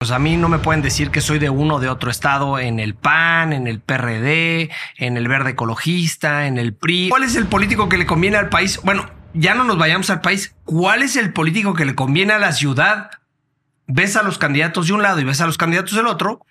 Pues 0.00 0.12
a 0.12 0.18
mí 0.18 0.38
no 0.38 0.48
me 0.48 0.58
pueden 0.58 0.80
decir 0.80 1.10
que 1.10 1.20
soy 1.20 1.38
de 1.38 1.50
uno 1.50 1.74
o 1.74 1.78
de 1.78 1.90
otro 1.90 2.10
estado 2.10 2.58
en 2.58 2.80
el 2.80 2.94
PAN, 2.94 3.52
en 3.52 3.66
el 3.66 3.80
PRD, 3.80 4.70
en 4.96 5.18
el 5.18 5.28
Verde 5.28 5.50
Ecologista, 5.50 6.46
en 6.46 6.56
el 6.56 6.72
PRI. 6.72 7.10
¿Cuál 7.10 7.24
es 7.24 7.36
el 7.36 7.46
político 7.46 7.90
que 7.90 7.98
le 7.98 8.06
conviene 8.06 8.38
al 8.38 8.48
país? 8.48 8.80
Bueno, 8.82 9.10
ya 9.34 9.54
no 9.54 9.62
nos 9.64 9.76
vayamos 9.76 10.08
al 10.08 10.22
país. 10.22 10.54
¿Cuál 10.64 11.02
es 11.02 11.16
el 11.16 11.34
político 11.34 11.74
que 11.74 11.84
le 11.84 11.94
conviene 11.94 12.32
a 12.32 12.38
la 12.38 12.52
ciudad? 12.52 13.10
Ves 13.88 14.16
a 14.16 14.22
los 14.22 14.38
candidatos 14.38 14.86
de 14.86 14.94
un 14.94 15.02
lado 15.02 15.20
y 15.20 15.24
ves 15.24 15.42
a 15.42 15.46
los 15.46 15.58
candidatos 15.58 15.94
del 15.94 16.06
otro 16.06 16.46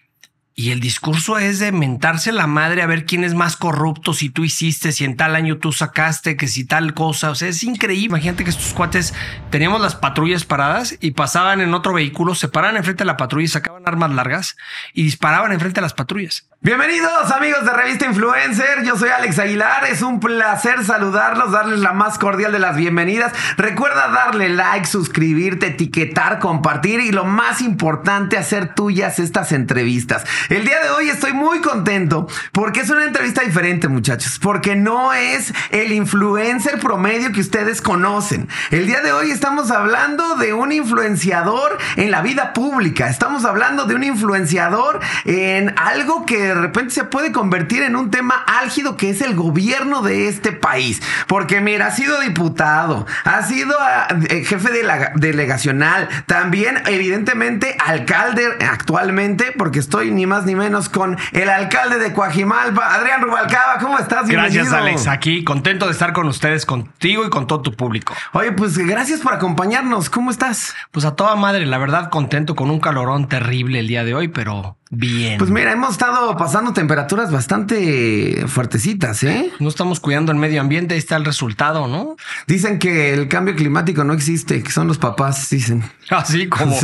y 0.60 0.72
el 0.72 0.82
discurso 0.82 1.38
es 1.38 1.60
de 1.60 1.72
mentarse 1.72 2.34
la 2.34 2.46
madre 2.46 2.82
a 2.82 2.86
ver 2.86 3.06
quién 3.06 3.24
es 3.24 3.34
más 3.34 3.56
corrupto, 3.56 4.14
si 4.14 4.30
tú 4.30 4.44
hiciste, 4.44 4.92
si 4.92 5.06
en 5.06 5.16
tal 5.16 5.38
año 5.38 5.58
tú 5.58 5.72
sacaste, 5.72 6.36
que 6.36 6.50
si 6.50 6.66
tal 6.66 6.94
cosa. 6.94 7.30
O 7.30 7.36
sea, 7.36 7.48
es 7.48 7.64
increíble. 7.64 8.08
Imagínate 8.08 8.44
que 8.44 8.50
estos 8.50 8.74
cuates 8.74 9.14
teníamos 9.52 9.80
las 9.80 9.96
patrullas 9.96 10.44
paradas 10.44 10.98
y 11.00 11.12
pasaban 11.12 11.62
en 11.62 11.74
otro 11.74 11.94
vehículo, 11.94 12.36
se 12.36 12.50
paraban 12.50 12.76
enfrente 12.76 13.06
de 13.06 13.06
la 13.06 13.16
patrulla 13.16 13.46
y 13.46 13.48
sacaban 13.48 13.84
armas 13.86 14.12
largas 14.12 14.58
y 14.94 15.04
disparaban 15.04 15.54
enfrente 15.54 15.76
de 15.76 15.84
las 15.84 15.94
patrullas. 15.94 16.50
Bienvenidos 16.62 17.32
amigos 17.32 17.64
de 17.64 17.72
Revista 17.72 18.06
Influencer, 18.06 18.84
yo 18.84 18.98
soy 18.98 19.08
Alex 19.08 19.40
Aguilar, 19.40 19.86
es 19.86 20.02
un 20.02 20.20
placer 20.20 20.84
saludarlos, 20.84 21.54
darles 21.54 21.80
la 21.80 21.94
más 21.94 22.20
cordial 22.20 22.52
de 22.52 22.60
las 22.60 22.76
bienvenidas. 22.76 23.32
Recuerda 23.56 24.10
darle 24.10 24.50
like, 24.50 24.86
suscribirte, 24.86 25.68
etiquetar, 25.68 26.40
compartir 26.40 27.00
y 27.00 27.14
lo 27.14 27.24
más 27.24 27.62
importante, 27.62 28.38
hacer 28.38 28.76
tuyas 28.76 29.20
estas 29.20 29.54
entrevistas. 29.54 30.26
El 30.50 30.66
día 30.66 30.82
de 30.82 30.90
hoy 30.90 31.10
estoy 31.10 31.34
muy 31.34 31.62
contento 31.62 32.28
porque 32.54 32.80
es 32.80 32.90
una 32.90 33.06
entrevista 33.06 33.42
diferente 33.42 33.88
muchachos, 33.88 34.40
porque 34.40 34.76
no 34.76 35.14
es 35.14 35.54
el 35.70 35.92
influencer 35.92 36.80
promedio 36.80 37.32
que 37.32 37.42
ustedes 37.42 37.84
conocen. 37.84 38.50
El 38.72 38.88
día 38.88 39.02
de 39.02 39.12
hoy 39.12 39.30
estamos 39.30 39.70
hablando 39.70 40.38
de 40.38 40.54
un 40.54 40.72
influenciador 40.72 41.78
en 41.98 42.10
la 42.10 42.24
vida 42.24 42.54
pública, 42.54 43.10
estamos 43.10 43.46
hablando 43.46 43.86
de 43.86 43.94
un 43.94 44.04
influenciador 44.04 45.00
en 45.26 45.78
algo 45.78 46.26
que 46.26 46.40
de 46.40 46.56
repente 46.56 46.96
se 46.96 47.04
puede 47.04 47.32
convertir 47.32 47.84
en 47.84 47.96
un 47.96 48.10
tema 48.10 48.44
álgido 48.48 48.98
que 48.98 49.12
es 49.12 49.22
el 49.22 49.36
gobierno 49.36 50.02
de 50.02 50.30
este 50.30 50.52
país. 50.52 51.00
Porque 51.28 51.62
mira, 51.62 51.86
ha 51.86 51.92
sido 51.92 52.22
diputado, 52.22 53.06
ha 53.24 53.44
sido 53.44 53.78
ah, 53.80 54.08
eh, 54.30 54.44
jefe 54.44 54.72
de 54.72 54.82
la 54.82 55.12
delegacional, 55.14 56.10
también 56.26 56.82
evidentemente 56.88 57.78
alcalde 57.86 58.48
actualmente, 58.68 59.54
porque 59.56 59.78
estoy 59.78 60.10
ni 60.10 60.26
más 60.30 60.46
ni 60.46 60.56
menos 60.56 60.88
con 60.88 61.18
el 61.34 61.50
alcalde 61.50 62.00
de 62.00 62.14
Coajimalpa, 62.14 62.96
Adrián 62.96 63.22
Rubalcaba. 63.22 63.78
¿Cómo 63.80 64.00
estás? 64.00 64.30
Gracias, 64.30 64.72
Alex. 64.72 65.08
Aquí 65.08 65.44
contento 65.44 65.88
de 65.88 65.92
estar 65.92 66.14
con 66.14 66.28
ustedes, 66.28 66.66
contigo 66.66 67.26
y 67.26 67.30
con 67.30 67.48
todo 67.48 67.62
tu 67.62 67.74
público. 67.74 68.14
Oye, 68.32 68.54
pues 68.54 68.78
gracias 68.78 69.20
por 69.20 69.34
acompañarnos. 69.34 70.10
¿Cómo 70.10 70.32
estás? 70.32 70.74
Pues 70.92 71.06
a 71.06 71.16
toda 71.16 71.36
madre, 71.36 71.66
la 71.66 71.78
verdad, 71.78 72.10
contento 72.10 72.56
con 72.56 72.70
un 72.70 72.80
calorón 72.80 73.28
terrible 73.28 73.80
el 73.80 73.88
día 73.88 74.06
de 74.06 74.16
hoy, 74.16 74.30
pero 74.30 74.79
Bien. 74.92 75.38
Pues 75.38 75.52
mira, 75.52 75.72
hemos 75.72 75.92
estado 75.92 76.36
pasando 76.36 76.74
temperaturas 76.74 77.32
bastante 77.32 78.44
fuertecitas, 78.48 79.22
¿eh? 79.22 79.52
No 79.60 79.70
estamos 79.70 80.00
cuidando 80.00 80.32
el 80.32 80.40
medio 80.40 80.62
ambiente, 80.62 80.96
ahí 80.96 81.00
está 81.00 81.16
el 81.16 81.26
resultado, 81.26 81.88
¿no? 81.88 82.16
Dicen 82.48 82.80
que 82.80 83.14
el 83.14 83.28
cambio 83.28 83.56
climático 83.56 84.04
no 84.04 84.14
existe, 84.14 84.64
que 84.64 84.72
son 84.72 84.88
los 84.88 84.98
papás, 84.98 85.48
dicen. 85.52 85.84
Así 86.10 86.50
ah, 86.52 86.58
como. 86.58 86.76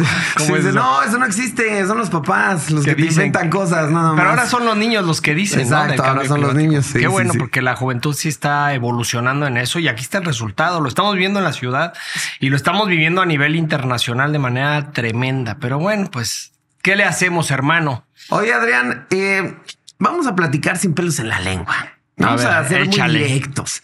No, 0.72 1.02
eso 1.02 1.18
no 1.18 1.26
existe, 1.26 1.84
son 1.88 1.98
los 1.98 2.12
papás 2.12 2.70
los 2.70 2.86
que, 2.86 2.92
inventan 2.92 3.50
cosas, 3.50 3.90
nada 3.90 4.10
más. 4.10 4.18
Pero 4.18 4.30
ahora 4.30 4.46
son 4.46 4.66
los 4.66 4.78
niños 4.78 5.04
los 5.04 5.20
que 5.20 5.34
dicen. 5.34 5.62
Exacto, 5.62 6.04
ahora 6.04 6.26
son 6.26 6.42
los 6.42 6.54
niños. 6.54 6.94
Qué 6.94 7.08
bueno, 7.08 7.34
porque 7.40 7.64
la 7.64 7.76
juventud 7.76 8.14
sí 8.14 8.30
está 8.30 8.76
evolucionando 8.76 9.48
en 9.48 9.58
eso 9.58 9.80
y 9.80 9.88
aquí 9.88 10.04
está 10.04 10.20
el 10.20 10.26
resultado. 10.26 10.80
Lo 10.80 10.90
estamos 10.90 11.16
viendo 11.16 11.40
en 11.40 11.46
la 11.46 11.54
ciudad 11.54 11.94
y 12.40 12.50
lo 12.50 12.56
estamos 12.56 12.88
viviendo 12.88 13.24
a 13.24 13.26
nivel 13.26 13.56
internacional 13.56 14.32
de 14.32 14.38
manera 14.38 14.92
tremenda. 14.92 15.58
Pero 15.60 15.80
bueno, 15.80 16.10
pues 16.12 16.52
¿Qué 16.86 16.96
le 16.96 17.04
hacemos, 17.04 17.50
hermano? 17.50 18.06
Oye, 18.30 18.54
Adrián, 18.54 19.08
eh, 19.10 19.58
vamos 19.98 20.28
a 20.28 20.36
platicar 20.36 20.78
sin 20.78 20.94
pelos 20.94 21.18
en 21.18 21.30
la 21.30 21.40
lengua. 21.40 21.76
Vamos 22.16 22.46
a, 22.46 22.64
ser 22.68 22.86
muy 22.86 23.10
directos. 23.10 23.82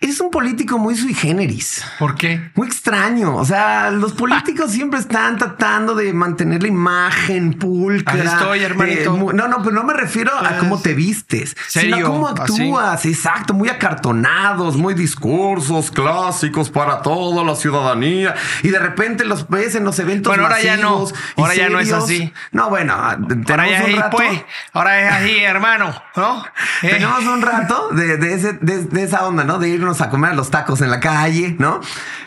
Eres 0.00 0.20
un 0.20 0.30
político 0.30 0.78
muy 0.78 0.94
sui 0.94 1.12
generis. 1.12 1.84
¿Por 1.98 2.14
qué? 2.14 2.52
Muy 2.54 2.68
extraño. 2.68 3.34
O 3.34 3.44
sea, 3.44 3.90
los 3.90 4.12
políticos 4.12 4.70
siempre 4.70 5.00
están 5.00 5.38
tratando 5.38 5.96
de 5.96 6.12
mantener 6.12 6.62
la 6.62 6.68
imagen 6.68 7.54
pulcra. 7.54 8.14
Ahí 8.14 8.20
estoy, 8.20 8.62
hermanito. 8.62 9.16
no, 9.16 9.48
no, 9.48 9.58
pero 9.60 9.72
no 9.72 9.82
me 9.82 9.94
refiero 9.94 10.30
a 10.38 10.58
cómo 10.58 10.80
te 10.80 10.94
vistes, 10.94 11.56
sino 11.66 11.96
a 11.96 12.02
cómo 12.02 12.28
actúas. 12.28 13.06
Exacto, 13.06 13.54
muy 13.54 13.70
acartonados, 13.70 14.76
muy 14.76 14.94
discursos 14.94 15.90
clásicos 15.90 16.70
para 16.70 17.02
toda 17.02 17.42
la 17.42 17.56
ciudadanía. 17.56 18.36
Y 18.62 18.68
de 18.68 18.78
repente 18.78 19.24
los 19.24 19.48
ves 19.48 19.74
en 19.74 19.82
los 19.82 19.98
eventos 19.98 20.30
Bueno, 20.30 20.44
ahora 20.44 20.62
ya 20.62 20.76
no. 20.76 21.08
Ahora 21.36 21.56
ya 21.56 21.70
no 21.70 21.80
es 21.80 21.92
así. 21.92 22.32
No, 22.52 22.70
bueno, 22.70 22.94
ahora 22.94 23.68
ya 23.68 23.82
es 23.82 23.96
rato. 23.96 24.16
Pues. 24.16 24.44
Ahora 24.72 25.00
es 25.00 25.12
así, 25.12 25.38
hermano. 25.38 25.92
¿no? 26.14 26.44
Tenemos 26.82 27.24
un 27.24 27.42
rato 27.42 27.88
de, 27.90 28.16
de 28.16 29.02
esa 29.02 29.26
onda, 29.26 29.42
¿no? 29.42 29.58
De 29.58 29.87
irnos 29.88 30.00
a 30.02 30.10
comer 30.10 30.34
los 30.34 30.50
tacos 30.50 30.80
en 30.82 30.90
la 30.90 31.00
calle, 31.00 31.56
¿no? 31.58 31.80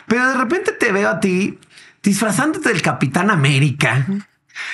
Pero 0.06 0.28
de 0.28 0.34
repente 0.34 0.72
te 0.72 0.90
veo 0.90 1.08
a 1.08 1.20
ti 1.20 1.58
disfrazándote 2.02 2.68
del 2.68 2.82
Capitán 2.82 3.30
América. 3.30 4.04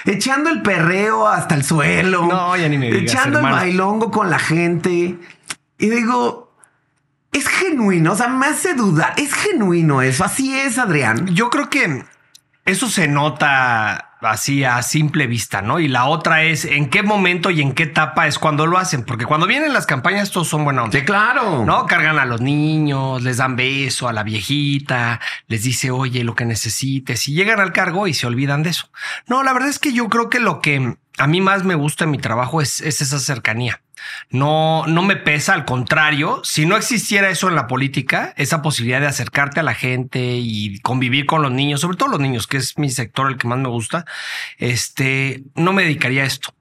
Echando 0.04 0.50
el 0.50 0.62
perreo 0.62 1.28
hasta 1.28 1.54
el 1.54 1.64
suelo. 1.64 2.26
No, 2.26 2.56
ya 2.56 2.68
ni 2.68 2.78
me 2.78 2.86
digas, 2.86 3.12
Echando 3.12 3.38
el 3.40 3.44
bailongo 3.44 4.10
con 4.10 4.30
la 4.30 4.38
gente. 4.38 5.18
Y 5.78 5.88
digo, 5.88 6.56
es 7.32 7.46
genuino. 7.46 8.12
O 8.12 8.16
sea, 8.16 8.28
me 8.28 8.46
hace 8.46 8.74
dudar. 8.74 9.12
Es 9.16 9.34
genuino 9.34 10.02
eso. 10.02 10.24
Así 10.24 10.58
es, 10.58 10.78
Adrián. 10.78 11.26
Yo 11.28 11.50
creo 11.50 11.68
que 11.68 12.04
eso 12.64 12.88
se 12.88 13.06
nota 13.06 14.07
así 14.20 14.64
a 14.64 14.82
simple 14.82 15.26
vista, 15.26 15.62
¿no? 15.62 15.80
Y 15.80 15.88
la 15.88 16.06
otra 16.06 16.42
es 16.42 16.64
en 16.64 16.90
qué 16.90 17.02
momento 17.02 17.50
y 17.50 17.62
en 17.62 17.72
qué 17.72 17.84
etapa 17.84 18.26
es 18.26 18.38
cuando 18.38 18.66
lo 18.66 18.78
hacen, 18.78 19.04
porque 19.04 19.26
cuando 19.26 19.46
vienen 19.46 19.72
las 19.72 19.86
campañas 19.86 20.30
todos 20.30 20.48
son 20.48 20.64
buena 20.64 20.84
onda. 20.84 20.98
Sí, 20.98 21.04
claro. 21.04 21.64
¿No? 21.64 21.86
Cargan 21.86 22.18
a 22.18 22.24
los 22.24 22.40
niños, 22.40 23.22
les 23.22 23.36
dan 23.38 23.56
beso 23.56 24.08
a 24.08 24.12
la 24.12 24.22
viejita, 24.22 25.20
les 25.46 25.62
dice, 25.62 25.90
oye, 25.90 26.24
lo 26.24 26.34
que 26.34 26.44
necesites, 26.44 27.28
y 27.28 27.34
llegan 27.34 27.60
al 27.60 27.72
cargo 27.72 28.06
y 28.06 28.14
se 28.14 28.26
olvidan 28.26 28.62
de 28.62 28.70
eso. 28.70 28.90
No, 29.26 29.42
la 29.42 29.52
verdad 29.52 29.68
es 29.68 29.78
que 29.78 29.92
yo 29.92 30.08
creo 30.08 30.28
que 30.28 30.40
lo 30.40 30.60
que 30.60 30.96
a 31.18 31.26
mí 31.26 31.40
más 31.40 31.64
me 31.64 31.74
gusta 31.74 32.04
en 32.04 32.10
mi 32.10 32.18
trabajo 32.18 32.60
es, 32.60 32.80
esa 32.80 33.18
cercanía. 33.18 33.80
No, 34.30 34.86
no 34.86 35.02
me 35.02 35.16
pesa, 35.16 35.54
al 35.54 35.64
contrario, 35.64 36.40
si 36.44 36.66
no 36.66 36.76
existiera 36.76 37.30
eso 37.30 37.48
en 37.48 37.54
la 37.54 37.66
política, 37.66 38.34
esa 38.36 38.62
posibilidad 38.62 39.00
de 39.00 39.06
acercarte 39.06 39.60
a 39.60 39.62
la 39.62 39.74
gente 39.74 40.20
y 40.20 40.78
convivir 40.80 41.26
con 41.26 41.42
los 41.42 41.52
niños, 41.52 41.80
sobre 41.80 41.96
todo 41.96 42.08
los 42.08 42.20
niños, 42.20 42.46
que 42.46 42.58
es 42.58 42.78
mi 42.78 42.90
sector 42.90 43.28
el 43.28 43.36
que 43.36 43.48
más 43.48 43.58
me 43.58 43.68
gusta, 43.68 44.04
este, 44.58 45.42
no 45.54 45.72
me 45.72 45.82
dedicaría 45.82 46.22
a 46.22 46.26
esto. 46.26 46.54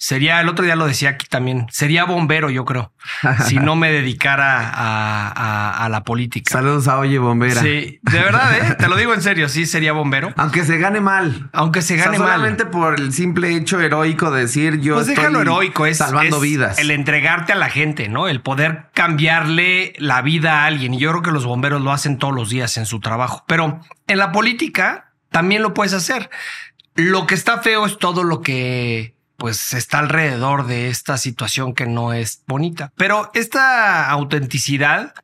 Sería, 0.00 0.40
el 0.40 0.48
otro 0.48 0.64
día 0.64 0.76
lo 0.76 0.86
decía 0.86 1.10
aquí 1.10 1.26
también, 1.28 1.66
sería 1.70 2.04
bombero, 2.04 2.50
yo 2.50 2.64
creo, 2.64 2.92
si 3.46 3.56
no 3.56 3.74
me 3.74 3.90
dedicara 3.90 4.70
a, 4.72 5.88
la 5.90 6.04
política. 6.04 6.52
Saludos 6.52 6.86
a 6.86 6.98
Oye 6.98 7.18
Bombera. 7.18 7.60
Sí, 7.60 7.98
de 8.02 8.18
verdad, 8.20 8.56
¿eh? 8.58 8.76
te 8.78 8.88
lo 8.88 8.96
digo 8.96 9.12
en 9.12 9.22
serio, 9.22 9.48
sí 9.48 9.66
sería 9.66 9.92
bombero. 9.92 10.32
Aunque 10.36 10.64
se 10.64 10.78
gane 10.78 11.00
mal. 11.00 11.50
Aunque 11.52 11.82
se 11.82 11.96
gane 11.96 12.16
mal. 12.18 12.28
Solamente 12.28 12.66
por 12.66 13.00
el 13.00 13.12
simple 13.12 13.56
hecho 13.56 13.80
heroico 13.80 14.30
de 14.30 14.42
decir 14.42 14.80
yo. 14.80 14.94
Pues 14.94 15.08
déjalo 15.08 15.40
heroico, 15.40 15.86
es 15.86 15.98
salvando 15.98 16.38
vidas. 16.38 16.78
El 16.78 16.92
entregarte 16.92 17.52
a 17.52 17.56
la 17.56 17.68
gente, 17.68 18.08
¿no? 18.08 18.28
El 18.28 18.40
poder 18.40 18.90
cambiarle 18.94 19.94
la 19.98 20.22
vida 20.22 20.62
a 20.62 20.66
alguien. 20.66 20.94
Y 20.94 20.98
yo 20.98 21.10
creo 21.10 21.22
que 21.22 21.32
los 21.32 21.44
bomberos 21.44 21.82
lo 21.82 21.90
hacen 21.90 22.18
todos 22.18 22.34
los 22.34 22.50
días 22.50 22.76
en 22.76 22.86
su 22.86 23.00
trabajo. 23.00 23.44
Pero 23.48 23.80
en 24.06 24.18
la 24.18 24.30
política 24.30 25.12
también 25.30 25.62
lo 25.62 25.74
puedes 25.74 25.92
hacer. 25.92 26.30
Lo 26.94 27.26
que 27.26 27.34
está 27.34 27.58
feo 27.58 27.86
es 27.86 27.98
todo 27.98 28.22
lo 28.22 28.42
que 28.42 29.17
pues 29.38 29.72
está 29.72 30.00
alrededor 30.00 30.66
de 30.66 30.88
esta 30.88 31.16
situación 31.16 31.72
que 31.72 31.86
no 31.86 32.12
es 32.12 32.42
bonita. 32.48 32.92
Pero 32.96 33.30
esta 33.34 34.10
autenticidad, 34.10 35.14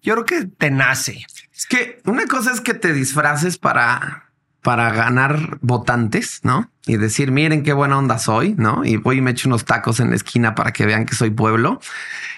yo 0.00 0.14
creo 0.14 0.24
que 0.24 0.44
te 0.46 0.70
nace. 0.70 1.26
Es 1.52 1.66
que 1.66 2.00
una 2.04 2.26
cosa 2.26 2.52
es 2.52 2.60
que 2.60 2.74
te 2.74 2.92
disfraces 2.92 3.58
para, 3.58 4.30
para 4.62 4.90
ganar 4.92 5.58
votantes, 5.60 6.40
¿no? 6.44 6.70
Y 6.86 6.98
decir, 6.98 7.32
miren 7.32 7.64
qué 7.64 7.72
buena 7.72 7.98
onda 7.98 8.18
soy, 8.18 8.54
¿no? 8.56 8.84
Y 8.84 8.96
voy 8.96 9.18
y 9.18 9.20
me 9.20 9.32
echo 9.32 9.48
unos 9.48 9.64
tacos 9.64 9.98
en 9.98 10.10
la 10.10 10.16
esquina 10.16 10.54
para 10.54 10.72
que 10.72 10.86
vean 10.86 11.04
que 11.04 11.16
soy 11.16 11.30
pueblo. 11.30 11.80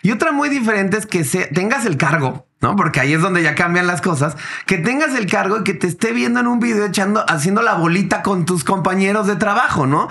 Y 0.02 0.12
otra 0.12 0.32
muy 0.32 0.49
diferente 0.49 0.96
es 0.96 1.05
que 1.05 1.22
tengas 1.52 1.84
el 1.84 1.99
cargo, 1.99 2.46
¿no? 2.62 2.76
Porque 2.76 3.00
ahí 3.00 3.12
es 3.12 3.20
donde 3.20 3.43
ya 3.43 3.55
cambian 3.55 3.87
las 3.87 4.00
cosas. 4.00 4.38
Que 4.64 4.78
tengas 4.78 5.14
el 5.14 5.26
cargo 5.26 5.58
y 5.58 5.64
que 5.64 5.75
te 5.75 5.87
esté 5.87 6.12
viendo 6.12 6.40
en 6.40 6.46
un 6.46 6.60
video 6.60 6.87
echando, 6.87 7.26
haciendo 7.28 7.60
la 7.60 7.75
bolita 7.75 8.22
con 8.22 8.46
tus 8.46 8.64
compañeros 8.64 9.26
de 9.26 9.37
trabajo, 9.37 9.87
¿no? 9.87 10.08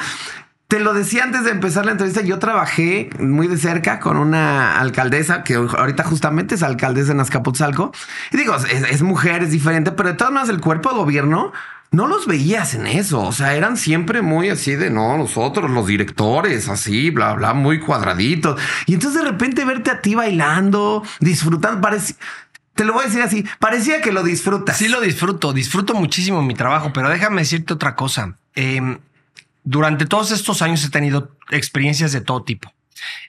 Te 0.75 0.81
lo 0.81 0.93
decía 0.93 1.23
antes 1.23 1.45
de 1.45 1.51
empezar 1.51 1.85
la 1.85 1.93
entrevista, 1.93 2.19
yo 2.19 2.37
trabajé 2.37 3.09
muy 3.17 3.47
de 3.47 3.55
cerca 3.55 4.01
con 4.01 4.17
una 4.17 4.77
alcaldesa 4.77 5.41
que 5.41 5.53
ahorita 5.53 6.03
justamente 6.03 6.55
es 6.55 6.63
alcaldesa 6.63 7.13
en 7.13 7.21
Azcapotzalco. 7.21 7.93
Y 8.33 8.35
digo, 8.35 8.53
es, 8.57 9.01
mujer, 9.01 9.41
es 9.43 9.51
diferente, 9.51 9.93
pero 9.93 10.09
de 10.09 10.15
todas 10.15 10.33
maneras 10.33 10.53
el 10.53 10.59
cuerpo 10.59 10.89
de 10.89 10.95
gobierno 10.97 11.53
no 11.91 12.07
los 12.07 12.27
veías 12.27 12.73
en 12.73 12.87
eso. 12.87 13.21
O 13.21 13.31
sea, 13.31 13.55
eran 13.55 13.77
siempre 13.77 14.21
muy 14.21 14.49
así 14.49 14.75
de 14.75 14.89
no, 14.89 15.17
nosotros, 15.17 15.71
los 15.71 15.87
directores, 15.87 16.67
así, 16.67 17.09
bla, 17.09 17.35
bla, 17.35 17.53
muy 17.53 17.79
cuadraditos. 17.79 18.59
Y 18.85 18.95
entonces 18.95 19.21
de 19.21 19.29
repente 19.29 19.63
verte 19.63 19.91
a 19.91 20.01
ti 20.01 20.13
bailando, 20.13 21.03
disfrutando, 21.21 21.79
parece. 21.79 22.15
Te 22.73 22.83
lo 22.83 22.91
voy 22.91 23.03
a 23.03 23.05
decir 23.05 23.21
así, 23.21 23.45
parecía 23.59 24.01
que 24.01 24.11
lo 24.11 24.23
disfrutas. 24.23 24.75
Sí 24.75 24.89
lo 24.89 24.99
disfruto, 24.99 25.53
disfruto 25.53 25.93
muchísimo 25.93 26.41
mi 26.41 26.53
trabajo, 26.53 26.91
pero 26.91 27.07
déjame 27.07 27.43
decirte 27.43 27.73
otra 27.73 27.95
cosa. 27.95 28.35
Eh, 28.55 28.97
durante 29.65 30.05
todos 30.05 30.31
estos 30.31 30.61
años 30.61 30.85
he 30.85 30.89
tenido 30.89 31.35
experiencias 31.49 32.11
de 32.11 32.21
todo 32.21 32.43
tipo. 32.43 32.71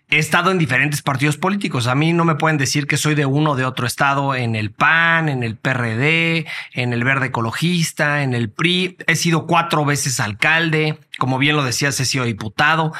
He 0.08 0.18
estado 0.18 0.52
en 0.52 0.58
diferentes 0.58 1.02
partidos 1.02 1.36
políticos. 1.36 1.88
A 1.88 1.96
mí 1.96 2.12
no 2.12 2.24
me 2.24 2.36
pueden 2.36 2.58
decir 2.58 2.86
que 2.86 2.96
soy 2.96 3.16
de 3.16 3.26
uno 3.26 3.52
o 3.52 3.56
de 3.56 3.64
otro 3.64 3.86
estado 3.86 4.36
en 4.36 4.54
el 4.54 4.70
PAN, 4.70 5.28
en 5.28 5.42
el 5.42 5.56
PRD, 5.56 6.46
en 6.72 6.92
el 6.92 7.02
Verde 7.02 7.26
Ecologista, 7.26 8.22
en 8.22 8.32
el 8.32 8.48
PRI. 8.48 8.98
He 9.08 9.16
sido 9.16 9.46
cuatro 9.46 9.84
veces 9.84 10.20
alcalde. 10.20 11.00
Como 11.18 11.38
bien 11.38 11.56
lo 11.56 11.64
decías, 11.64 11.98
he 11.98 12.04
sido 12.04 12.24
diputado. 12.24 12.92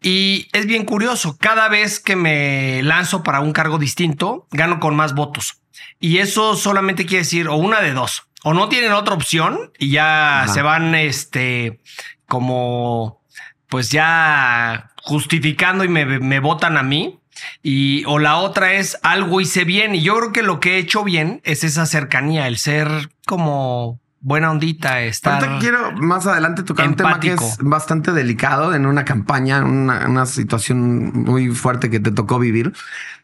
Y 0.00 0.48
es 0.52 0.64
bien 0.64 0.86
curioso. 0.86 1.36
Cada 1.38 1.68
vez 1.68 2.00
que 2.00 2.16
me 2.16 2.82
lanzo 2.82 3.22
para 3.22 3.40
un 3.40 3.52
cargo 3.52 3.78
distinto, 3.78 4.46
gano 4.50 4.80
con 4.80 4.96
más 4.96 5.14
votos. 5.14 5.60
Y 6.00 6.18
eso 6.18 6.56
solamente 6.56 7.04
quiere 7.04 7.24
decir 7.24 7.48
o 7.48 7.56
una 7.56 7.82
de 7.82 7.92
dos. 7.92 8.24
O 8.44 8.54
no 8.54 8.68
tienen 8.68 8.92
otra 8.92 9.14
opción 9.14 9.72
y 9.78 9.90
ya 9.90 10.46
se 10.48 10.62
van, 10.62 10.94
este, 10.94 11.80
como, 12.28 13.22
pues 13.68 13.90
ya 13.90 14.92
justificando 15.02 15.84
y 15.84 15.88
me, 15.88 16.40
votan 16.40 16.76
a 16.76 16.82
mí. 16.82 17.20
Y 17.62 18.04
o 18.06 18.18
la 18.18 18.36
otra 18.36 18.74
es 18.74 18.98
algo 19.02 19.40
hice 19.40 19.64
bien. 19.64 19.94
Y 19.94 20.02
yo 20.02 20.16
creo 20.16 20.32
que 20.32 20.42
lo 20.42 20.60
que 20.60 20.76
he 20.76 20.78
hecho 20.78 21.04
bien 21.04 21.40
es 21.44 21.64
esa 21.64 21.86
cercanía, 21.86 22.46
el 22.46 22.58
ser 22.58 23.10
como 23.26 24.00
buena 24.20 24.50
ondita. 24.50 25.02
Estar 25.02 25.42
Ahorita 25.42 25.58
quiero 25.60 25.92
más 25.92 26.26
adelante 26.26 26.64
tocar 26.64 26.88
un 26.88 26.96
tema 26.96 27.20
que 27.20 27.32
es 27.32 27.58
bastante 27.60 28.12
delicado 28.12 28.74
en 28.74 28.86
una 28.86 29.04
campaña, 29.04 29.64
una, 29.64 30.06
una 30.06 30.26
situación 30.26 31.24
muy 31.24 31.48
fuerte 31.50 31.90
que 31.90 32.00
te 32.00 32.10
tocó 32.10 32.38
vivir. 32.38 32.72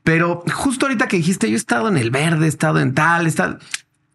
Pero 0.04 0.44
justo 0.52 0.86
ahorita 0.86 1.08
que 1.08 1.16
dijiste, 1.16 1.48
yo 1.48 1.54
he 1.54 1.56
estado 1.56 1.88
en 1.88 1.96
el 1.96 2.10
verde, 2.10 2.46
he 2.46 2.48
estado 2.48 2.78
en 2.78 2.94
tal, 2.94 3.26
está 3.26 3.58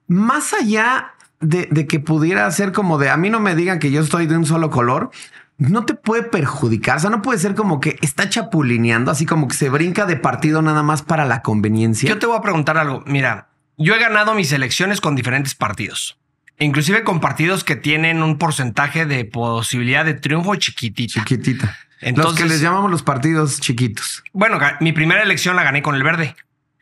más 0.07 0.53
allá 0.53 1.13
de, 1.39 1.68
de, 1.71 1.88
que 1.88 2.00
pudiera 2.00 2.50
ser 2.51 2.71
como 2.71 2.97
de 2.97 3.09
a 3.09 3.18
mí 3.18 3.30
no 3.30 3.39
me 3.39 3.56
digan 3.56 3.80
que 3.80 3.91
yo 3.91 4.01
estoy 4.01 4.27
de 4.27 4.38
un 4.38 4.45
solo 4.45 4.69
color 4.69 5.12
no 5.59 5.86
te 5.86 5.94
puede 5.94 6.24
perjudicar. 6.24 6.97
O 6.97 7.00
sea, 7.01 7.09
no 7.09 7.21
puede 7.21 7.38
ser 7.38 7.53
como 7.53 7.80
que 7.80 7.97
está 8.01 8.30
chapulineando, 8.30 9.12
así 9.12 9.25
como 9.25 9.47
que 9.47 9.56
se 9.56 9.69
brinca 9.69 10.06
de 10.06 10.15
partido 10.15 10.62
nada 10.62 10.81
más 10.83 11.03
para 11.03 11.25
la 11.25 11.41
conveniencia. 11.41 12.09
Yo 12.09 12.18
te 12.18 12.25
voy 12.25 12.38
a 12.38 12.41
preguntar 12.41 12.77
algo. 12.77 13.03
Mira, 13.06 13.50
yo 13.77 13.94
he 13.94 14.00
ganado 14.00 14.33
mis 14.33 14.51
elecciones 14.51 15.01
con 15.01 15.15
diferentes 15.15 15.53
partidos. 15.56 16.18
Inclusive 16.57 17.03
con 17.03 17.19
partidos 17.19 17.63
que 17.63 17.75
tienen 17.75 18.24
un 18.24 18.38
porcentaje 18.38 19.06
de 19.06 19.25
posibilidad 19.25 20.06
de 20.06 20.13
triunfo 20.13 20.56
chiquitita. 20.56 21.19
Chiquitita. 21.19 21.77
Entonces, 22.01 22.31
los 22.31 22.42
que 22.42 22.47
les 22.47 22.62
llamamos 22.62 22.89
los 22.89 23.03
partidos 23.03 23.59
chiquitos. 23.59 24.24
Bueno, 24.31 24.57
mi 24.80 24.94
primera 24.94 25.21
elección 25.21 25.57
la 25.57 25.63
gané 25.63 25.81
con 25.81 25.95
el 25.95 26.03
verde. 26.03 26.35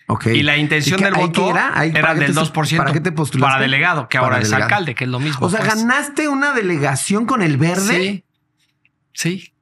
Ok. 0.08 0.28
Y 0.28 0.44
la 0.44 0.58
intención 0.58 1.02
del 1.02 1.14
voto 1.14 1.50
era, 1.50 1.86
era 1.86 2.16
del 2.16 2.34
2%. 2.34 2.78
¿Para 2.78 2.94
qué 2.94 3.02
te 3.02 3.12
postulaste? 3.12 3.52
Para 3.52 3.62
delegado, 3.62 4.08
que 4.08 4.18
ahora 4.18 4.40
es 4.40 4.52
alcalde, 4.54 4.96
que 4.96 5.04
es 5.04 5.10
lo 5.10 5.20
mismo. 5.20 5.46
O 5.46 5.50
sea, 5.50 5.60
pues. 5.60 5.76
ganaste 5.76 6.30
una 6.30 6.54
delegación 6.54 7.26
con 7.26 7.42
el 7.42 7.58
verde. 7.58 7.98
Sí. 7.98 8.24
Sí. 9.14 9.54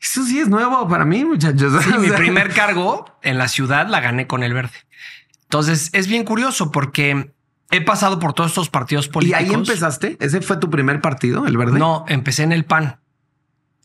Eso 0.00 0.24
sí 0.24 0.38
es 0.38 0.48
nuevo 0.48 0.86
para 0.86 1.04
mí, 1.04 1.24
muchachos. 1.24 1.84
mi 1.98 2.10
primer 2.10 2.52
cargo 2.52 3.18
en 3.22 3.38
la 3.38 3.48
ciudad 3.48 3.88
la 3.88 4.00
gané 4.00 4.28
con 4.28 4.44
el 4.44 4.54
verde. 4.54 4.76
Entonces 5.42 5.90
es 5.92 6.06
bien 6.06 6.24
curioso 6.24 6.70
porque 6.70 7.32
he 7.70 7.80
pasado 7.80 8.20
por 8.20 8.34
todos 8.34 8.52
estos 8.52 8.70
partidos 8.70 9.08
políticos. 9.08 9.42
¿Y 9.42 9.44
ahí 9.46 9.52
empezaste? 9.52 10.16
¿Ese 10.20 10.42
fue 10.42 10.58
tu 10.58 10.70
primer 10.70 11.00
partido, 11.00 11.46
el 11.46 11.56
verde? 11.56 11.78
No, 11.80 12.04
empecé 12.06 12.44
en 12.44 12.52
el 12.52 12.64
PAN. 12.64 13.00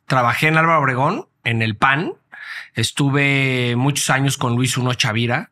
Trabajé 0.06 0.48
en 0.48 0.58
Álvaro 0.58 0.80
Obregón, 0.80 1.28
en 1.44 1.64
el 1.64 1.76
PAN. 1.76 2.14
Estuve 2.76 3.76
muchos 3.78 4.10
años 4.12 4.38
con 4.38 4.56
Luis 4.56 4.78
Uno 4.78 4.94
Chavira 4.94 5.51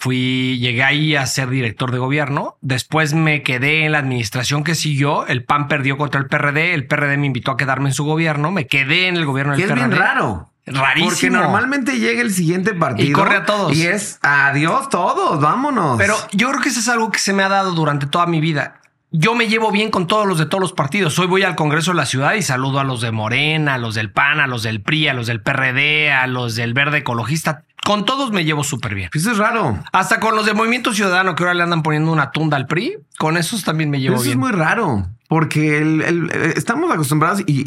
Fui, 0.00 0.58
llegué 0.60 0.84
ahí 0.84 1.16
a 1.16 1.26
ser 1.26 1.50
director 1.50 1.90
de 1.90 1.98
gobierno. 1.98 2.56
Después 2.60 3.14
me 3.14 3.42
quedé 3.42 3.84
en 3.84 3.92
la 3.92 3.98
administración 3.98 4.62
que 4.62 4.76
siguió. 4.76 5.26
El 5.26 5.44
PAN 5.44 5.66
perdió 5.66 5.96
contra 5.96 6.20
el 6.20 6.28
PRD. 6.28 6.74
El 6.74 6.86
PRD 6.86 7.16
me 7.16 7.26
invitó 7.26 7.50
a 7.50 7.56
quedarme 7.56 7.88
en 7.88 7.94
su 7.94 8.04
gobierno. 8.04 8.52
Me 8.52 8.68
quedé 8.68 9.08
en 9.08 9.16
el 9.16 9.26
gobierno 9.26 9.54
del 9.54 9.62
es 9.62 9.66
PRD. 9.66 9.80
Es 9.80 9.88
bien 9.88 9.98
raro. 9.98 10.50
Rarísimo. 10.66 11.10
Porque 11.10 11.30
normalmente 11.30 11.98
llega 11.98 12.20
el 12.20 12.32
siguiente 12.32 12.74
partido. 12.74 13.08
Y 13.08 13.12
corre 13.12 13.36
a 13.36 13.44
todos. 13.44 13.76
Y 13.76 13.86
es 13.86 14.18
adiós 14.22 14.88
todos, 14.88 15.40
vámonos. 15.40 15.98
Pero 15.98 16.14
yo 16.32 16.48
creo 16.50 16.60
que 16.60 16.68
eso 16.68 16.80
es 16.80 16.88
algo 16.88 17.10
que 17.10 17.18
se 17.18 17.32
me 17.32 17.42
ha 17.42 17.48
dado 17.48 17.72
durante 17.72 18.06
toda 18.06 18.26
mi 18.26 18.40
vida. 18.40 18.80
Yo 19.10 19.34
me 19.34 19.48
llevo 19.48 19.70
bien 19.70 19.90
con 19.90 20.06
todos 20.06 20.26
los 20.26 20.38
de 20.38 20.44
todos 20.44 20.60
los 20.60 20.74
partidos. 20.74 21.18
Hoy 21.18 21.26
voy 21.26 21.42
al 21.42 21.56
Congreso 21.56 21.92
de 21.92 21.96
la 21.96 22.04
Ciudad 22.04 22.34
y 22.34 22.42
saludo 22.42 22.78
a 22.78 22.84
los 22.84 23.00
de 23.00 23.10
Morena, 23.10 23.74
a 23.74 23.78
los 23.78 23.94
del 23.94 24.12
PAN, 24.12 24.38
a 24.38 24.46
los 24.46 24.62
del 24.62 24.82
PRI, 24.82 25.08
a 25.08 25.14
los 25.14 25.26
del 25.26 25.40
PRD, 25.40 26.12
a 26.12 26.26
los 26.26 26.56
del 26.56 26.74
Verde 26.74 26.98
Ecologista. 26.98 27.64
Con 27.88 28.04
todos 28.04 28.32
me 28.32 28.44
llevo 28.44 28.64
súper 28.64 28.94
bien. 28.94 29.08
Eso 29.14 29.30
es 29.30 29.38
raro. 29.38 29.82
Hasta 29.92 30.20
con 30.20 30.36
los 30.36 30.44
de 30.44 30.52
Movimiento 30.52 30.92
Ciudadano 30.92 31.34
que 31.34 31.42
ahora 31.42 31.54
le 31.54 31.62
andan 31.62 31.82
poniendo 31.82 32.12
una 32.12 32.32
tunda 32.32 32.58
al 32.58 32.66
PRI, 32.66 32.98
con 33.16 33.38
esos 33.38 33.64
también 33.64 33.88
me 33.88 33.98
llevo 33.98 34.16
bien. 34.16 34.24
Eso 34.24 34.30
es 34.32 34.36
muy 34.36 34.52
raro, 34.52 35.06
porque 35.26 35.78
eh, 35.78 36.52
estamos 36.54 36.92
acostumbrados 36.92 37.42
y, 37.46 37.64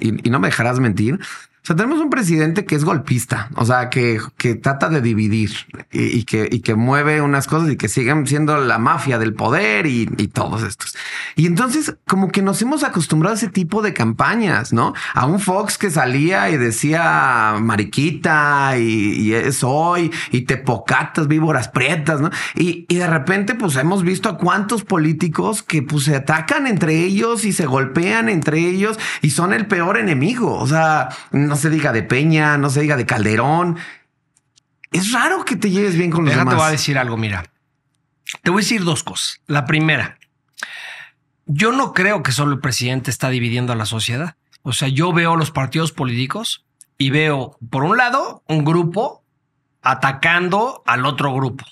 y 0.00 0.28
no 0.30 0.40
me 0.40 0.48
dejarás 0.48 0.80
mentir 0.80 1.20
o 1.64 1.66
sea, 1.66 1.76
tenemos 1.76 1.98
un 1.98 2.10
presidente 2.10 2.66
que 2.66 2.74
es 2.74 2.84
golpista, 2.84 3.48
o 3.54 3.64
sea, 3.64 3.88
que, 3.88 4.20
que 4.36 4.54
trata 4.54 4.90
de 4.90 5.00
dividir 5.00 5.50
y, 5.90 6.24
que, 6.24 6.46
y 6.52 6.60
que 6.60 6.74
mueve 6.74 7.22
unas 7.22 7.46
cosas 7.46 7.70
y 7.70 7.78
que 7.78 7.88
siguen 7.88 8.26
siendo 8.26 8.58
la 8.58 8.76
mafia 8.76 9.18
del 9.18 9.32
poder 9.32 9.86
y, 9.86 10.06
y, 10.18 10.28
todos 10.28 10.62
estos. 10.62 10.94
Y 11.36 11.46
entonces, 11.46 11.96
como 12.06 12.28
que 12.28 12.42
nos 12.42 12.60
hemos 12.60 12.84
acostumbrado 12.84 13.34
a 13.34 13.38
ese 13.38 13.48
tipo 13.48 13.80
de 13.80 13.94
campañas, 13.94 14.74
¿no? 14.74 14.92
A 15.14 15.24
un 15.24 15.40
Fox 15.40 15.78
que 15.78 15.90
salía 15.90 16.50
y 16.50 16.58
decía 16.58 17.54
mariquita 17.58 18.76
y, 18.76 19.32
es 19.32 19.64
hoy 19.64 20.12
y 20.32 20.42
te 20.42 20.58
pocatas, 20.58 21.28
víboras 21.28 21.68
prietas, 21.68 22.20
¿no? 22.20 22.28
Y, 22.54 22.84
y 22.90 22.96
de 22.96 23.06
repente, 23.06 23.54
pues 23.54 23.74
hemos 23.76 24.02
visto 24.02 24.28
a 24.28 24.36
cuántos 24.36 24.84
políticos 24.84 25.62
que 25.62 25.80
pues 25.80 26.04
se 26.04 26.16
atacan 26.16 26.66
entre 26.66 27.04
ellos 27.04 27.46
y 27.46 27.54
se 27.54 27.64
golpean 27.64 28.28
entre 28.28 28.58
ellos 28.58 28.98
y 29.22 29.30
son 29.30 29.54
el 29.54 29.66
peor 29.66 29.96
enemigo. 29.96 30.58
O 30.58 30.66
sea, 30.66 31.08
no 31.32 31.53
se 31.56 31.70
diga 31.70 31.92
de 31.92 32.02
Peña, 32.02 32.56
no 32.58 32.70
se 32.70 32.80
diga 32.80 32.96
de 32.96 33.06
Calderón. 33.06 33.78
Es 34.90 35.12
raro 35.12 35.44
que 35.44 35.56
te 35.56 35.70
lleves 35.70 35.96
bien 35.96 36.10
con 36.10 36.24
los 36.24 36.34
demás. 36.34 36.54
Te 36.54 36.56
voy 36.56 36.68
a 36.68 36.70
decir 36.70 36.98
algo, 36.98 37.16
mira. 37.16 37.50
Te 38.42 38.50
voy 38.50 38.60
a 38.60 38.62
decir 38.62 38.84
dos 38.84 39.02
cosas. 39.02 39.40
La 39.46 39.64
primera, 39.64 40.18
yo 41.46 41.72
no 41.72 41.92
creo 41.92 42.22
que 42.22 42.32
solo 42.32 42.52
el 42.52 42.60
presidente 42.60 43.10
está 43.10 43.28
dividiendo 43.28 43.72
a 43.72 43.76
la 43.76 43.86
sociedad. 43.86 44.36
O 44.62 44.72
sea, 44.72 44.88
yo 44.88 45.12
veo 45.12 45.36
los 45.36 45.50
partidos 45.50 45.92
políticos 45.92 46.64
y 46.96 47.10
veo, 47.10 47.58
por 47.70 47.84
un 47.84 47.96
lado, 47.96 48.42
un 48.48 48.64
grupo 48.64 49.24
atacando 49.82 50.82
al 50.86 51.04
otro 51.04 51.34
grupo. 51.34 51.64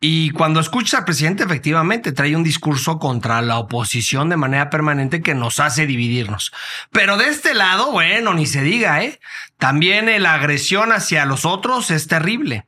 Y 0.00 0.30
cuando 0.30 0.60
escuchas 0.60 1.00
al 1.00 1.04
presidente, 1.04 1.44
efectivamente 1.44 2.12
trae 2.12 2.34
un 2.36 2.42
discurso 2.42 2.98
contra 2.98 3.42
la 3.42 3.58
oposición 3.58 4.28
de 4.28 4.36
manera 4.36 4.70
permanente 4.70 5.22
que 5.22 5.34
nos 5.34 5.60
hace 5.60 5.86
dividirnos. 5.86 6.52
Pero 6.90 7.16
de 7.16 7.28
este 7.28 7.54
lado, 7.54 7.92
bueno, 7.92 8.34
ni 8.34 8.46
se 8.46 8.62
diga, 8.62 9.02
¿eh? 9.02 9.20
También 9.58 10.10
la 10.22 10.34
agresión 10.34 10.92
hacia 10.92 11.26
los 11.26 11.44
otros 11.44 11.90
es 11.90 12.06
terrible. 12.06 12.66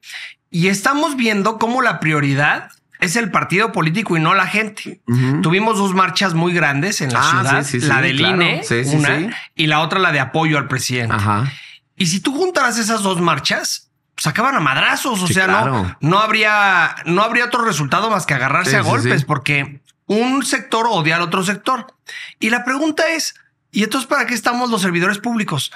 Y 0.51 0.69
estamos 0.69 1.17
viendo 1.17 1.59
cómo 1.59 1.81
la 1.81 2.01
prioridad 2.01 2.71
es 3.03 3.17
el 3.17 3.31
partido 3.31 3.73
político 3.73 4.17
y 4.17 4.21
no 4.21 4.35
la 4.35 4.47
gente. 4.47 5.01
Tuvimos 5.43 5.77
dos 5.77 5.93
marchas 5.95 6.35
muy 6.35 6.53
grandes 6.53 7.01
en 7.01 7.13
la 7.13 7.21
ah, 7.21 7.65
ciudad, 7.65 7.89
la 7.89 8.01
del 8.01 8.21
INE, 8.21 8.63
una, 8.95 9.37
y 9.57 9.67
la 9.67 9.81
otra 9.81 9.99
la 9.99 10.13
de 10.13 10.21
apoyo 10.21 10.57
al 10.57 10.69
presidente. 10.69 11.17
Y 11.97 12.07
si 12.07 12.21
tú 12.21 12.33
juntaras 12.35 12.79
esas 12.79 13.03
dos 13.03 13.21
marchas, 13.21 13.91
sacaban 14.23 14.55
a 14.55 14.61
madrazos. 14.61 15.21
O 15.21 15.27
sea, 15.27 15.49
no, 15.49 15.97
no 16.01 16.19
habría, 16.21 16.95
no 17.07 17.23
habría 17.23 17.47
otro 17.47 17.65
resultado 17.65 18.09
más 18.09 18.25
que 18.25 18.35
agarrarse 18.35 18.77
a 18.77 18.83
golpes, 18.83 19.25
porque 19.25 19.81
un 20.07 20.45
sector 20.45 20.87
odia 20.89 21.17
al 21.17 21.23
otro 21.23 21.43
sector. 21.43 21.93
Y 22.39 22.51
la 22.51 22.65
pregunta 22.65 23.11
es: 23.11 23.35
¿y 23.73 23.83
entonces 23.83 24.09
para 24.09 24.27
qué 24.27 24.35
estamos 24.35 24.71
los 24.71 24.81
servidores 24.81 25.19
públicos? 25.19 25.73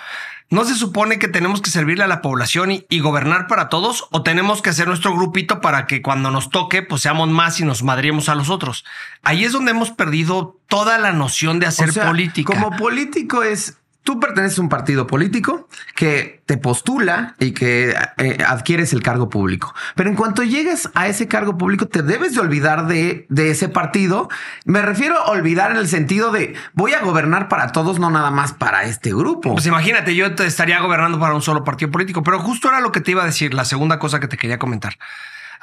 ¿No 0.49 0.65
se 0.65 0.77
supone 0.77 1.19
que 1.19 1.27
tenemos 1.27 1.61
que 1.61 1.71
servirle 1.71 2.05
a 2.05 2.07
la 2.07 2.23
población 2.23 2.71
y, 2.89 3.01
gobernar 3.01 3.49
para 3.49 3.69
todos? 3.69 4.07
¿O 4.13 4.23
tenemos 4.23 4.63
que 4.63 4.71
hacer 4.71 4.87
nuestro 4.87 5.13
grupito 5.13 5.61
para 5.61 5.89
que 5.89 6.03
cuando 6.03 6.31
nos 6.31 6.51
toque, 6.51 6.83
pues 6.83 7.03
seamos 7.03 7.29
más 7.29 7.59
y 7.59 7.65
nos 7.65 7.83
madriemos 7.83 8.29
a 8.29 8.37
los 8.37 8.49
otros? 8.49 8.85
Ahí 9.25 9.45
es 9.45 9.51
donde 9.51 9.73
hemos 9.73 9.91
perdido 9.91 10.61
toda 10.69 10.99
la 10.99 11.11
noción 11.11 11.59
de 11.59 11.67
hacer 11.67 11.93
política. 11.93 12.55
Como 12.55 12.77
político 12.77 13.43
es 13.43 13.79
tú 14.07 14.21
perteneces 14.21 14.59
a 14.59 14.63
un 14.63 14.69
partido 14.69 15.07
político 15.07 15.69
que 15.97 16.41
te 16.47 16.57
postula 16.57 17.35
y 17.41 17.51
que 17.51 17.93
eh, 18.19 18.39
adquieres 18.47 18.93
el 18.93 19.03
cargo 19.03 19.29
público. 19.29 19.75
Pero 19.97 20.09
en 20.09 20.15
cuanto 20.17 20.45
llegues 20.45 20.89
a 20.95 21.09
ese 21.09 21.27
cargo 21.27 21.59
público, 21.59 21.89
te 21.89 22.03
debes 22.03 22.35
de 22.35 22.41
olvidar 22.41 22.87
de, 22.87 23.27
de, 23.29 23.51
ese 23.51 23.69
partido. 23.69 24.29
Me 24.65 24.81
refiero 24.81 25.19
a 25.19 25.33
olvidar 25.33 25.73
en 25.73 25.79
el 25.79 25.89
sentido 25.89 26.31
de 26.31 26.55
voy 26.73 26.95
a 26.95 27.01
gobernar 27.01 27.49
para 27.49 27.73
todos, 27.73 27.99
no 27.99 28.09
nada 28.09 28.31
más 28.31 28.53
para 28.53 28.85
este 28.85 29.11
grupo. 29.11 29.53
Pues 29.55 29.67
imagínate, 29.67 30.15
yo 30.15 30.35
te 30.37 30.47
estaría 30.47 30.81
gobernando 30.81 31.19
para 31.19 31.35
un 31.35 31.43
solo 31.43 31.65
partido 31.65 31.91
político, 31.91 32.23
pero 32.23 32.39
justo 32.39 32.69
era 32.69 32.81
lo 32.81 32.93
que 32.93 33.01
te 33.01 33.11
iba 33.11 33.25
a 33.25 33.27
decir, 33.27 33.55
la 33.55 33.65
segunda 33.65 33.99
cosa 33.99 34.21
que 34.21 34.29
te 34.29 34.37
quería 34.37 34.61
comentar. 34.61 34.95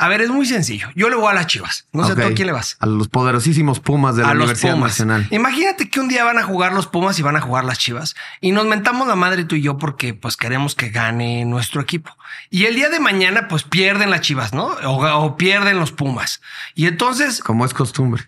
A 0.04 0.10
ver, 0.10 0.20
es 0.20 0.30
muy 0.30 0.46
sencillo. 0.46 0.90
Yo 0.96 1.10
le 1.10 1.16
voy 1.16 1.30
a 1.30 1.34
las 1.34 1.48
Chivas. 1.48 1.88
No 1.94 2.06
sé 2.06 2.14
tú 2.14 2.24
a 2.24 2.34
quién 2.34 2.48
le 2.48 2.52
vas. 2.52 2.76
A 2.82 2.88
los 2.88 3.08
poderosísimos 3.08 3.80
Pumas 3.80 4.18
de 4.18 4.24
la 4.24 4.32
Universidad 4.32 4.76
Nacional. 4.76 5.26
Imagínate 5.32 5.90
que 5.90 6.02
un 6.02 6.10
día 6.10 6.26
van 6.26 6.38
a 6.38 6.44
jugar 6.44 6.74
los 6.74 6.88
Pumas 6.88 7.18
y 7.20 7.22
van 7.22 7.38
a 7.38 7.40
jugar 7.40 7.64
las 7.64 7.80
Chivas 7.80 8.14
y 8.42 8.52
nos 8.52 8.66
mentamos 8.66 9.08
la 9.08 9.16
madre 9.16 9.46
tú 9.46 9.56
y 9.56 9.62
yo 9.62 9.78
porque 9.78 10.14
pues 10.14 10.36
queremos 10.36 10.76
que 10.76 10.90
gane 10.90 11.46
nuestro 11.46 11.80
equipo. 11.80 12.18
Y 12.50 12.66
el 12.66 12.76
día 12.76 12.90
de 12.90 13.00
mañana 13.00 13.48
pues 13.48 13.64
pierden 13.64 14.10
las 14.10 14.20
Chivas, 14.20 14.52
¿no? 14.52 14.76
O, 14.84 15.38
pierden 15.38 15.80
los 15.80 15.94
Pumas. 15.94 16.42
Y 16.76 16.88
entonces... 16.88 17.40
Como 17.40 17.64
es 17.64 17.74
costumbre. 17.74 18.24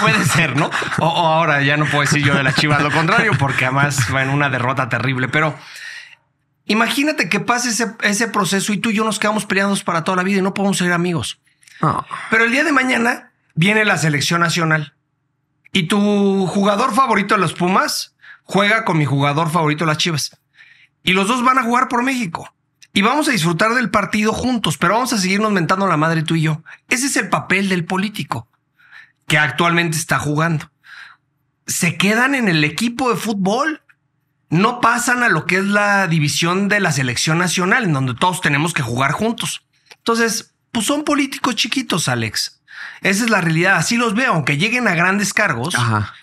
Puede 0.00 0.24
ser, 0.24 0.56
¿no? 0.56 0.72
O, 0.98 1.06
ahora 1.06 1.62
ya 1.62 1.76
no 1.76 1.84
puedo 1.84 2.00
decir 2.00 2.24
yo 2.24 2.34
de 2.34 2.42
las 2.42 2.56
Chivas 2.56 2.82
lo 2.82 2.90
contrario 2.90 3.30
porque 3.38 3.66
además 3.66 4.12
va 4.12 4.24
en 4.24 4.30
una 4.30 4.50
derrota 4.50 4.88
terrible, 4.88 5.28
pero... 5.28 5.56
Imagínate 6.66 7.28
que 7.28 7.40
pase 7.40 7.70
ese, 7.70 7.94
ese, 8.02 8.28
proceso 8.28 8.72
y 8.72 8.78
tú 8.78 8.90
y 8.90 8.94
yo 8.94 9.04
nos 9.04 9.18
quedamos 9.18 9.46
peleando 9.46 9.76
para 9.84 10.04
toda 10.04 10.16
la 10.16 10.22
vida 10.24 10.38
y 10.38 10.42
no 10.42 10.52
podemos 10.52 10.78
ser 10.78 10.92
amigos. 10.92 11.40
Pero 12.30 12.44
el 12.44 12.50
día 12.50 12.64
de 12.64 12.72
mañana 12.72 13.32
viene 13.54 13.84
la 13.84 13.98
selección 13.98 14.40
nacional 14.40 14.94
y 15.72 15.84
tu 15.84 16.46
jugador 16.46 16.94
favorito 16.94 17.34
de 17.34 17.40
los 17.40 17.52
Pumas 17.52 18.14
juega 18.42 18.84
con 18.84 18.98
mi 18.98 19.04
jugador 19.04 19.50
favorito 19.50 19.84
de 19.84 19.88
las 19.88 19.98
Chivas. 19.98 20.38
Y 21.02 21.12
los 21.12 21.28
dos 21.28 21.44
van 21.44 21.58
a 21.58 21.62
jugar 21.62 21.88
por 21.88 22.02
México. 22.02 22.52
Y 22.92 23.02
vamos 23.02 23.28
a 23.28 23.32
disfrutar 23.32 23.74
del 23.74 23.90
partido 23.90 24.32
juntos, 24.32 24.78
pero 24.78 24.94
vamos 24.94 25.12
a 25.12 25.18
seguirnos 25.18 25.52
mentando 25.52 25.86
la 25.86 25.98
madre 25.98 26.22
tú 26.22 26.34
y 26.34 26.42
yo. 26.42 26.62
Ese 26.88 27.06
es 27.06 27.16
el 27.16 27.28
papel 27.28 27.68
del 27.68 27.84
político 27.84 28.48
que 29.26 29.36
actualmente 29.36 29.98
está 29.98 30.18
jugando. 30.18 30.70
Se 31.66 31.98
quedan 31.98 32.34
en 32.34 32.48
el 32.48 32.64
equipo 32.64 33.10
de 33.10 33.16
fútbol 33.16 33.82
no 34.50 34.80
pasan 34.80 35.22
a 35.22 35.28
lo 35.28 35.46
que 35.46 35.56
es 35.58 35.64
la 35.64 36.06
división 36.06 36.68
de 36.68 36.80
la 36.80 36.92
selección 36.92 37.38
nacional, 37.38 37.84
en 37.84 37.92
donde 37.92 38.14
todos 38.14 38.40
tenemos 38.40 38.72
que 38.72 38.82
jugar 38.82 39.12
juntos. 39.12 39.62
Entonces, 39.98 40.54
pues 40.72 40.86
son 40.86 41.04
políticos 41.04 41.56
chiquitos, 41.56 42.08
Alex. 42.08 42.60
Esa 43.02 43.24
es 43.24 43.30
la 43.30 43.40
realidad. 43.40 43.76
Así 43.76 43.96
los 43.96 44.14
veo, 44.14 44.32
aunque 44.32 44.56
lleguen 44.56 44.88
a 44.88 44.94
grandes 44.94 45.32
cargos. 45.32 45.74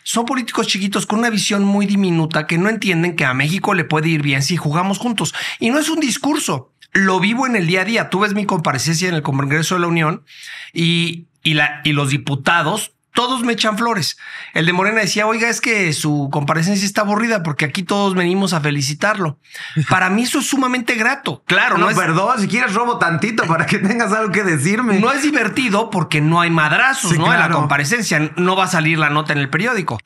Son 0.03 0.25
políticos 0.25 0.67
chiquitos 0.67 1.05
con 1.05 1.19
una 1.19 1.29
visión 1.29 1.63
muy 1.63 1.85
diminuta 1.85 2.47
que 2.47 2.57
no 2.57 2.69
entienden 2.69 3.15
que 3.15 3.25
a 3.25 3.33
México 3.33 3.73
le 3.73 3.83
puede 3.83 4.09
ir 4.09 4.21
bien 4.21 4.41
si 4.41 4.57
jugamos 4.57 4.97
juntos. 4.97 5.33
Y 5.59 5.69
no 5.69 5.79
es 5.79 5.89
un 5.89 5.99
discurso. 5.99 6.71
Lo 6.91 7.19
vivo 7.19 7.47
en 7.47 7.55
el 7.55 7.67
día 7.67 7.81
a 7.81 7.85
día. 7.85 8.09
Tú 8.09 8.19
ves 8.19 8.33
mi 8.33 8.45
comparecencia 8.45 9.09
en 9.09 9.15
el 9.15 9.23
Congreso 9.23 9.75
de 9.75 9.81
la 9.81 9.87
Unión 9.87 10.23
y, 10.71 11.25
y, 11.43 11.55
la, 11.55 11.81
y 11.83 11.93
los 11.93 12.09
diputados 12.09 12.93
todos 13.13 13.43
me 13.43 13.53
echan 13.53 13.77
flores. 13.77 14.17
El 14.53 14.65
de 14.65 14.73
Morena 14.73 15.01
decía, 15.01 15.27
oiga, 15.27 15.49
es 15.49 15.61
que 15.61 15.93
su 15.93 16.29
comparecencia 16.31 16.85
está 16.85 17.01
aburrida 17.01 17.43
porque 17.43 17.65
aquí 17.65 17.83
todos 17.83 18.15
venimos 18.15 18.53
a 18.53 18.61
felicitarlo. 18.61 19.39
Para 19.89 20.09
mí 20.09 20.23
eso 20.23 20.39
es 20.39 20.47
sumamente 20.47 20.95
grato. 20.95 21.43
Claro, 21.45 21.77
no, 21.77 21.89
no 21.89 21.95
perdón, 21.95 22.39
si 22.39 22.47
quieres 22.47 22.73
robo 22.73 22.97
tantito 22.97 23.43
para 23.45 23.65
que 23.65 23.79
tengas 23.79 24.11
algo 24.11 24.31
que 24.31 24.43
decirme. 24.43 24.99
No 24.99 25.11
es 25.11 25.23
divertido 25.23 25.89
porque 25.89 26.21
no 26.21 26.41
hay 26.41 26.49
madrazos, 26.49 27.17
¿no? 27.17 27.33
En 27.33 27.39
la 27.39 27.49
comparecencia 27.49 28.31
no 28.35 28.55
va 28.55 28.65
a 28.65 28.67
salir 28.67 28.97
la 28.97 29.09
nota 29.09 29.33
en 29.33 29.39
el 29.39 29.49
periódico. 29.49 29.99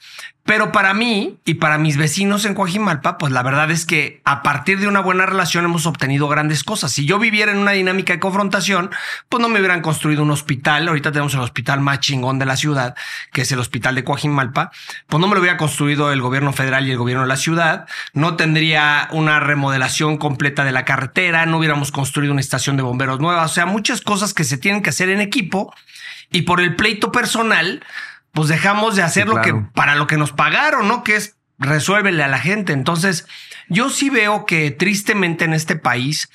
Pero 0.48 0.72
para 0.72 0.94
mí 0.94 1.40
y 1.44 1.56
para 1.56 1.78
mis 1.78 1.98
vecinos 1.98 2.46
en 2.46 2.54
Coajimalpa, 2.54 3.18
pues 3.18 3.34
la 3.34 3.44
verdad 3.44 3.70
es 3.70 3.86
que 3.86 4.22
a 4.24 4.44
partir 4.44 4.80
de 4.80 4.88
una 4.88 5.02
buena 5.02 5.26
relación 5.26 5.66
hemos 5.66 5.86
obtenido 5.86 6.30
grandes 6.30 6.64
cosas. 6.64 6.94
Si 6.94 7.06
yo 7.06 7.20
viviera 7.20 7.52
en 7.52 7.58
una 7.58 7.72
dinámica 7.72 8.14
de 8.14 8.22
confrontación, 8.22 8.90
pues 9.28 9.42
no 9.42 9.50
me 9.50 9.60
hubieran 9.60 9.82
construido 9.82 10.24
un 10.24 10.32
hospital. 10.32 10.88
Ahorita 10.88 11.12
tenemos 11.12 11.34
el 11.34 11.42
hospital 11.42 11.82
más 11.82 12.00
chingón 12.00 12.40
de 12.40 12.46
la 12.46 12.56
ciudad, 12.56 12.96
que 13.32 13.42
es 13.42 13.52
el 13.52 13.60
hospital 13.60 13.96
de 13.96 14.04
Coajimalpa. 14.04 14.72
Pues 15.08 15.20
no 15.22 15.28
me 15.28 15.36
lo 15.36 15.42
hubiera 15.42 15.58
construido 15.58 16.12
el 16.12 16.22
gobierno 16.22 16.54
federal 16.54 16.88
y 16.88 16.92
el 16.92 16.98
gobierno 16.98 17.24
de 17.24 17.30
la 17.30 17.38
ciudad. 17.38 17.88
No 18.14 18.36
tendría 18.36 19.08
una 19.12 19.40
remodelación 19.40 20.18
completa 20.18 20.64
de 20.64 20.72
la 20.72 20.86
carretera. 20.86 21.46
No 21.46 21.58
hubiéramos 21.58 21.92
construido 21.92 22.34
una 22.34 22.42
estación 22.42 22.78
de 22.78 22.84
bomberos 22.84 23.20
nueva. 23.20 23.44
O 23.44 23.50
sea, 23.50 23.66
muchas 23.66 24.02
cosas 24.02 24.34
que 24.34 24.44
se 24.44 24.58
tienen 24.58 24.82
que 24.82 24.90
hacer 24.90 25.10
en 25.10 25.22
equipo 25.22 25.74
y 26.32 26.44
por 26.44 26.62
el 26.62 26.76
pleito 26.76 27.12
personal 27.12 27.84
pues 28.32 28.50
dejamos 28.50 28.96
de 28.96 29.02
hacer 29.02 29.28
lo 29.28 29.42
que 29.42 29.52
para 29.74 29.96
lo 29.96 30.06
que 30.06 30.16
nos 30.16 30.32
pagaron, 30.32 30.88
¿no? 30.88 31.04
Que 31.04 31.16
es 31.16 31.38
resuélvele 31.58 32.24
a 32.24 32.28
la 32.28 32.38
gente. 32.38 32.72
Entonces, 32.72 33.26
yo 33.68 33.90
sí 33.90 34.10
veo 34.12 34.46
que 34.46 34.72
tristemente 34.72 35.46
en 35.46 35.54
este 35.54 35.76
país 35.76 36.30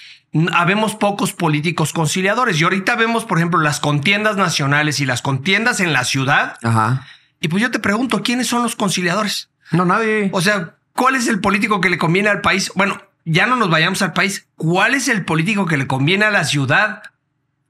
habemos 0.52 0.94
pocos 0.94 1.32
políticos 1.32 1.92
conciliadores. 1.92 2.60
Y 2.60 2.64
ahorita 2.64 2.96
vemos, 2.96 3.24
por 3.24 3.38
ejemplo, 3.38 3.60
las 3.60 3.80
contiendas 3.80 4.36
nacionales 4.36 5.00
y 5.00 5.06
las 5.06 5.22
contiendas 5.22 5.80
en 5.80 5.92
la 5.92 6.04
ciudad. 6.04 6.56
Ajá. 6.62 7.06
Y 7.40 7.48
pues 7.48 7.62
yo 7.62 7.70
te 7.70 7.78
pregunto, 7.78 8.22
¿quiénes 8.22 8.46
son 8.46 8.62
los 8.62 8.76
conciliadores? 8.76 9.50
No, 9.72 9.84
nadie. 9.84 10.30
O 10.32 10.40
sea, 10.40 10.76
¿cuál 10.94 11.16
es 11.16 11.28
el 11.28 11.40
político 11.40 11.80
que 11.80 11.90
le 11.90 11.98
conviene 11.98 12.28
al 12.28 12.40
país? 12.40 12.72
Bueno, 12.74 13.02
ya 13.24 13.46
no 13.46 13.56
nos 13.56 13.70
vayamos 13.70 14.00
al 14.02 14.12
país. 14.12 14.46
¿Cuál 14.56 14.94
es 14.94 15.08
el 15.08 15.24
político 15.24 15.66
que 15.66 15.76
le 15.76 15.86
conviene 15.86 16.24
a 16.24 16.30
la 16.30 16.44
ciudad? 16.44 17.02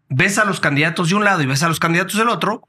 Ves 0.08 0.38
a 0.38 0.44
los 0.44 0.60
candidatos 0.60 1.08
de 1.08 1.14
un 1.14 1.24
lado 1.24 1.42
y 1.42 1.46
ves 1.46 1.62
a 1.62 1.68
los 1.68 1.80
candidatos 1.80 2.16
del 2.16 2.28
otro 2.28 2.68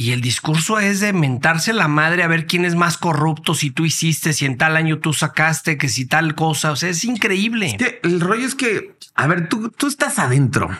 y 0.00 0.12
el 0.12 0.22
discurso 0.22 0.78
es 0.78 1.00
de 1.00 1.12
mentarse 1.12 1.74
la 1.74 1.86
madre 1.86 2.22
a 2.22 2.26
ver 2.26 2.46
quién 2.46 2.64
es 2.64 2.74
más 2.74 2.96
corrupto, 2.96 3.54
si 3.54 3.70
tú 3.70 3.84
hiciste, 3.84 4.32
si 4.32 4.46
en 4.46 4.56
tal 4.56 4.78
año 4.78 4.98
tú 4.98 5.12
sacaste, 5.12 5.76
que 5.76 5.90
si 5.90 6.06
tal 6.06 6.34
cosa. 6.34 6.70
O 6.70 6.76
sea, 6.76 6.88
es 6.88 7.04
increíble. 7.04 7.76
el 8.02 8.18
rollo 8.18 8.46
es 8.46 8.54
que, 8.54 8.96
a 9.14 9.26
ver, 9.26 9.50
tú, 9.50 9.68
tú 9.68 9.88
estás 9.88 10.18
adentro, 10.18 10.70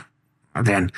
Adrián. 0.55 0.91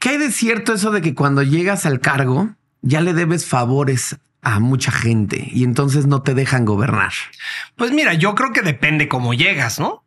¿Qué 0.00 0.08
hay 0.08 0.18
de 0.18 0.32
cierto 0.32 0.74
eso 0.74 0.90
de 0.90 1.00
que 1.00 1.14
cuando 1.14 1.44
llegas 1.44 1.86
al 1.86 2.00
cargo 2.00 2.56
ya 2.82 3.02
le 3.02 3.14
debes 3.14 3.46
favores 3.46 4.16
a 4.42 4.58
mucha 4.58 4.90
gente 4.90 5.48
y 5.52 5.62
entonces 5.62 6.08
no 6.08 6.22
te 6.22 6.34
dejan 6.34 6.64
gobernar? 6.64 7.12
Pues 7.76 7.92
mira, 7.92 8.14
yo 8.14 8.34
creo 8.34 8.52
que 8.52 8.62
depende 8.62 9.06
cómo 9.06 9.32
llegas, 9.32 9.78
¿no? 9.78 10.02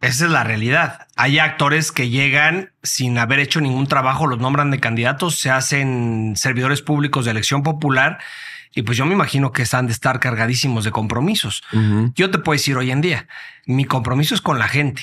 Esa 0.00 0.24
es 0.24 0.30
la 0.30 0.44
realidad. 0.44 1.06
Hay 1.16 1.38
actores 1.38 1.92
que 1.92 2.08
llegan 2.08 2.72
sin 2.82 3.18
haber 3.18 3.38
hecho 3.38 3.60
ningún 3.60 3.86
trabajo, 3.86 4.26
los 4.26 4.38
nombran 4.38 4.70
de 4.70 4.80
candidatos, 4.80 5.38
se 5.38 5.50
hacen 5.50 6.34
servidores 6.36 6.80
públicos 6.80 7.26
de 7.26 7.32
elección 7.32 7.62
popular 7.62 8.18
y 8.74 8.82
pues 8.82 8.96
yo 8.96 9.04
me 9.04 9.14
imagino 9.14 9.52
que 9.52 9.62
están 9.62 9.86
de 9.86 9.92
estar 9.92 10.20
cargadísimos 10.20 10.84
de 10.84 10.90
compromisos. 10.90 11.62
Yo 12.14 12.30
te 12.30 12.38
puedo 12.38 12.56
decir 12.56 12.76
hoy 12.76 12.90
en 12.90 13.00
día, 13.00 13.28
mi 13.66 13.84
compromiso 13.84 14.34
es 14.34 14.40
con 14.40 14.58
la 14.58 14.68
gente. 14.68 15.02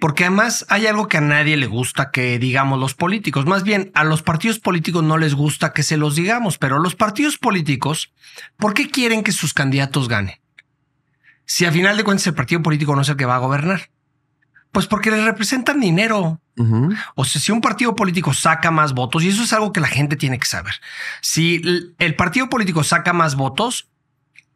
Porque 0.00 0.24
además 0.24 0.64
hay 0.68 0.86
algo 0.86 1.08
que 1.08 1.16
a 1.16 1.20
nadie 1.20 1.56
le 1.56 1.66
gusta 1.66 2.10
que 2.12 2.38
digamos 2.38 2.78
los 2.78 2.94
políticos. 2.94 3.46
Más 3.46 3.64
bien, 3.64 3.90
a 3.94 4.04
los 4.04 4.22
partidos 4.22 4.60
políticos 4.60 5.02
no 5.02 5.18
les 5.18 5.34
gusta 5.34 5.72
que 5.72 5.82
se 5.82 5.96
los 5.96 6.14
digamos, 6.14 6.58
pero 6.58 6.78
los 6.78 6.94
partidos 6.94 7.36
políticos, 7.36 8.12
¿por 8.56 8.74
qué 8.74 8.90
quieren 8.90 9.24
que 9.24 9.32
sus 9.32 9.54
candidatos 9.54 10.08
ganen? 10.08 10.36
Si 11.46 11.64
a 11.64 11.72
final 11.72 11.96
de 11.96 12.04
cuentas 12.04 12.26
el 12.26 12.34
partido 12.34 12.62
político 12.62 12.94
no 12.94 13.02
es 13.02 13.08
el 13.08 13.16
que 13.16 13.24
va 13.24 13.36
a 13.36 13.40
gobernar. 13.40 13.90
Pues 14.72 14.86
porque 14.86 15.10
les 15.10 15.24
representan 15.24 15.80
dinero. 15.80 16.40
O 17.14 17.24
sea, 17.24 17.40
si 17.40 17.52
un 17.52 17.60
partido 17.60 17.94
político 17.94 18.34
saca 18.34 18.70
más 18.70 18.92
votos, 18.92 19.22
y 19.22 19.28
eso 19.28 19.44
es 19.44 19.52
algo 19.52 19.72
que 19.72 19.80
la 19.80 19.88
gente 19.88 20.16
tiene 20.16 20.38
que 20.38 20.46
saber, 20.46 20.74
si 21.20 21.62
el 21.98 22.14
partido 22.16 22.48
político 22.48 22.82
saca 22.82 23.12
más 23.12 23.36
votos, 23.36 23.88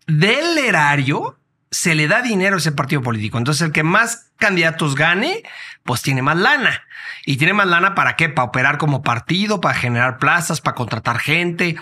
del 0.07 0.59
erario 0.59 1.39
se 1.71 1.95
le 1.95 2.07
da 2.07 2.21
dinero 2.21 2.57
a 2.57 2.59
ese 2.59 2.73
partido 2.73 3.03
político. 3.03 3.39
Entonces, 3.39 3.63
el 3.63 3.73
que 3.73 3.83
más 3.83 4.31
candidatos 4.37 4.95
gane, 4.95 5.43
pues 5.85 6.03
tiene 6.03 6.21
más 6.21 6.37
lana. 6.37 6.83
Y 7.25 7.37
tiene 7.37 7.55
más 7.55 7.67
lana 7.67 7.95
para 7.95 8.17
qué? 8.17 8.29
Para 8.29 8.49
operar 8.49 8.79
como 8.79 9.03
partido, 9.03 9.61
para 9.61 9.75
generar 9.75 10.19
plazas, 10.19 10.61
para 10.61 10.75
contratar 10.75 11.19
gente, 11.19 11.77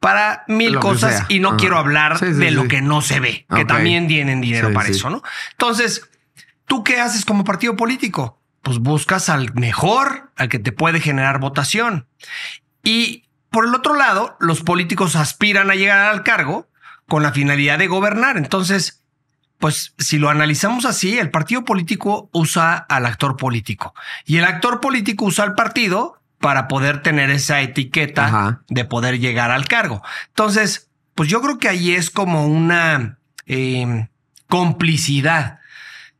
para 0.00 0.44
mil 0.48 0.78
cosas. 0.78 1.26
Y 1.28 1.38
no 1.38 1.56
quiero 1.56 1.78
hablar 1.78 2.18
de 2.18 2.50
lo 2.50 2.66
que 2.66 2.80
no 2.80 3.02
se 3.02 3.20
ve, 3.20 3.46
que 3.54 3.64
también 3.64 4.08
tienen 4.08 4.40
dinero 4.40 4.72
para 4.72 4.88
eso, 4.88 5.10
¿no? 5.10 5.22
Entonces, 5.52 6.08
¿Tú 6.66 6.84
qué 6.84 7.00
haces 7.00 7.24
como 7.24 7.44
partido 7.44 7.76
político? 7.76 8.40
Pues 8.62 8.78
buscas 8.78 9.28
al 9.28 9.54
mejor, 9.54 10.32
al 10.36 10.48
que 10.48 10.58
te 10.58 10.72
puede 10.72 11.00
generar 11.00 11.38
votación. 11.38 12.08
Y 12.82 13.24
por 13.50 13.66
el 13.66 13.74
otro 13.74 13.94
lado, 13.94 14.36
los 14.40 14.62
políticos 14.62 15.16
aspiran 15.16 15.70
a 15.70 15.74
llegar 15.74 16.10
al 16.10 16.22
cargo 16.22 16.68
con 17.08 17.22
la 17.22 17.32
finalidad 17.32 17.78
de 17.78 17.86
gobernar. 17.86 18.36
Entonces, 18.36 19.02
pues 19.58 19.94
si 19.98 20.18
lo 20.18 20.28
analizamos 20.28 20.84
así, 20.84 21.18
el 21.18 21.30
partido 21.30 21.64
político 21.64 22.28
usa 22.32 22.74
al 22.76 23.06
actor 23.06 23.36
político 23.36 23.94
y 24.24 24.36
el 24.36 24.44
actor 24.44 24.80
político 24.80 25.24
usa 25.24 25.44
al 25.44 25.54
partido 25.54 26.20
para 26.38 26.68
poder 26.68 27.02
tener 27.02 27.30
esa 27.30 27.62
etiqueta 27.62 28.62
de 28.68 28.84
poder 28.84 29.18
llegar 29.18 29.50
al 29.50 29.66
cargo. 29.66 30.02
Entonces, 30.28 30.90
pues 31.14 31.30
yo 31.30 31.40
creo 31.40 31.58
que 31.58 31.68
ahí 31.68 31.92
es 31.92 32.10
como 32.10 32.46
una 32.46 33.18
eh, 33.46 34.08
complicidad 34.48 35.60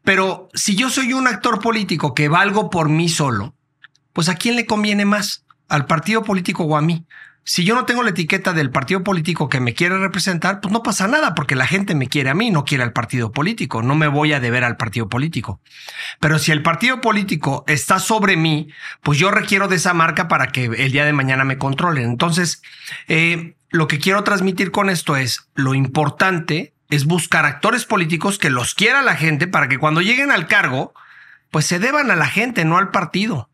pero 0.07 0.49
si 0.55 0.77
yo 0.77 0.89
soy 0.89 1.13
un 1.15 1.27
actor 1.27 1.61
político 1.61 2.15
que 2.15 2.29
valgo 2.29 2.71
por 2.71 2.89
mí 2.89 3.09
solo, 3.09 3.57
pues 4.13 4.29
¿a 4.29 4.37
quién 4.37 4.55
le 4.55 4.65
conviene 4.65 5.05
más? 5.05 5.45
¿Al 5.69 5.87
partido 5.87 6.23
político 6.23 6.63
o 6.63 6.77
a 6.77 6.81
mí? 6.81 7.05
Si 7.43 7.65
yo 7.65 7.75
no 7.75 7.87
tengo 7.87 8.05
la 8.05 8.11
etiqueta 8.11 8.53
del 8.53 8.71
partido 8.71 9.03
político 9.03 9.49
que 9.49 9.59
me 9.59 9.75
quiere 9.75 9.99
representar, 9.99 10.61
pues 10.61 10.71
no 10.71 10.85
pasa 10.85 11.09
nada 11.09 11.35
porque 11.35 11.57
la 11.57 11.67
gente 11.67 11.97
me 11.97 12.07
quiere 12.07 12.31
a 12.31 12.35
mí, 12.35 12.53
no 12.53 12.65
quiere 12.65 12.85
al 12.85 12.93
partido 12.93 13.33
político, 13.33 13.83
no 13.83 13.97
me 13.97 14.07
voy 14.07 14.33
a 14.33 14.39
deber 14.39 14.63
al 14.63 14.77
partido 14.77 15.09
político. 15.09 15.61
Pero 16.21 16.39
si 16.39 16.53
el 16.53 16.63
partido 16.63 17.01
político 17.01 17.65
está 17.67 17.99
sobre 17.99 18.37
mí, 18.37 18.69
pues 19.03 19.19
yo 19.19 19.33
requiero 19.33 19.67
de 19.67 19.75
esa 19.75 19.93
marca 19.93 20.29
para 20.29 20.53
que 20.53 20.67
el 20.67 20.93
día 20.93 21.05
de 21.05 21.15
mañana 21.15 21.43
me 21.43 21.59
controlen. 21.59 22.05
Entonces, 22.05 22.63
eh, 23.09 23.57
lo 23.71 23.89
que 23.89 23.99
quiero 23.99 24.23
transmitir 24.23 24.71
con 24.71 24.89
esto 24.89 25.17
es 25.17 25.49
lo 25.57 25.75
importante 25.75 26.76
es 26.91 27.07
buscar 27.07 27.45
actores 27.45 27.85
políticos 27.85 28.39
que 28.39 28.51
los 28.51 28.75
quiera 28.75 29.03
la 29.03 29.17
gente 29.17 29.47
para 29.47 29.69
que 29.69 29.79
cuando 29.79 30.01
lleguen 30.01 30.31
al 30.31 30.47
cargo, 30.47 30.95
pues 31.51 31.67
se 31.67 31.79
deban 31.79 32.11
a 32.11 32.17
la 32.17 32.27
gente, 32.27 32.65
no 32.65 32.79
al 32.79 32.91
partido. 32.91 33.49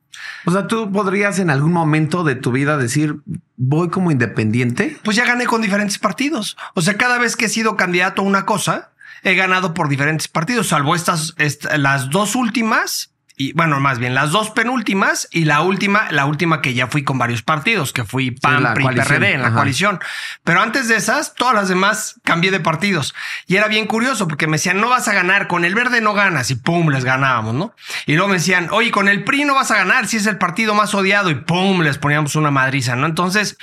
O 0.44 0.50
sea, 0.50 0.66
tú 0.66 0.90
podrías 0.92 1.38
en 1.38 1.50
algún 1.50 1.72
momento 1.72 2.24
de 2.24 2.34
tu 2.34 2.52
vida 2.52 2.76
decir, 2.76 3.16
voy 3.56 3.90
como 3.90 4.10
independiente. 4.10 4.98
Pues 5.02 5.16
ya 5.16 5.24
gané 5.24 5.46
con 5.46 5.62
diferentes 5.62 5.98
partidos. 5.98 6.56
O 6.74 6.82
sea, 6.82 6.96
cada 6.96 7.18
vez 7.18 7.36
que 7.36 7.46
he 7.46 7.48
sido 7.48 7.76
candidato 7.76 8.22
a 8.22 8.24
una 8.24 8.44
cosa, 8.44 8.90
he 9.22 9.34
ganado 9.34 9.74
por 9.74 9.88
diferentes 9.88 10.28
partidos, 10.28 10.68
salvo 10.68 10.94
estas, 10.94 11.34
las 11.76 12.10
dos 12.10 12.34
últimas 12.34 13.11
y 13.36 13.52
bueno, 13.54 13.80
más 13.80 13.98
bien 13.98 14.14
las 14.14 14.30
dos 14.30 14.50
penúltimas 14.50 15.26
y 15.30 15.46
la 15.46 15.62
última, 15.62 16.10
la 16.10 16.26
última 16.26 16.60
que 16.60 16.74
ya 16.74 16.86
fui 16.86 17.02
con 17.02 17.18
varios 17.18 17.42
partidos, 17.42 17.92
que 17.92 18.04
fui 18.04 18.30
PAN, 18.30 18.74
PRI, 18.74 18.86
PRD 18.86 19.32
en 19.32 19.42
la 19.42 19.52
coalición. 19.52 20.00
Pero 20.44 20.60
antes 20.60 20.88
de 20.88 20.96
esas, 20.96 21.34
todas 21.34 21.54
las 21.54 21.68
demás 21.68 22.20
cambié 22.24 22.50
de 22.50 22.60
partidos. 22.60 23.14
Y 23.46 23.56
era 23.56 23.68
bien 23.68 23.86
curioso 23.86 24.28
porque 24.28 24.46
me 24.46 24.58
decían, 24.58 24.80
no 24.80 24.88
vas 24.90 25.08
a 25.08 25.14
ganar, 25.14 25.48
con 25.48 25.64
el 25.64 25.74
verde 25.74 26.00
no 26.00 26.12
ganas 26.12 26.50
y 26.50 26.56
pum, 26.56 26.90
les 26.90 27.04
ganábamos, 27.04 27.54
¿no? 27.54 27.74
Y 28.06 28.14
luego 28.14 28.28
me 28.28 28.34
decían, 28.34 28.68
oye, 28.70 28.90
con 28.90 29.08
el 29.08 29.24
PRI 29.24 29.44
no 29.44 29.54
vas 29.54 29.70
a 29.70 29.76
ganar 29.76 30.06
si 30.06 30.18
es 30.18 30.26
el 30.26 30.38
partido 30.38 30.74
más 30.74 30.94
odiado 30.94 31.30
y 31.30 31.34
pum, 31.34 31.80
les 31.80 31.98
poníamos 31.98 32.36
una 32.36 32.50
madriza, 32.50 32.96
¿no? 32.96 33.06
Entonces, 33.06 33.56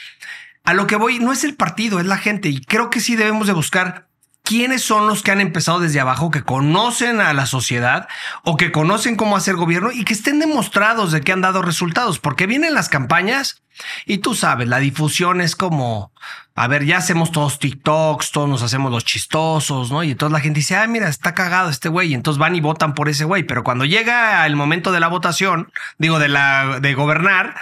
a 0.63 0.73
lo 0.73 0.87
que 0.87 0.95
voy 0.95 1.19
no 1.19 1.31
es 1.31 1.43
el 1.43 1.55
partido, 1.55 1.99
es 1.99 2.05
la 2.05 2.17
gente 2.17 2.49
y 2.49 2.61
creo 2.61 2.89
que 2.89 2.99
sí 2.99 3.15
debemos 3.15 3.47
de 3.47 3.53
buscar 3.53 4.08
quiénes 4.49 4.81
son 4.81 5.05
los 5.05 5.21
que 5.21 5.29
han 5.29 5.41
empezado 5.41 5.79
desde 5.79 5.99
abajo, 5.99 6.31
que 6.31 6.41
conocen 6.41 7.21
a 7.21 7.35
la 7.35 7.45
sociedad 7.45 8.07
o 8.43 8.57
que 8.57 8.71
conocen 8.71 9.15
cómo 9.15 9.37
hacer 9.37 9.55
gobierno 9.55 9.91
y 9.91 10.03
que 10.05 10.13
estén 10.13 10.39
demostrados 10.39 11.11
de 11.11 11.21
que 11.21 11.31
han 11.31 11.41
dado 11.41 11.61
resultados, 11.61 12.17
porque 12.17 12.47
vienen 12.47 12.73
las 12.73 12.89
campañas 12.89 13.61
y 14.07 14.17
tú 14.17 14.33
sabes, 14.33 14.67
la 14.67 14.79
difusión 14.79 15.39
es 15.39 15.55
como, 15.55 16.11
a 16.55 16.67
ver, 16.67 16.83
ya 16.85 16.97
hacemos 16.97 17.31
todos 17.31 17.59
TikToks, 17.59 18.31
todos 18.31 18.49
nos 18.49 18.63
hacemos 18.63 18.91
los 18.91 19.05
chistosos, 19.05 19.91
¿no? 19.91 20.03
Y 20.03 20.11
entonces 20.11 20.33
la 20.33 20.39
gente 20.39 20.61
dice, 20.61 20.77
ah, 20.77 20.87
mira, 20.87 21.09
está 21.09 21.35
cagado 21.35 21.69
este 21.69 21.87
güey, 21.87 22.09
y 22.09 22.13
entonces 22.15 22.39
van 22.39 22.55
y 22.55 22.59
votan 22.59 22.95
por 22.95 23.07
ese 23.07 23.25
güey, 23.25 23.43
pero 23.43 23.63
cuando 23.63 23.85
llega 23.85 24.47
el 24.47 24.55
momento 24.55 24.91
de 24.91 24.99
la 24.99 25.09
votación, 25.09 25.71
digo, 25.99 26.17
de 26.17 26.27
la, 26.27 26.79
de 26.81 26.95
gobernar, 26.95 27.53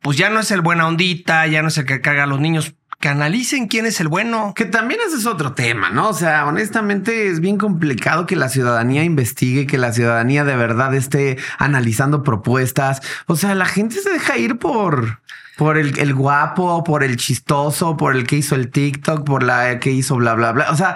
pues 0.00 0.16
ya 0.16 0.30
no 0.30 0.38
es 0.38 0.52
el 0.52 0.60
buena 0.60 0.86
ondita, 0.86 1.48
ya 1.48 1.62
no 1.62 1.68
es 1.68 1.78
el 1.78 1.84
que 1.84 2.00
caga 2.00 2.22
a 2.22 2.26
los 2.26 2.38
niños, 2.38 2.74
que 3.00 3.08
analicen 3.08 3.68
quién 3.68 3.86
es 3.86 4.00
el 4.00 4.08
bueno. 4.08 4.52
Que 4.54 4.64
también 4.64 5.00
ese 5.06 5.16
es 5.16 5.26
otro 5.26 5.52
tema, 5.54 5.90
¿no? 5.90 6.08
O 6.08 6.14
sea, 6.14 6.46
honestamente 6.46 7.28
es 7.28 7.40
bien 7.40 7.56
complicado 7.56 8.26
que 8.26 8.36
la 8.36 8.48
ciudadanía 8.48 9.04
investigue, 9.04 9.66
que 9.66 9.78
la 9.78 9.92
ciudadanía 9.92 10.44
de 10.44 10.56
verdad 10.56 10.94
esté 10.94 11.38
analizando 11.58 12.22
propuestas. 12.22 13.00
O 13.26 13.36
sea, 13.36 13.54
la 13.54 13.66
gente 13.66 14.00
se 14.00 14.10
deja 14.10 14.36
ir 14.36 14.58
por 14.58 15.20
por 15.56 15.76
el, 15.76 15.98
el, 15.98 16.14
guapo, 16.14 16.84
por 16.84 17.02
el 17.02 17.16
chistoso, 17.16 17.96
por 17.96 18.14
el 18.14 18.28
que 18.28 18.36
hizo 18.36 18.54
el 18.54 18.70
TikTok, 18.70 19.24
por 19.24 19.42
la 19.42 19.80
que 19.80 19.90
hizo 19.90 20.14
bla, 20.14 20.34
bla, 20.34 20.52
bla. 20.52 20.70
O 20.70 20.76
sea, 20.76 20.94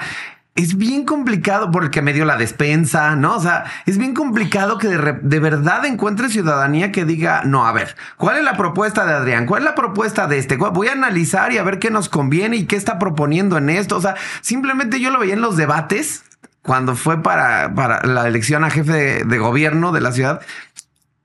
es 0.54 0.76
bien 0.76 1.06
complicado 1.06 1.70
porque 1.70 2.02
me 2.02 2.12
dio 2.12 2.26
la 2.26 2.36
despensa, 2.36 3.16
¿no? 3.16 3.36
O 3.36 3.40
sea, 3.40 3.64
es 3.86 3.96
bien 3.96 4.12
complicado 4.12 4.76
que 4.76 4.88
de, 4.88 5.40
verdad 5.40 5.86
encuentre 5.86 6.28
ciudadanía 6.28 6.92
que 6.92 7.06
diga, 7.06 7.42
no, 7.44 7.66
a 7.66 7.72
ver, 7.72 7.96
¿cuál 8.18 8.36
es 8.36 8.44
la 8.44 8.56
propuesta 8.56 9.06
de 9.06 9.14
Adrián? 9.14 9.46
¿Cuál 9.46 9.62
es 9.62 9.64
la 9.64 9.74
propuesta 9.74 10.26
de 10.26 10.38
este? 10.38 10.56
Voy 10.56 10.88
a 10.88 10.92
analizar 10.92 11.52
y 11.52 11.58
a 11.58 11.62
ver 11.62 11.78
qué 11.78 11.90
nos 11.90 12.10
conviene 12.10 12.56
y 12.56 12.66
qué 12.66 12.76
está 12.76 12.98
proponiendo 12.98 13.56
en 13.56 13.70
esto. 13.70 13.96
O 13.96 14.00
sea, 14.02 14.14
simplemente 14.42 15.00
yo 15.00 15.10
lo 15.10 15.18
veía 15.18 15.34
en 15.34 15.40
los 15.40 15.56
debates 15.56 16.24
cuando 16.60 16.96
fue 16.96 17.22
para, 17.22 17.74
para 17.74 18.06
la 18.06 18.28
elección 18.28 18.62
a 18.64 18.70
jefe 18.70 18.92
de, 18.92 19.24
de 19.24 19.38
gobierno 19.38 19.90
de 19.90 20.00
la 20.02 20.12
ciudad, 20.12 20.42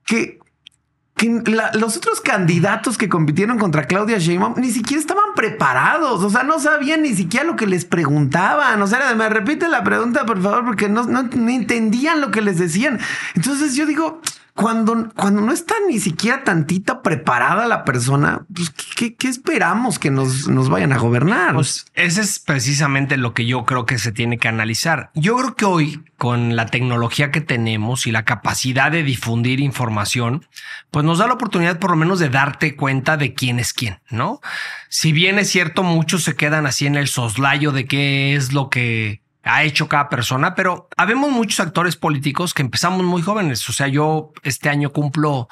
que 0.06 0.38
que 1.18 1.42
los 1.74 1.96
otros 1.96 2.22
candidatos 2.22 2.96
que 2.96 3.08
compitieron 3.08 3.58
contra 3.58 3.86
Claudia 3.86 4.18
Sheinbaum 4.18 4.54
ni 4.56 4.70
siquiera 4.70 5.00
estaban 5.00 5.34
preparados, 5.34 6.22
o 6.24 6.30
sea, 6.30 6.44
no 6.44 6.58
sabían 6.58 7.02
ni 7.02 7.14
siquiera 7.14 7.44
lo 7.44 7.56
que 7.56 7.66
les 7.66 7.84
preguntaban, 7.84 8.80
o 8.80 8.86
sea, 8.86 9.14
me 9.14 9.28
repite 9.28 9.68
la 9.68 9.84
pregunta, 9.84 10.24
por 10.24 10.40
favor, 10.40 10.64
porque 10.64 10.88
no, 10.88 11.04
no, 11.04 11.24
no 11.24 11.50
entendían 11.50 12.22
lo 12.22 12.30
que 12.30 12.40
les 12.40 12.58
decían. 12.58 12.98
Entonces 13.34 13.74
yo 13.74 13.84
digo, 13.84 14.22
cuando, 14.58 15.08
cuando 15.14 15.40
no 15.40 15.52
está 15.52 15.76
ni 15.88 16.00
siquiera 16.00 16.42
tantita 16.42 17.00
preparada 17.00 17.68
la 17.68 17.84
persona, 17.84 18.44
pues, 18.52 18.70
¿qué, 18.70 19.14
esperamos 19.28 20.00
que 20.00 20.10
nos, 20.10 20.48
nos, 20.48 20.68
vayan 20.68 20.92
a 20.92 20.98
gobernar? 20.98 21.54
Pues 21.54 21.86
ese 21.94 22.22
es 22.22 22.40
precisamente 22.40 23.16
lo 23.18 23.34
que 23.34 23.46
yo 23.46 23.64
creo 23.64 23.86
que 23.86 23.98
se 23.98 24.10
tiene 24.10 24.38
que 24.38 24.48
analizar. 24.48 25.12
Yo 25.14 25.36
creo 25.36 25.54
que 25.54 25.64
hoy, 25.64 26.02
con 26.16 26.56
la 26.56 26.66
tecnología 26.66 27.30
que 27.30 27.40
tenemos 27.40 28.08
y 28.08 28.10
la 28.10 28.24
capacidad 28.24 28.90
de 28.90 29.04
difundir 29.04 29.60
información, 29.60 30.44
pues 30.90 31.04
nos 31.04 31.18
da 31.18 31.28
la 31.28 31.34
oportunidad 31.34 31.78
por 31.78 31.90
lo 31.90 31.96
menos 31.96 32.18
de 32.18 32.28
darte 32.28 32.74
cuenta 32.74 33.16
de 33.16 33.34
quién 33.34 33.60
es 33.60 33.72
quién, 33.72 34.00
¿no? 34.10 34.40
Si 34.88 35.12
bien 35.12 35.38
es 35.38 35.48
cierto, 35.50 35.84
muchos 35.84 36.24
se 36.24 36.34
quedan 36.34 36.66
así 36.66 36.84
en 36.84 36.96
el 36.96 37.06
soslayo 37.06 37.70
de 37.70 37.86
qué 37.86 38.34
es 38.34 38.52
lo 38.52 38.70
que 38.70 39.20
ha 39.48 39.64
hecho 39.64 39.88
cada 39.88 40.08
persona, 40.08 40.54
pero 40.54 40.88
habemos 40.96 41.30
muchos 41.30 41.60
actores 41.60 41.96
políticos 41.96 42.52
que 42.52 42.62
empezamos 42.62 43.02
muy 43.04 43.22
jóvenes. 43.22 43.66
O 43.68 43.72
sea, 43.72 43.88
yo 43.88 44.32
este 44.42 44.68
año 44.68 44.92
cumplo 44.92 45.48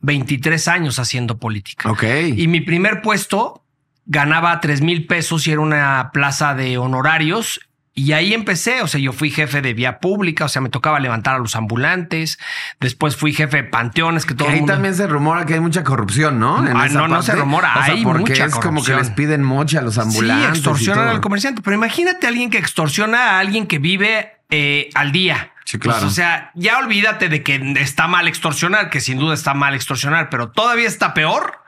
23 0.00 0.68
años 0.68 0.98
haciendo 0.98 1.38
política. 1.38 1.90
Ok. 1.90 2.04
Y 2.36 2.46
mi 2.46 2.60
primer 2.60 3.02
puesto 3.02 3.64
ganaba 4.06 4.60
3 4.60 4.82
mil 4.82 5.06
pesos 5.06 5.46
y 5.46 5.52
era 5.52 5.60
una 5.60 6.10
plaza 6.12 6.54
de 6.54 6.78
honorarios 6.78 7.60
y 8.00 8.14
ahí 8.14 8.32
empecé, 8.32 8.80
o 8.80 8.86
sea, 8.86 8.98
yo 8.98 9.12
fui 9.12 9.30
jefe 9.30 9.60
de 9.60 9.74
vía 9.74 9.98
pública, 9.98 10.46
o 10.46 10.48
sea, 10.48 10.62
me 10.62 10.70
tocaba 10.70 10.98
levantar 11.00 11.34
a 11.34 11.38
los 11.38 11.54
ambulantes, 11.54 12.38
después 12.80 13.14
fui 13.14 13.34
jefe 13.34 13.58
de 13.58 13.64
panteones, 13.64 14.24
que 14.24 14.34
todo 14.34 14.48
Ahí 14.48 14.64
también 14.64 14.94
se 14.94 15.06
rumora 15.06 15.44
que 15.44 15.54
hay 15.54 15.60
mucha 15.60 15.84
corrupción, 15.84 16.40
¿no? 16.40 16.56
Ah, 16.56 16.88
no, 16.88 17.08
no 17.08 17.22
se 17.22 17.34
rumora, 17.34 17.84
hay 17.84 18.02
porque 18.02 18.32
es 18.32 18.54
como 18.54 18.82
que 18.82 18.94
les 18.94 19.10
piden 19.10 19.42
mocha 19.42 19.80
a 19.80 19.82
los 19.82 19.98
ambulantes. 19.98 20.44
Sí, 20.44 20.58
extorsionan 20.58 21.08
al 21.08 21.20
comerciante, 21.20 21.60
pero 21.60 21.76
imagínate 21.76 22.26
a 22.26 22.30
alguien 22.30 22.48
que 22.48 22.56
extorsiona 22.56 23.32
a 23.32 23.38
alguien 23.38 23.66
que 23.66 23.78
vive 23.78 24.38
eh, 24.48 24.88
al 24.94 25.12
día. 25.12 25.52
Sí, 25.66 25.78
claro. 25.78 26.06
o 26.06 26.10
sea, 26.10 26.50
ya 26.54 26.78
olvídate 26.78 27.28
de 27.28 27.42
que 27.42 27.74
está 27.76 28.08
mal 28.08 28.28
extorsionar, 28.28 28.88
que 28.88 29.00
sin 29.00 29.18
duda 29.18 29.34
está 29.34 29.52
mal 29.52 29.74
extorsionar, 29.74 30.30
pero 30.30 30.48
todavía 30.48 30.88
está 30.88 31.12
peor 31.12 31.60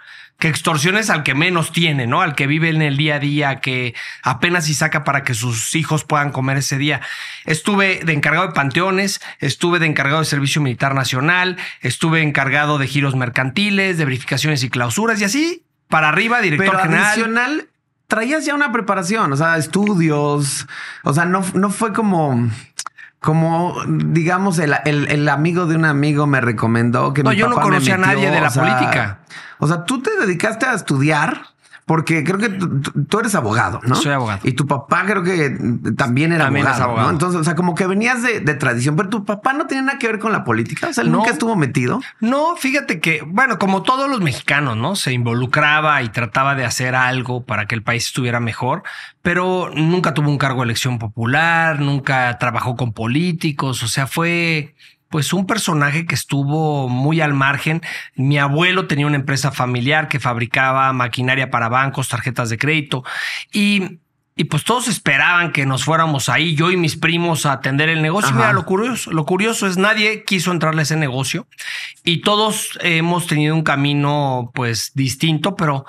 que 0.43 0.49
extorsiones 0.49 1.09
al 1.09 1.23
que 1.23 1.37
menos 1.37 1.71
tiene, 1.71 2.09
¿no? 2.09 2.21
Al 2.21 2.35
que 2.35 2.49
vive 2.49 2.69
en 2.69 2.83
el 2.83 2.97
día 2.97 3.15
a 3.15 3.19
día, 3.21 3.61
que 3.61 3.95
apenas 4.25 4.65
si 4.65 4.75
saca 4.75 5.05
para 5.05 5.23
que 5.23 5.35
sus 5.35 5.73
hijos 5.77 6.03
puedan 6.03 6.33
comer 6.33 6.57
ese 6.57 6.79
día. 6.79 7.01
Estuve 7.45 8.01
de 8.05 8.13
encargado 8.13 8.49
de 8.49 8.53
panteones, 8.53 9.21
estuve 9.39 9.79
de 9.79 9.87
encargado 9.87 10.19
de 10.19 10.25
Servicio 10.25 10.61
Militar 10.61 10.97
Nacional, 10.97 11.59
estuve 11.81 12.23
encargado 12.23 12.79
de 12.79 12.89
giros 12.89 13.15
mercantiles, 13.15 13.99
de 13.99 14.05
verificaciones 14.05 14.65
y 14.65 14.69
clausuras 14.69 15.21
y 15.21 15.25
así 15.27 15.65
para 15.87 16.09
arriba, 16.09 16.41
director 16.41 16.71
Pero 16.71 16.83
general. 16.83 17.05
Adicional, 17.05 17.69
traías 18.09 18.45
ya 18.45 18.57
una 18.57 18.73
preparación, 18.73 19.33
o 19.33 19.37
sea, 19.37 19.57
estudios, 19.57 20.67
o 21.05 21.15
sea, 21.15 21.25
no, 21.25 21.45
no 21.55 21.71
fue 21.71 21.93
como 21.93 22.51
como 23.23 23.77
digamos 23.87 24.59
el, 24.59 24.75
el, 24.85 25.29
amigo 25.29 25.67
de 25.67 25.77
un 25.77 25.85
amigo 25.85 26.27
me 26.27 26.41
recomendó 26.41 27.15
que 27.15 27.23
no, 27.23 27.31
mi 27.31 27.37
yo 27.37 27.49
no 27.49 27.55
conocía 27.55 27.95
a 27.95 27.99
nadie 27.99 28.29
de 28.31 28.41
la 28.41 28.51
política. 28.51 29.21
O 29.59 29.69
sea, 29.69 29.85
tú 29.85 30.03
te 30.03 30.11
dedicaste 30.19 30.67
a 30.67 30.75
estudiar 30.75 31.52
porque 31.85 32.23
creo 32.23 32.39
que 32.39 32.49
tú 32.49 33.19
eres 33.19 33.35
abogado, 33.35 33.81
¿no? 33.83 33.95
Soy 33.97 34.13
abogado. 34.13 34.41
Y 34.45 34.53
tu 34.53 34.67
papá 34.67 35.05
creo 35.05 35.23
que 35.23 35.57
también 35.97 36.33
era 36.33 36.47
abogado, 36.47 36.97
¿no? 36.97 37.11
Entonces, 37.11 37.41
o 37.41 37.45
sea, 37.45 37.57
como 37.57 37.75
que 37.75 37.87
venías 37.87 38.23
de, 38.23 38.41
tradición, 38.55 38.95
pero 38.97 39.09
tu 39.09 39.25
papá 39.25 39.53
no 39.53 39.67
tenía 39.67 39.83
nada 39.83 39.99
que 39.99 40.07
ver 40.07 40.19
con 40.19 40.31
la 40.31 40.45
política. 40.45 40.89
O 40.89 40.93
sea, 40.93 41.03
él 41.03 41.11
nunca 41.11 41.31
estuvo 41.31 41.57
metido. 41.57 42.01
No, 42.21 42.55
fíjate 42.57 43.01
que, 43.01 43.23
bueno, 43.27 43.59
como 43.59 43.83
todos 43.83 44.09
los 44.09 44.21
mexicanos, 44.21 44.77
¿no? 44.77 44.95
Se 44.95 45.13
involucraba 45.13 46.03
y 46.03 46.09
trataba 46.11 46.55
de 46.55 46.65
hacer 46.65 46.95
algo 46.95 47.45
para 47.45 47.67
que 47.67 47.75
el 47.75 47.83
país 47.83 48.07
estuviera 48.07 48.39
mejor, 48.39 48.83
pero 49.23 49.71
nunca 49.75 50.15
tuvo 50.15 50.31
un 50.31 50.39
cargo 50.39 50.61
de 50.61 50.67
elección 50.67 50.99
popular, 50.99 51.81
nunca 51.81 52.39
trabajó 52.39 52.77
con 52.77 52.93
políticos. 52.93 53.83
O 53.83 53.89
sea, 53.89 54.07
fue 54.07 54.75
pues 55.13 55.33
un 55.35 55.47
personaje 55.47 56.07
que 56.07 56.17
estuvo 56.17 56.89
muy 56.89 57.21
al 57.21 57.35
margen. 57.35 57.83
Mi 58.17 58.39
abuelo 58.39 58.89
tenía 58.89 59.07
una 59.07 59.17
empresa 59.17 59.53
familiar 59.53 60.09
que 60.09 60.19
fabricaba 60.19 60.93
maquinaria 60.95 61.51
para 61.51 61.69
bancos, 61.69 62.09
tarjetas 62.09 62.49
de 62.49 62.59
crédito 62.59 63.05
y 63.53 64.01
y 64.35 64.45
pues 64.45 64.65
todos 64.65 64.89
esperaban 64.89 65.53
que 65.53 65.67
nos 65.67 65.85
fuéramos 65.85 66.31
ahí, 66.31 66.55
yo 66.55 66.71
y 66.71 66.79
mis 66.79 66.97
primos, 66.97 67.45
a 67.45 67.53
atender 67.53 67.91
el 67.91 68.01
negocio. 68.01 68.35
Mira, 68.35 68.55
lo 68.55 68.65
curioso, 68.65 69.13
lo 69.13 69.27
curioso 69.27 69.67
es 69.67 69.77
nadie 69.77 70.25
quiso 70.25 70.53
entrarle 70.53 70.81
a 70.81 70.83
ese 70.85 70.97
negocio 70.97 71.47
y 72.03 72.23
todos 72.23 72.79
hemos 72.81 73.27
tenido 73.27 73.55
un 73.55 73.63
camino 73.63 74.51
pues 74.55 74.93
distinto, 74.95 75.55
pero 75.55 75.85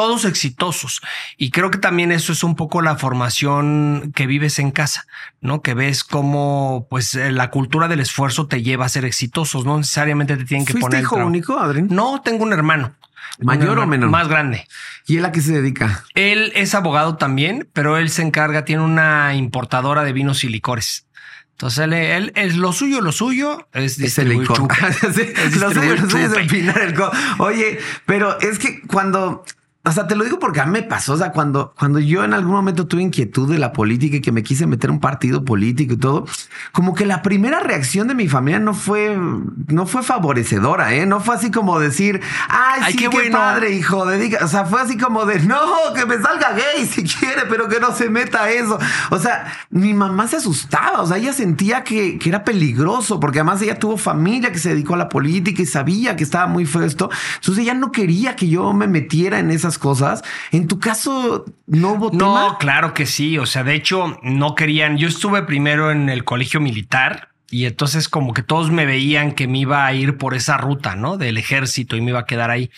todos 0.00 0.24
exitosos. 0.24 1.02
Y 1.36 1.50
creo 1.50 1.70
que 1.70 1.76
también 1.76 2.10
eso 2.10 2.32
es 2.32 2.42
un 2.42 2.56
poco 2.56 2.80
la 2.80 2.96
formación 2.96 4.12
que 4.14 4.26
vives 4.26 4.58
en 4.58 4.70
casa, 4.70 5.04
¿no? 5.42 5.60
Que 5.60 5.74
ves 5.74 6.04
cómo, 6.04 6.86
pues, 6.88 7.12
eh, 7.12 7.30
la 7.32 7.50
cultura 7.50 7.86
del 7.86 8.00
esfuerzo 8.00 8.46
te 8.46 8.62
lleva 8.62 8.86
a 8.86 8.88
ser 8.88 9.04
exitosos. 9.04 9.66
No 9.66 9.76
necesariamente 9.76 10.38
te 10.38 10.46
tienen 10.46 10.64
que 10.64 10.72
poner. 10.72 11.02
hijo 11.02 11.16
único, 11.16 11.58
Adrián? 11.58 11.88
No, 11.90 12.22
tengo 12.22 12.44
un 12.44 12.54
hermano. 12.54 12.94
¿Mayor 13.40 13.78
o 13.78 13.86
menor? 13.86 14.08
Más 14.08 14.26
grande. 14.26 14.66
¿Y 15.06 15.18
él 15.18 15.24
a 15.26 15.32
qué 15.32 15.42
se 15.42 15.52
dedica? 15.52 16.02
Él 16.14 16.50
es 16.54 16.74
abogado 16.74 17.18
también, 17.18 17.68
pero 17.74 17.98
él 17.98 18.08
se 18.08 18.22
encarga, 18.22 18.64
tiene 18.64 18.82
una 18.82 19.34
importadora 19.34 20.02
de 20.02 20.14
vinos 20.14 20.44
y 20.44 20.48
licores. 20.48 21.04
Entonces 21.52 21.92
él, 21.92 22.32
es 22.36 22.56
lo 22.56 22.72
suyo, 22.72 23.02
lo 23.02 23.12
suyo 23.12 23.68
es 23.74 23.98
distribuir 23.98 24.48
es 24.48 25.56
lo 25.58 25.70
suyo, 25.70 25.94
lo 25.94 26.08
suyo 26.08 26.24
es 26.24 26.32
el 26.32 26.94
Oye, 27.36 27.78
pero 28.06 28.40
es 28.40 28.58
que 28.58 28.80
cuando 28.80 29.44
o 29.82 29.92
sea, 29.92 30.06
te 30.06 30.14
lo 30.14 30.24
digo 30.24 30.38
porque 30.38 30.60
a 30.60 30.66
mí 30.66 30.72
me 30.72 30.82
pasó. 30.82 31.14
O 31.14 31.16
sea, 31.16 31.32
cuando, 31.32 31.72
cuando 31.78 31.98
yo 32.00 32.22
en 32.22 32.34
algún 32.34 32.52
momento 32.52 32.86
tuve 32.86 33.00
inquietud 33.00 33.50
de 33.50 33.58
la 33.58 33.72
política 33.72 34.16
y 34.16 34.20
que 34.20 34.30
me 34.30 34.42
quise 34.42 34.66
meter 34.66 34.90
un 34.90 35.00
partido 35.00 35.42
político 35.42 35.94
y 35.94 35.96
todo, 35.96 36.26
como 36.72 36.94
que 36.94 37.06
la 37.06 37.22
primera 37.22 37.60
reacción 37.60 38.06
de 38.06 38.14
mi 38.14 38.28
familia 38.28 38.60
no 38.60 38.74
fue, 38.74 39.18
no 39.68 39.86
fue 39.86 40.02
favorecedora, 40.02 40.92
¿eh? 40.92 41.06
No 41.06 41.20
fue 41.20 41.34
así 41.34 41.50
como 41.50 41.80
decir, 41.80 42.20
ay, 42.50 42.92
sí, 42.92 42.98
qué, 42.98 43.08
qué 43.08 43.30
padre, 43.30 43.72
hijo, 43.72 44.04
dedica. 44.04 44.44
O 44.44 44.48
sea, 44.48 44.66
fue 44.66 44.82
así 44.82 44.98
como 44.98 45.24
de, 45.24 45.40
no, 45.40 45.58
que 45.94 46.04
me 46.04 46.18
salga 46.18 46.52
gay 46.52 46.84
si 46.84 47.02
quiere, 47.02 47.46
pero 47.48 47.66
que 47.66 47.80
no 47.80 47.94
se 47.94 48.10
meta 48.10 48.50
eso. 48.50 48.78
O 49.08 49.18
sea, 49.18 49.50
mi 49.70 49.94
mamá 49.94 50.28
se 50.28 50.36
asustaba. 50.36 51.00
O 51.00 51.06
sea, 51.06 51.16
ella 51.16 51.32
sentía 51.32 51.84
que, 51.84 52.18
que 52.18 52.28
era 52.28 52.44
peligroso 52.44 53.18
porque 53.18 53.38
además 53.38 53.62
ella 53.62 53.78
tuvo 53.78 53.96
familia 53.96 54.52
que 54.52 54.58
se 54.58 54.68
dedicó 54.68 54.92
a 54.92 54.98
la 54.98 55.08
política 55.08 55.62
y 55.62 55.66
sabía 55.66 56.16
que 56.16 56.24
estaba 56.24 56.46
muy 56.46 56.66
feo 56.66 56.82
esto. 56.82 57.08
Entonces 57.36 57.62
ella 57.62 57.72
no 57.72 57.92
quería 57.92 58.36
que 58.36 58.46
yo 58.46 58.74
me 58.74 58.86
metiera 58.86 59.38
en 59.38 59.50
esas 59.70 59.78
cosas. 59.78 60.22
En 60.50 60.66
tu 60.68 60.78
caso, 60.78 61.44
¿no 61.66 61.92
hubo 61.92 62.10
No, 62.12 62.56
claro 62.58 62.92
que 62.94 63.06
sí. 63.06 63.38
O 63.38 63.46
sea, 63.46 63.64
de 63.64 63.74
hecho, 63.74 64.18
no 64.22 64.54
querían. 64.54 64.98
Yo 64.98 65.08
estuve 65.08 65.42
primero 65.42 65.90
en 65.90 66.08
el 66.08 66.24
colegio 66.24 66.60
militar 66.60 67.29
y 67.50 67.66
entonces 67.66 68.08
como 68.08 68.32
que 68.32 68.42
todos 68.42 68.70
me 68.70 68.86
veían 68.86 69.32
que 69.32 69.48
me 69.48 69.58
iba 69.58 69.84
a 69.84 69.92
ir 69.92 70.16
por 70.16 70.34
esa 70.34 70.56
ruta, 70.56 70.94
¿no? 70.94 71.16
Del 71.16 71.36
ejército 71.36 71.96
y 71.96 72.00
me 72.00 72.10
iba 72.10 72.20
a 72.20 72.24
quedar 72.24 72.50
ahí. 72.50 72.70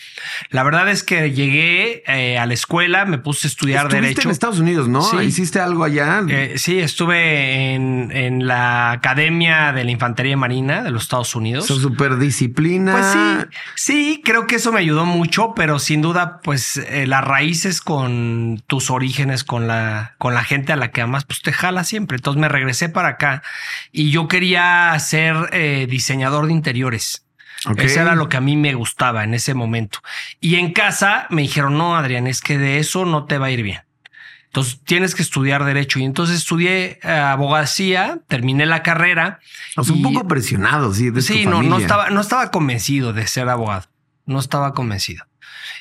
La 0.49 0.63
verdad 0.63 0.89
es 0.89 1.03
que 1.03 1.31
llegué 1.31 2.03
eh, 2.07 2.39
a 2.39 2.47
la 2.47 2.55
escuela, 2.55 3.05
me 3.05 3.19
puse 3.19 3.47
a 3.47 3.49
estudiar 3.49 3.85
Estuviste 3.85 4.01
derecho. 4.01 4.27
en 4.27 4.31
Estados 4.31 4.59
Unidos, 4.59 4.87
¿no? 4.87 5.03
Sí. 5.03 5.17
¿Hiciste 5.17 5.59
algo 5.59 5.83
allá? 5.83 6.23
Eh, 6.27 6.55
sí, 6.57 6.79
estuve 6.79 7.75
en, 7.75 8.11
en, 8.11 8.47
la 8.47 8.91
Academia 8.91 9.73
de 9.73 9.83
la 9.83 9.91
Infantería 9.91 10.35
Marina 10.37 10.81
de 10.81 10.89
los 10.89 11.03
Estados 11.03 11.35
Unidos. 11.35 11.67
Son 11.67 11.79
super 11.79 12.17
disciplina. 12.17 12.93
Pues 12.93 13.05
sí, 13.05 13.57
sí, 13.75 14.21
creo 14.25 14.47
que 14.47 14.55
eso 14.55 14.71
me 14.71 14.79
ayudó 14.79 15.05
mucho, 15.05 15.53
pero 15.55 15.77
sin 15.77 16.01
duda, 16.01 16.39
pues 16.43 16.77
eh, 16.77 17.05
las 17.05 17.23
raíces 17.23 17.79
con 17.79 18.63
tus 18.65 18.89
orígenes, 18.89 19.43
con 19.43 19.67
la, 19.67 20.15
con 20.17 20.33
la 20.33 20.43
gente 20.43 20.73
a 20.73 20.77
la 20.77 20.89
que 20.89 21.01
amas, 21.01 21.25
pues 21.25 21.43
te 21.43 21.53
jala 21.53 21.83
siempre. 21.83 22.17
Entonces 22.17 22.41
me 22.41 22.49
regresé 22.49 22.89
para 22.89 23.09
acá 23.09 23.43
y 23.91 24.09
yo 24.09 24.27
quería 24.27 24.62
ser 24.99 25.49
eh, 25.51 25.87
diseñador 25.89 26.47
de 26.47 26.53
interiores. 26.53 27.25
Okay. 27.65 27.85
Eso 27.85 28.01
era 28.01 28.15
lo 28.15 28.27
que 28.27 28.37
a 28.37 28.41
mí 28.41 28.57
me 28.57 28.73
gustaba 28.73 29.23
en 29.23 29.33
ese 29.33 29.53
momento. 29.53 29.99
Y 30.41 30.55
en 30.55 30.73
casa 30.73 31.27
me 31.29 31.43
dijeron, 31.43 31.77
no, 31.77 31.95
Adrián, 31.95 32.27
es 32.27 32.41
que 32.41 32.57
de 32.57 32.79
eso 32.79 33.05
no 33.05 33.25
te 33.25 33.37
va 33.37 33.47
a 33.47 33.51
ir 33.51 33.63
bien. 33.63 33.81
Entonces 34.47 34.81
tienes 34.83 35.15
que 35.15 35.23
estudiar 35.23 35.63
derecho. 35.63 35.97
Y 35.97 36.03
entonces 36.03 36.37
estudié 36.37 36.99
eh, 37.01 37.09
abogacía, 37.09 38.19
terminé 38.27 38.65
la 38.65 38.83
carrera. 38.83 39.39
O 39.75 39.83
sea, 39.83 39.95
y, 39.95 39.97
un 39.97 40.13
poco 40.13 40.27
presionado, 40.27 40.93
sí. 40.93 41.09
De 41.09 41.21
sí, 41.21 41.45
no, 41.45 41.63
no 41.63 41.79
estaba, 41.79 42.09
no 42.11 42.21
estaba 42.21 42.51
convencido 42.51 43.13
de 43.13 43.25
ser 43.25 43.49
abogado. 43.49 43.87
No 44.25 44.39
estaba 44.39 44.73
convencido. 44.73 45.25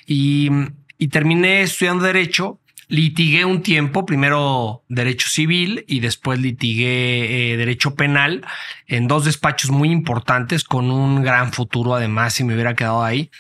Y, 0.07 0.51
y 0.97 1.09
terminé 1.09 1.63
estudiando 1.63 2.05
derecho 2.05 2.61
litigué 2.93 3.47
un 3.47 3.63
tiempo, 3.63 4.05
primero 4.05 4.85
derecho 4.87 5.27
civil 5.27 5.83
y 5.89 6.01
después 6.01 6.39
litigué 6.39 7.55
eh, 7.55 7.57
derecho 7.57 7.95
penal 7.95 8.45
en 8.87 9.09
dos 9.09 9.25
despachos 9.25 9.71
muy 9.71 9.91
importantes 9.91 10.63
con 10.63 10.91
un 10.91 11.23
gran 11.23 11.55
futuro 11.55 11.95
además 11.95 12.35
si 12.35 12.45
me 12.45 12.53
hubiera 12.53 12.75
quedado 12.75 13.03
ahí, 13.03 13.31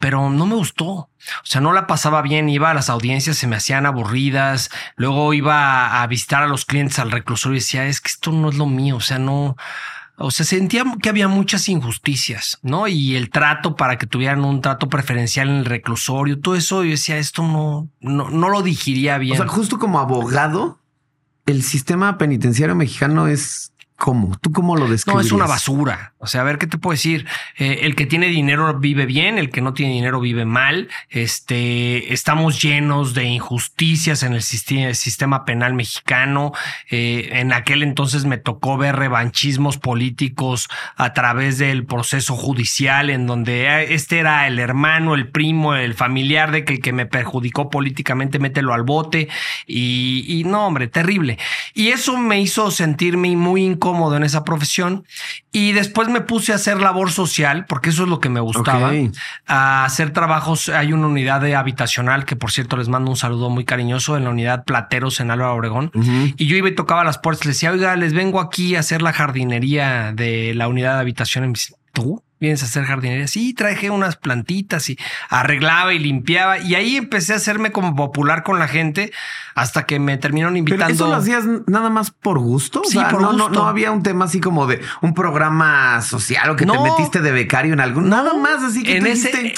pero 0.00 0.30
no 0.30 0.46
me 0.46 0.56
gustó. 0.56 0.90
O 0.90 1.10
sea, 1.44 1.60
no 1.60 1.72
la 1.72 1.86
pasaba 1.86 2.22
bien, 2.22 2.48
iba 2.48 2.72
a 2.72 2.74
las 2.74 2.90
audiencias, 2.90 3.36
se 3.36 3.46
me 3.46 3.54
hacían 3.54 3.86
aburridas, 3.86 4.68
luego 4.96 5.32
iba 5.32 6.02
a 6.02 6.06
visitar 6.08 6.42
a 6.42 6.48
los 6.48 6.64
clientes 6.64 6.98
al 6.98 7.12
reclusorio 7.12 7.54
y 7.54 7.60
decía, 7.60 7.86
es 7.86 8.00
que 8.00 8.08
esto 8.08 8.32
no 8.32 8.48
es 8.48 8.56
lo 8.56 8.66
mío, 8.66 8.96
o 8.96 9.00
sea, 9.00 9.20
no, 9.20 9.56
o 10.18 10.30
sea, 10.30 10.44
sentía 10.44 10.84
que 11.00 11.08
había 11.08 11.28
muchas 11.28 11.68
injusticias, 11.68 12.58
¿no? 12.62 12.88
Y 12.88 13.14
el 13.14 13.30
trato 13.30 13.76
para 13.76 13.98
que 13.98 14.06
tuvieran 14.06 14.44
un 14.44 14.60
trato 14.60 14.88
preferencial 14.88 15.48
en 15.48 15.56
el 15.56 15.64
reclusorio, 15.64 16.40
todo 16.40 16.56
eso, 16.56 16.82
yo 16.82 16.90
decía, 16.90 17.18
esto 17.18 17.42
no, 17.42 17.88
no, 18.00 18.28
no 18.28 18.48
lo 18.48 18.62
digiría 18.62 19.16
bien. 19.18 19.34
O 19.34 19.44
sea, 19.44 19.46
justo 19.46 19.78
como 19.78 20.00
abogado, 20.00 20.80
el 21.46 21.62
sistema 21.62 22.18
penitenciario 22.18 22.74
mexicano 22.74 23.28
es 23.28 23.72
¿Cómo? 23.98 24.38
¿Tú 24.40 24.52
cómo 24.52 24.76
lo 24.76 24.88
describes? 24.88 25.14
No, 25.16 25.20
es 25.20 25.32
una 25.32 25.46
basura. 25.46 26.14
O 26.18 26.26
sea, 26.26 26.42
a 26.42 26.44
ver 26.44 26.58
qué 26.58 26.66
te 26.66 26.78
puedo 26.78 26.92
decir. 26.92 27.26
Eh, 27.56 27.80
el 27.82 27.96
que 27.96 28.06
tiene 28.06 28.26
dinero 28.26 28.78
vive 28.78 29.06
bien, 29.06 29.38
el 29.38 29.50
que 29.50 29.60
no 29.60 29.72
tiene 29.72 29.94
dinero 29.94 30.20
vive 30.20 30.44
mal. 30.44 30.88
Este, 31.08 32.12
estamos 32.12 32.60
llenos 32.60 33.14
de 33.14 33.24
injusticias 33.24 34.22
en 34.22 34.34
el 34.34 34.42
sistema, 34.42 35.44
penal 35.44 35.74
mexicano. 35.74 36.52
Eh, 36.90 37.30
en 37.32 37.52
aquel 37.52 37.82
entonces 37.82 38.24
me 38.24 38.36
tocó 38.36 38.76
ver 38.76 38.96
revanchismos 38.96 39.78
políticos 39.78 40.68
a 40.96 41.14
través 41.14 41.58
del 41.58 41.86
proceso 41.86 42.36
judicial, 42.36 43.10
en 43.10 43.26
donde 43.26 43.94
este 43.94 44.18
era 44.18 44.46
el 44.46 44.58
hermano, 44.58 45.14
el 45.14 45.28
primo, 45.28 45.74
el 45.74 45.94
familiar 45.94 46.50
de 46.50 46.64
que 46.64 46.74
el 46.74 46.80
que 46.80 46.92
me 46.92 47.06
perjudicó 47.06 47.70
políticamente, 47.70 48.38
mételo 48.38 48.74
al 48.74 48.82
bote. 48.82 49.28
Y, 49.66 50.42
no, 50.46 50.66
hombre, 50.66 50.88
terrible. 50.88 51.38
Y 51.74 51.88
eso 51.88 52.16
me 52.18 52.40
hizo 52.40 52.70
sentirme 52.70 53.34
muy 53.36 53.64
incómodo 53.64 53.78
cómodo 53.88 54.16
en 54.16 54.22
esa 54.24 54.44
profesión 54.44 55.06
y 55.50 55.72
después 55.72 56.07
me 56.08 56.20
puse 56.20 56.52
a 56.52 56.56
hacer 56.56 56.80
labor 56.80 57.10
social 57.10 57.66
porque 57.66 57.90
eso 57.90 58.04
es 58.04 58.08
lo 58.08 58.20
que 58.20 58.28
me 58.28 58.40
gustaba 58.40 58.88
okay. 58.88 59.12
a 59.46 59.84
hacer 59.84 60.12
trabajos. 60.12 60.68
Hay 60.68 60.92
una 60.92 61.06
unidad 61.06 61.40
de 61.40 61.56
habitacional 61.56 62.24
que 62.24 62.36
por 62.36 62.50
cierto 62.50 62.76
les 62.76 62.88
mando 62.88 63.10
un 63.10 63.16
saludo 63.16 63.50
muy 63.50 63.64
cariñoso 63.64 64.16
en 64.16 64.24
la 64.24 64.30
unidad 64.30 64.64
Plateros 64.64 65.20
en 65.20 65.30
Álvaro 65.30 65.54
Obregón. 65.54 65.90
Uh 65.94 66.00
-huh. 66.00 66.34
y 66.36 66.46
yo 66.46 66.56
iba 66.56 66.68
y 66.68 66.74
tocaba 66.74 67.04
las 67.04 67.18
puertas 67.18 67.46
les 67.46 67.56
decía 67.56 67.72
oiga 67.72 67.96
les 67.96 68.12
vengo 68.12 68.40
aquí 68.40 68.76
a 68.76 68.80
hacer 68.80 69.02
la 69.02 69.12
jardinería 69.12 70.12
de 70.12 70.54
la 70.54 70.68
unidad 70.68 70.94
de 70.94 71.00
habitación 71.00 71.44
en 71.44 71.54
tú 71.92 72.22
vienes 72.40 72.62
a 72.62 72.66
hacer 72.66 72.84
jardinería. 72.84 73.26
Sí, 73.26 73.54
traje 73.54 73.90
unas 73.90 74.16
plantitas 74.16 74.88
y 74.90 74.98
arreglaba 75.28 75.94
y 75.94 75.98
limpiaba. 75.98 76.58
Y 76.58 76.74
ahí 76.74 76.96
empecé 76.96 77.32
a 77.32 77.36
hacerme 77.36 77.72
como 77.72 77.94
popular 77.94 78.42
con 78.42 78.58
la 78.58 78.68
gente 78.68 79.12
hasta 79.54 79.86
que 79.86 79.98
me 79.98 80.16
terminaron 80.18 80.56
invitando. 80.56 80.86
¿Pero 80.86 80.94
eso 80.94 81.06
lo 81.08 81.16
hacías 81.16 81.44
nada 81.66 81.90
más 81.90 82.10
por 82.10 82.38
gusto? 82.38 82.82
Sí, 82.84 82.98
o 82.98 83.00
sea, 83.00 83.10
por 83.10 83.20
no, 83.20 83.32
gusto. 83.32 83.48
No, 83.48 83.54
no, 83.54 83.68
había 83.68 83.90
un 83.90 84.02
tema 84.02 84.26
así 84.26 84.40
como 84.40 84.66
de 84.66 84.80
un 85.02 85.14
programa 85.14 86.00
social 86.02 86.50
o 86.50 86.56
que 86.56 86.66
no. 86.66 86.74
te 86.74 86.90
metiste 86.90 87.20
de 87.20 87.32
becario 87.32 87.72
en 87.72 87.80
algún. 87.80 88.08
Nada 88.08 88.34
más 88.34 88.62
así 88.62 88.82
que 88.82 88.96
en 88.96 89.04
tú 89.04 89.10
ese. 89.10 89.30
dijiste, 89.30 89.54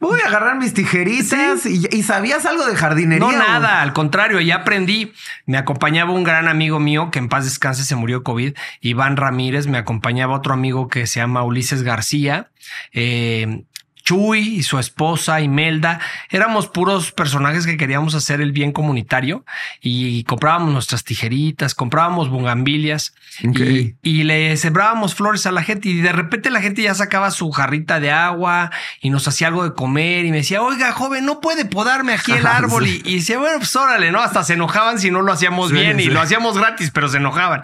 Voy 0.00 0.20
a 0.20 0.28
agarrar 0.28 0.58
mis 0.58 0.74
tijeritas 0.74 1.60
sí. 1.62 1.88
y, 1.90 1.96
y, 1.96 2.02
sabías 2.02 2.44
algo 2.44 2.66
de 2.66 2.76
jardinería. 2.76 3.26
No, 3.26 3.32
nada, 3.32 3.80
al 3.80 3.92
contrario, 3.92 4.40
ya 4.40 4.56
aprendí. 4.56 5.12
Me 5.46 5.56
acompañaba 5.56 6.12
un 6.12 6.24
gran 6.24 6.48
amigo 6.48 6.78
mío 6.80 7.10
que 7.10 7.20
en 7.20 7.28
paz 7.28 7.44
descanse 7.44 7.84
se 7.84 7.96
murió 7.96 8.22
COVID, 8.22 8.54
Iván 8.80 9.16
Ramírez. 9.16 9.66
Me 9.66 9.78
acompañaba 9.78 10.34
otro 10.34 10.52
amigo 10.52 10.88
que 10.88 11.06
se 11.06 11.20
llama 11.20 11.42
Ulises 11.42 11.84
García. 11.84 12.23
Eh, 12.92 13.64
Chuy 14.04 14.56
y 14.56 14.62
su 14.62 14.78
esposa 14.78 15.40
Imelda, 15.40 15.98
éramos 16.28 16.68
puros 16.68 17.10
personajes 17.10 17.64
que 17.64 17.78
queríamos 17.78 18.14
hacer 18.14 18.42
el 18.42 18.52
bien 18.52 18.70
comunitario 18.70 19.46
y 19.80 20.24
comprábamos 20.24 20.72
nuestras 20.74 21.04
tijeritas, 21.04 21.74
comprábamos 21.74 22.28
bugambilias 22.28 23.14
okay. 23.48 23.96
y, 24.02 24.20
y, 24.20 24.24
le 24.24 24.58
sembrábamos 24.58 25.14
flores 25.14 25.46
a 25.46 25.52
la 25.52 25.62
gente 25.62 25.88
y 25.88 26.02
de 26.02 26.12
repente 26.12 26.50
la 26.50 26.60
gente 26.60 26.82
ya 26.82 26.94
sacaba 26.94 27.30
su 27.30 27.50
jarrita 27.50 27.98
de 27.98 28.10
agua 28.10 28.70
y 29.00 29.08
nos 29.08 29.26
hacía 29.26 29.48
algo 29.48 29.64
de 29.64 29.72
comer 29.72 30.26
y 30.26 30.30
me 30.30 30.38
decía, 30.38 30.60
oiga, 30.60 30.92
joven, 30.92 31.24
no 31.24 31.40
puede 31.40 31.64
podarme 31.64 32.12
aquí 32.12 32.32
el 32.32 32.46
árbol 32.46 32.86
sí. 32.86 33.00
y, 33.06 33.14
y 33.14 33.16
decía, 33.16 33.38
bueno, 33.38 33.56
pues 33.56 33.74
órale, 33.74 34.12
¿no? 34.12 34.20
Hasta 34.20 34.44
se 34.44 34.52
enojaban 34.52 34.98
si 34.98 35.10
no 35.10 35.22
lo 35.22 35.32
hacíamos 35.32 35.70
sí, 35.70 35.76
bien 35.76 35.96
sí. 35.96 36.04
y 36.04 36.06
lo 36.08 36.20
hacíamos 36.20 36.58
gratis, 36.58 36.90
pero 36.90 37.08
se 37.08 37.16
enojaban. 37.16 37.62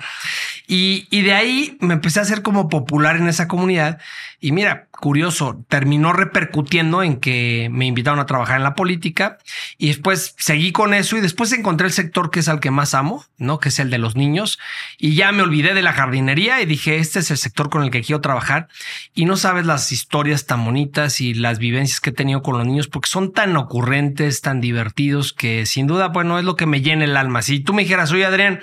Y, 0.67 1.07
y 1.11 1.21
de 1.21 1.35
ahí 1.35 1.77
me 1.81 1.95
empecé 1.95 2.21
a 2.21 2.23
hacer 2.23 2.41
como 2.41 2.71
popular 2.71 3.17
en 3.17 3.29
esa 3.29 3.47
comunidad 3.47 3.99
y 4.41 4.53
mira, 4.53 4.89
curioso, 5.01 5.65
terminó 5.69 6.13
repercutiendo 6.13 7.03
en 7.03 7.17
que 7.17 7.69
me 7.71 7.87
invitaron 7.87 8.21
a 8.21 8.27
trabajar 8.27 8.57
en 8.57 8.63
la 8.63 8.75
política 8.75 9.39
y 9.77 9.89
después 9.89 10.35
seguí 10.39 10.73
con 10.73 10.95
eso 10.95 11.17
y 11.17 11.21
después 11.21 11.53
encontré 11.53 11.87
el 11.87 11.93
sector 11.93 12.31
que 12.31 12.41
es 12.41 12.49
al 12.49 12.61
que 12.61 12.71
más 12.71 12.95
amo, 12.95 13.25
¿no? 13.39 13.59
Que 13.59 13.71
es 13.71 13.79
el 13.79 13.91
de 13.91 13.99
los 13.99 14.17
niños 14.17 14.59
y 14.99 15.15
ya 15.15 15.33
me 15.33 15.43
olvidé 15.43 15.75
de 15.75 15.83
la 15.83 15.93
jardinería 15.93 16.63
y 16.63 16.67
dije, 16.67 16.99
este 16.99 17.19
es 17.19 17.31
el 17.31 17.39
sector 17.39 17.69
con 17.69 17.83
el 17.83 17.91
que 17.91 18.03
quiero 18.03 18.21
trabajar 18.21 18.69
y 19.15 19.25
no 19.25 19.37
sabes 19.37 19.67
las 19.67 19.93
historias 19.93 20.47
tan 20.47 20.65
bonitas 20.65 21.21
y 21.21 21.35
las 21.35 21.59
vivencias 21.59 22.01
que 22.01 22.11
he 22.11 22.15
tenido 22.15 22.43
con 22.43 22.57
los 22.57 22.67
niños 22.67 22.89
porque 22.89 23.09
son 23.09 23.33
tan 23.33 23.57
ocurrentes, 23.57 24.41
tan 24.41 24.61
divertidos 24.61 25.33
que 25.33 25.67
sin 25.67 25.87
duda, 25.87 26.09
bueno, 26.09 26.39
es 26.39 26.45
lo 26.45 26.57
que 26.57 26.67
me 26.67 26.81
llena 26.83 27.05
el 27.05 27.17
alma. 27.17 27.43
Si 27.43 27.61
tú 27.61 27.75
me 27.75 27.83
dijeras, 27.83 28.13
oye 28.13 28.25
Adrián, 28.25 28.61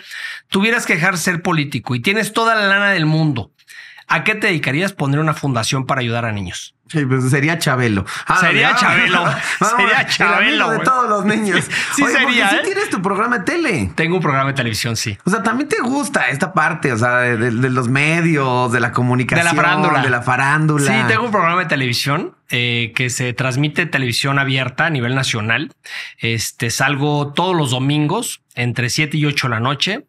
tuvieras 0.50 0.86
que 0.86 0.96
dejar 0.96 1.18
ser 1.18 1.42
político 1.42 1.94
y 1.96 2.00
tienes 2.00 2.34
toda 2.34 2.56
la 2.56 2.68
lana 2.68 2.92
del 2.92 3.06
mundo, 3.06 3.52
¿A 4.08 4.24
qué 4.24 4.36
te 4.36 4.48
dedicarías 4.48 4.94
poner 4.94 5.20
una 5.20 5.34
fundación 5.34 5.86
para 5.86 6.02
ayudar 6.02 6.26
a 6.26 6.32
niños? 6.32 6.74
Sí, 6.90 7.06
pues 7.06 7.30
sería 7.30 7.60
Chabelo. 7.60 8.06
Ah, 8.26 8.38
sería 8.40 8.74
Chabelo. 8.76 9.26
sería 9.78 10.06
Chabelo. 10.06 10.70
de 10.72 10.80
todos 10.80 11.10
los 11.10 11.26
niños. 11.26 11.66
Sí, 11.66 11.72
sí 11.96 12.04
Oye, 12.04 12.14
sería. 12.14 12.48
¿eh? 12.48 12.60
Sí 12.62 12.66
tienes 12.72 12.90
tu 12.90 13.02
programa 13.02 13.40
de 13.40 13.44
tele. 13.44 13.92
Tengo 13.96 14.16
un 14.16 14.22
programa 14.22 14.52
de 14.52 14.56
televisión, 14.56 14.96
sí. 14.96 15.18
O 15.26 15.30
sea, 15.30 15.44
también 15.44 15.68
te 15.68 15.82
gusta 15.82 16.30
esta 16.30 16.54
parte, 16.54 16.94
o 16.94 16.98
sea, 16.98 17.18
de, 17.18 17.36
de, 17.36 17.52
de 17.52 17.70
los 17.70 17.90
medios, 17.90 18.72
de 18.72 18.80
la 18.80 18.94
comunicación, 18.94 19.46
de 19.46 19.54
la 19.54 19.62
farándula. 19.62 20.02
De 20.02 20.10
la 20.10 20.22
farándula. 20.22 20.86
Sí, 20.86 21.08
tengo 21.10 21.26
un 21.26 21.32
programa 21.32 21.60
de 21.62 21.68
televisión 21.68 22.38
eh, 22.50 22.94
que 22.96 23.10
se 23.10 23.34
transmite 23.34 23.86
televisión 23.86 24.40
abierta 24.40 24.86
a 24.86 24.90
nivel 24.90 25.16
nacional. 25.16 25.74
Este 26.20 26.70
salgo 26.70 27.34
todos 27.34 27.54
los 27.54 27.72
domingos 27.72 28.42
entre 28.58 28.90
7 28.90 29.16
y 29.18 29.26
8 29.26 29.48
de 29.48 29.52
la 29.52 29.60
noche. 29.60 30.06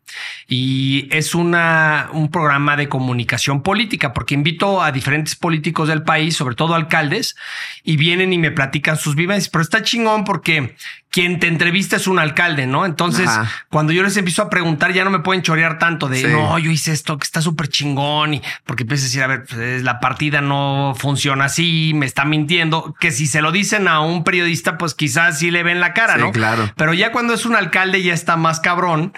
Y 0.48 1.08
es 1.12 1.34
una, 1.34 2.08
un 2.12 2.30
programa 2.30 2.76
de 2.76 2.88
comunicación 2.88 3.62
política 3.62 4.12
porque 4.12 4.34
invito 4.34 4.82
a 4.82 4.90
diferentes 4.90 5.36
políticos 5.36 5.88
del 5.88 6.02
país, 6.02 6.36
sobre 6.36 6.56
todo 6.56 6.74
alcaldes, 6.74 7.36
y 7.84 7.96
vienen 7.96 8.32
y 8.32 8.38
me 8.38 8.50
platican 8.50 8.96
sus 8.96 9.14
vivencias, 9.14 9.50
pero 9.50 9.62
está 9.62 9.82
chingón 9.82 10.24
porque 10.24 10.74
quien 11.10 11.40
te 11.40 11.46
entrevista 11.46 11.96
es 11.96 12.06
un 12.06 12.18
alcalde, 12.18 12.66
¿no? 12.66 12.84
Entonces, 12.84 13.30
cuando 13.70 13.92
yo 13.92 14.02
les 14.02 14.16
empiezo 14.16 14.42
a 14.42 14.50
preguntar, 14.50 14.92
ya 14.92 15.04
no 15.04 15.10
me 15.10 15.20
pueden 15.20 15.42
chorear 15.42 15.78
tanto 15.78 16.08
de 16.08 16.22
no, 16.28 16.58
yo 16.58 16.70
hice 16.70 16.92
esto 16.92 17.18
que 17.18 17.24
está 17.24 17.40
súper 17.40 17.68
chingón 17.68 18.34
y 18.34 18.42
porque 18.64 18.82
empiezas 18.82 19.04
a 19.04 19.08
decir, 19.08 19.22
a 19.22 19.26
ver, 19.26 19.44
pues, 19.44 19.82
la 19.82 20.00
partida 20.00 20.40
no 20.40 20.94
funciona 20.98 21.46
así, 21.46 21.92
me 21.94 22.04
está 22.04 22.24
mintiendo. 22.24 22.94
Que 23.00 23.10
si 23.10 23.26
se 23.26 23.40
lo 23.40 23.52
dicen 23.52 23.88
a 23.88 24.00
un 24.00 24.22
periodista, 24.24 24.76
pues 24.76 24.94
quizás 24.94 25.38
sí 25.38 25.50
le 25.50 25.62
ven 25.62 25.80
la 25.80 25.94
cara, 25.94 26.16
¿no? 26.18 26.32
Claro. 26.32 26.70
Pero 26.76 26.92
ya 26.92 27.10
cuando 27.10 27.34
es 27.34 27.46
un 27.46 27.56
alcalde, 27.56 28.02
ya 28.02 28.12
está 28.12 28.36
más 28.36 28.60
cabrón. 28.60 29.12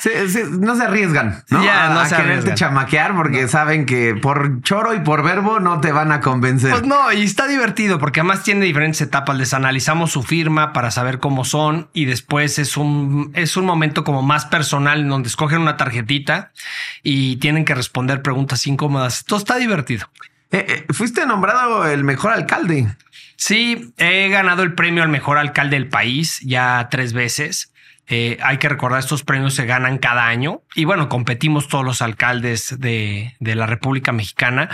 no 0.51 0.77
se 0.77 0.85
arriesgan, 0.85 1.43
¿no? 1.49 1.65
Ya, 1.65 1.89
no 1.89 2.01
a, 2.01 2.07
se 2.07 2.17
quererte 2.17 2.55
chamaquear 2.55 3.15
porque 3.15 3.49
saben 3.49 3.87
que 3.87 4.15
por 4.15 4.63
choro 4.63 4.95
y 4.95 5.01
por 5.01 5.23
verbo 5.23 5.59
no 5.59 5.81
te 5.81 5.91
van 5.91 6.13
a 6.13 6.21
convencer. 6.21 6.71
Pues 6.71 6.85
no, 6.85 7.13
y 7.13 7.23
está 7.23 7.47
divertido 7.47 7.99
porque 7.99 8.21
además 8.21 8.45
tiene 8.45 8.65
diferentes 8.65 9.01
etapas. 9.01 9.37
Les 9.37 9.55
analizamos 9.55 10.13
su 10.13 10.23
firma 10.23 10.73
para 10.73 10.91
saber 10.91 11.19
cómo 11.19 11.45
son 11.45 11.80
y 11.93 12.05
después 12.05 12.59
es 12.59 12.77
un, 12.77 13.33
es 13.35 13.57
un 13.57 13.65
momento 13.65 14.05
como 14.05 14.23
más 14.23 14.47
personal 14.47 15.01
en 15.01 15.09
donde 15.09 15.29
escogen 15.29 15.61
una 15.61 15.77
tarjetita 15.77 16.53
y 17.03 17.37
tienen 17.37 17.65
que 17.65 17.75
responder 17.75 18.23
preguntas 18.23 18.67
incómodas. 18.67 19.25
Todo 19.25 19.39
está 19.39 19.57
divertido. 19.57 20.09
Eh, 20.53 20.67
eh, 20.89 20.93
fuiste 20.93 21.25
nombrado 21.27 21.87
el 21.87 22.05
mejor 22.05 22.33
alcalde. 22.33 22.95
Sí, 23.37 23.95
he 23.97 24.29
ganado 24.29 24.63
el 24.63 24.75
premio 24.75 25.03
al 25.03 25.09
mejor 25.09 25.39
alcalde 25.39 25.77
del 25.77 25.89
país 25.89 26.41
ya 26.41 26.89
tres 26.91 27.13
veces. 27.13 27.73
Eh, 28.13 28.39
hay 28.43 28.59
que 28.59 28.69
recordar, 28.69 28.99
estos 28.99 29.23
premios 29.23 29.55
se 29.55 29.67
ganan 29.67 29.99
cada 29.99 30.27
año 30.27 30.63
y 30.75 30.85
bueno, 30.85 31.09
competimos 31.09 31.69
todos 31.69 31.85
los 31.85 32.03
alcaldes 32.03 32.77
de, 32.81 33.37
de 33.39 33.55
la 33.55 33.67
República 33.67 34.11
Mexicana. 34.11 34.69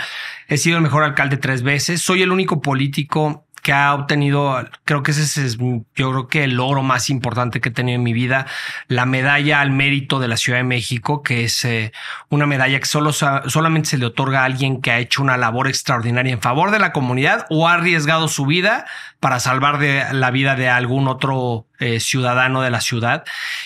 He 0.47 0.57
sido 0.57 0.77
el 0.77 0.83
mejor 0.83 1.03
alcalde 1.03 1.37
tres 1.37 1.61
veces. 1.61 2.01
Soy 2.01 2.23
el 2.23 2.31
único 2.31 2.61
político 2.61 3.46
que 3.67 3.73
ha 3.73 3.93
obtenido, 3.93 4.65
creo 4.85 5.03
que 5.03 5.11
ese 5.11 5.23
es, 5.23 5.57
yo 5.57 5.83
creo 5.93 6.27
que 6.29 6.45
el 6.45 6.53
logro 6.53 6.83
más 6.83 7.09
importante 7.09 7.59
que 7.59 7.67
he 7.67 7.71
tenido 7.73 7.97
en 7.97 8.03
mi 8.03 8.13
vida, 8.13 8.45
la 8.87 9.05
medalla 9.05 9.59
al 9.59 9.71
mérito 9.71 10.21
de 10.21 10.29
la 10.29 10.37
Ciudad 10.37 10.59
de 10.59 10.63
México, 10.63 11.21
que 11.21 11.43
es 11.43 11.65
eh, 11.65 11.91
una 12.29 12.45
medalla 12.45 12.79
que 12.79 12.85
solo, 12.85 13.11
solamente 13.11 13.89
se 13.89 13.97
le 13.97 14.05
otorga 14.05 14.43
a 14.43 14.45
alguien 14.45 14.79
que 14.79 14.91
ha 14.91 14.99
hecho 14.99 15.21
una 15.21 15.35
labor 15.35 15.67
extraordinaria 15.67 16.31
en 16.31 16.39
favor 16.39 16.71
de 16.71 16.79
la 16.79 16.93
comunidad 16.93 17.45
o 17.49 17.67
ha 17.67 17.73
arriesgado 17.73 18.29
su 18.29 18.45
vida 18.45 18.85
para 19.19 19.41
salvar 19.41 19.79
de 19.79 20.13
la 20.13 20.31
vida 20.31 20.55
de 20.55 20.69
algún 20.69 21.09
otro 21.09 21.67
eh, 21.79 21.99
ciudadano 21.99 22.61
de 22.61 22.69
la 22.69 22.79
ciudad. 22.79 23.25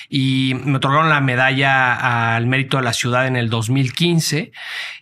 Y 0.10 0.56
me 0.64 0.78
otorgaron 0.78 1.10
la 1.10 1.22
medalla 1.22 2.36
al 2.36 2.48
mérito 2.48 2.78
de 2.78 2.84
la 2.84 2.94
ciudad 2.94 3.28
en 3.28 3.36
el 3.36 3.52
2015. 3.52 4.52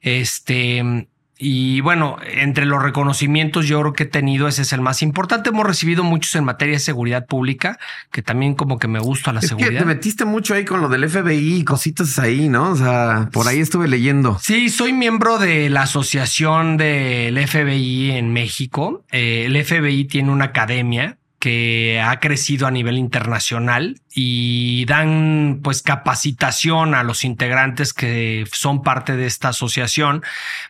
Este, 0.01 1.07
y 1.41 1.79
bueno, 1.79 2.17
entre 2.21 2.65
los 2.65 2.83
reconocimientos 2.83 3.65
yo 3.65 3.79
creo 3.79 3.93
que 3.93 4.03
he 4.03 4.07
tenido, 4.07 4.49
ese 4.49 4.63
es 4.63 4.73
el 4.73 4.81
más 4.81 5.01
importante. 5.01 5.51
Hemos 5.51 5.65
recibido 5.65 6.03
muchos 6.03 6.35
en 6.35 6.43
materia 6.43 6.73
de 6.73 6.79
seguridad 6.79 7.25
pública, 7.27 7.79
que 8.11 8.21
también 8.21 8.55
como 8.55 8.77
que 8.77 8.89
me 8.89 8.99
gusta 8.99 9.31
la 9.31 9.41
seguridad. 9.41 9.71
Que 9.71 9.77
te 9.77 9.85
metiste 9.85 10.25
mucho 10.25 10.53
ahí 10.53 10.65
con 10.65 10.81
lo 10.81 10.89
del 10.89 11.09
FBI 11.09 11.59
y 11.59 11.63
cositas 11.63 12.19
ahí, 12.19 12.49
¿no? 12.49 12.71
O 12.71 12.75
sea, 12.75 13.29
por 13.31 13.47
ahí 13.47 13.59
estuve 13.59 13.87
leyendo. 13.87 14.37
Sí, 14.41 14.67
soy 14.67 14.91
miembro 14.91 15.39
de 15.39 15.69
la 15.69 15.83
asociación 15.83 16.75
del 16.75 17.47
FBI 17.47 18.11
en 18.11 18.33
México. 18.33 19.05
Eh, 19.13 19.45
el 19.45 19.63
FBI 19.63 20.05
tiene 20.05 20.31
una 20.31 20.45
academia 20.45 21.18
que 21.39 22.01
ha 22.03 22.19
crecido 22.19 22.67
a 22.67 22.71
nivel 22.71 22.97
internacional 22.97 24.01
y 24.13 24.83
dan 24.85 25.61
pues 25.63 25.81
capacitación 25.81 26.95
a 26.95 27.03
los 27.03 27.23
integrantes 27.23 27.93
que 27.93 28.45
son 28.51 28.83
parte 28.83 29.15
de 29.15 29.25
esta 29.25 29.49
asociación. 29.49 30.23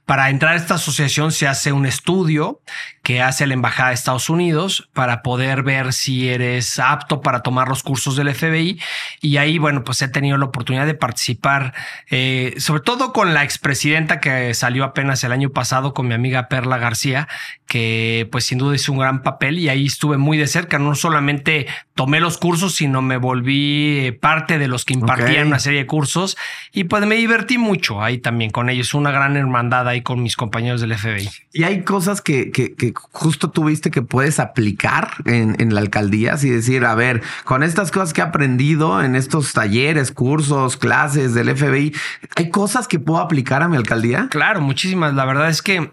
Para 0.06 0.30
entrar 0.30 0.54
a 0.54 0.58
esta 0.58 0.76
asociación 0.76 1.32
se 1.32 1.48
hace 1.48 1.72
un 1.72 1.88
estudio 1.88 2.62
que 3.02 3.22
hace 3.22 3.48
la 3.48 3.56
Embajada 3.56 3.90
de 3.90 3.96
Estados 3.96 4.30
Unidos 4.30 4.90
para 4.94 5.24
poder 5.24 5.64
ver 5.64 5.94
si 5.94 6.30
eres 6.30 6.78
apto 6.78 7.22
para 7.22 7.42
tomar 7.42 7.68
los 7.68 7.82
cursos 7.82 8.16
del 8.16 8.34
FBI. 8.36 8.80
Y 9.22 9.38
ahí, 9.38 9.58
bueno, 9.58 9.84
pues 9.84 10.02
he 10.04 10.10
tenido 10.10 10.38
la 10.38 10.46
oportunidad 10.46 10.86
de 10.86 10.94
participar, 10.94 11.74
eh, 12.12 12.54
sobre 12.58 12.84
todo 12.84 13.12
con 13.14 13.34
la 13.34 13.44
expresidenta 13.44 14.20
que 14.20 14.54
salió 14.54 14.84
apenas 14.84 15.24
el 15.24 15.32
año 15.32 15.50
pasado, 15.50 15.94
con 15.96 16.08
mi 16.08 16.14
amiga 16.14 16.50
Perla 16.50 16.78
García, 16.78 17.28
que 17.66 18.28
pues 18.32 18.46
sin 18.46 18.60
duda 18.60 18.76
hizo 18.76 18.92
un 18.92 19.00
gran 19.00 19.24
papel 19.24 19.58
y 19.58 19.70
ahí 19.70 19.88
estuve 19.88 20.18
muy 20.18 20.38
de. 20.38 20.59
No 20.80 20.95
solamente 20.95 21.67
tomé 21.95 22.19
los 22.19 22.38
cursos, 22.38 22.76
sino 22.76 23.02
me 23.02 23.17
volví 23.17 24.17
parte 24.22 24.58
de 24.58 24.67
los 24.67 24.86
que 24.86 24.93
impartían 24.93 25.48
una 25.48 25.60
serie 25.60 25.80
de 25.80 25.86
cursos 25.86 26.38
y 26.72 26.86
pues 26.86 27.06
me 27.06 27.15
divertí 27.15 27.58
mucho 27.58 28.02
ahí 28.02 28.17
también 28.17 28.52
con 28.52 28.69
ellos. 28.69 28.93
Una 28.93 29.12
gran 29.12 29.36
hermandad 29.38 29.88
ahí 29.88 30.02
con 30.02 30.24
mis 30.24 30.36
compañeros 30.36 30.82
del 30.82 30.98
FBI. 30.98 31.30
Y 31.54 31.63
hay 31.63 31.84
cosas 31.84 32.22
que, 32.22 32.52
que, 32.52 32.76
que 32.76 32.93
justo 32.95 33.50
tuviste 33.50 33.91
que 33.91 34.02
puedes 34.02 34.39
aplicar 34.39 35.12
en, 35.26 35.56
en, 35.60 35.74
la 35.74 35.82
alcaldía 35.82 36.36
y 36.41 36.50
decir, 36.50 36.86
a 36.86 36.95
ver, 36.95 37.22
con 37.43 37.63
estas 37.63 37.91
cosas 37.91 38.13
que 38.13 38.22
he 38.22 38.24
aprendido 38.24 39.02
en 39.04 39.15
estos 39.15 39.54
talleres, 39.54 40.12
cursos, 40.12 40.78
clases 40.78 41.34
del 41.34 41.56
FBI, 41.56 41.93
¿hay 42.36 42.50
cosas 42.50 42.88
que 42.88 43.00
puedo 43.00 43.19
aplicar 43.19 43.63
a 43.63 43.67
mi 43.67 43.78
alcaldía? 43.78 44.28
Claro, 44.30 44.62
muchísimas. 44.62 45.13
La 45.13 45.26
verdad 45.26 45.50
es 45.50 45.62
que 45.62 45.91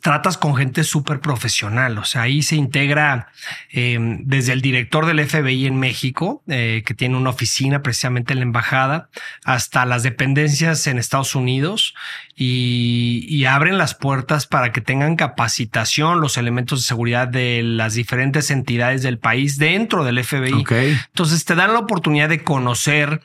tratas 0.00 0.36
con 0.36 0.54
gente 0.54 0.84
súper 0.84 1.20
profesional. 1.20 1.96
O 1.98 2.04
sea, 2.04 2.22
ahí 2.22 2.42
se 2.42 2.56
integra 2.56 3.28
eh, 3.72 3.98
desde 4.20 4.52
el 4.52 4.60
director 4.60 5.06
del 5.06 5.26
FBI 5.26 5.66
en 5.66 5.78
México, 5.78 6.42
eh, 6.46 6.82
que 6.84 6.94
tiene 6.94 7.16
una 7.16 7.30
oficina 7.30 7.82
precisamente 7.82 8.34
en 8.34 8.40
la 8.40 8.44
embajada, 8.44 9.08
hasta 9.44 9.86
las 9.86 10.02
dependencias 10.02 10.86
en 10.86 10.98
Estados 10.98 11.34
Unidos 11.34 11.94
y, 12.36 13.44
abren 13.52 13.76
las 13.76 13.94
puertas 13.94 14.46
para 14.46 14.72
que 14.72 14.80
tengan 14.80 15.16
capacitación 15.16 16.20
los 16.20 16.36
elementos 16.38 16.80
de 16.80 16.86
seguridad 16.86 17.28
de 17.28 17.62
las 17.62 17.94
diferentes 17.94 18.50
entidades 18.50 19.02
del 19.02 19.18
país 19.18 19.58
dentro 19.58 20.04
del 20.04 20.22
FBI. 20.22 20.64
Entonces 21.08 21.44
te 21.44 21.54
dan 21.54 21.72
la 21.72 21.80
oportunidad 21.80 22.28
de 22.28 22.42
conocer 22.42 23.20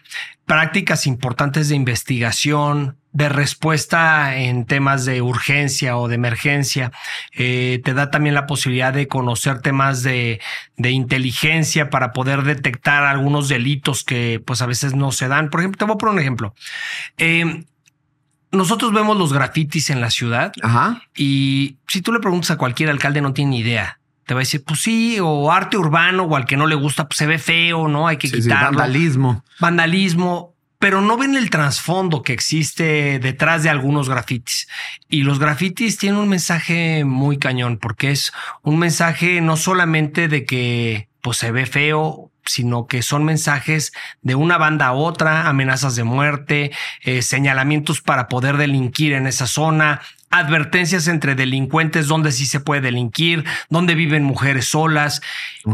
prácticas 0.45 1.05
importantes 1.05 1.69
de 1.69 1.75
investigación, 1.75 2.97
de 3.17 3.29
respuesta 3.29 4.37
en 4.37 4.65
temas 4.65 5.03
de 5.03 5.23
urgencia 5.23 5.97
o 5.97 6.07
de 6.07 6.13
emergencia. 6.13 6.91
Eh, 7.31 7.81
te 7.83 7.95
da 7.95 8.11
también 8.11 8.35
la 8.35 8.45
posibilidad 8.45 8.93
de 8.93 9.07
conocer 9.07 9.59
temas 9.61 10.03
de, 10.03 10.39
de, 10.75 10.91
inteligencia 10.91 11.89
para 11.89 12.13
poder 12.13 12.43
detectar 12.43 13.05
algunos 13.05 13.49
delitos 13.49 14.03
que 14.03 14.39
pues 14.45 14.61
a 14.61 14.67
veces 14.67 14.93
no 14.93 15.11
se 15.11 15.27
dan. 15.27 15.49
Por 15.49 15.61
ejemplo, 15.61 15.79
te 15.79 15.85
voy 15.85 15.95
a 15.95 15.97
poner 15.97 16.13
un 16.13 16.19
ejemplo. 16.19 16.53
Eh, 17.17 17.65
nosotros 18.51 18.93
vemos 18.93 19.17
los 19.17 19.33
grafitis 19.33 19.89
en 19.89 19.99
la 19.99 20.11
ciudad 20.11 20.51
y 21.15 21.77
si 21.87 22.03
tú 22.03 22.13
le 22.13 22.19
preguntas 22.19 22.51
a 22.51 22.57
cualquier 22.57 22.91
alcalde 22.91 23.21
no 23.21 23.33
tiene 23.33 23.49
ni 23.49 23.59
idea. 23.61 23.99
Te 24.27 24.35
va 24.35 24.41
a 24.41 24.43
decir, 24.43 24.63
pues 24.63 24.81
sí, 24.81 25.17
o 25.19 25.51
arte 25.51 25.77
urbano, 25.77 26.23
o 26.23 26.35
al 26.35 26.45
que 26.45 26.57
no 26.57 26.67
le 26.67 26.75
gusta, 26.75 27.07
pues 27.07 27.17
se 27.17 27.25
ve 27.25 27.39
feo, 27.39 27.87
¿no? 27.87 28.07
Hay 28.07 28.17
que 28.17 28.29
quitarlo. 28.29 28.77
vandalismo. 28.77 29.43
Vandalismo 29.59 30.56
pero 30.79 31.01
no 31.01 31.17
ven 31.17 31.35
el 31.35 31.49
trasfondo 31.49 32.21
que 32.21 32.33
existe 32.33 33.19
detrás 33.19 33.63
de 33.63 33.69
algunos 33.69 34.09
grafitis. 34.09 34.67
Y 35.09 35.23
los 35.23 35.39
grafitis 35.39 35.97
tienen 35.97 36.19
un 36.19 36.29
mensaje 36.29 37.03
muy 37.03 37.37
cañón, 37.37 37.77
porque 37.77 38.11
es 38.11 38.31
un 38.61 38.77
mensaje 38.77 39.41
no 39.41 39.57
solamente 39.57 40.27
de 40.27 40.45
que 40.45 41.09
pues, 41.21 41.37
se 41.37 41.51
ve 41.51 41.65
feo, 41.65 42.31
sino 42.45 42.87
que 42.87 43.01
son 43.01 43.25
mensajes 43.25 43.91
de 44.21 44.35
una 44.35 44.57
banda 44.57 44.87
a 44.87 44.93
otra, 44.93 45.47
amenazas 45.49 45.95
de 45.95 46.03
muerte, 46.03 46.71
eh, 47.01 47.21
señalamientos 47.21 48.01
para 48.01 48.27
poder 48.27 48.57
delinquir 48.57 49.13
en 49.13 49.27
esa 49.27 49.47
zona, 49.47 50.01
advertencias 50.29 51.07
entre 51.07 51.35
delincuentes 51.35 52.07
donde 52.07 52.31
sí 52.31 52.45
se 52.45 52.59
puede 52.59 52.81
delinquir, 52.81 53.43
donde 53.69 53.95
viven 53.95 54.23
mujeres 54.23 54.67
solas. 54.67 55.21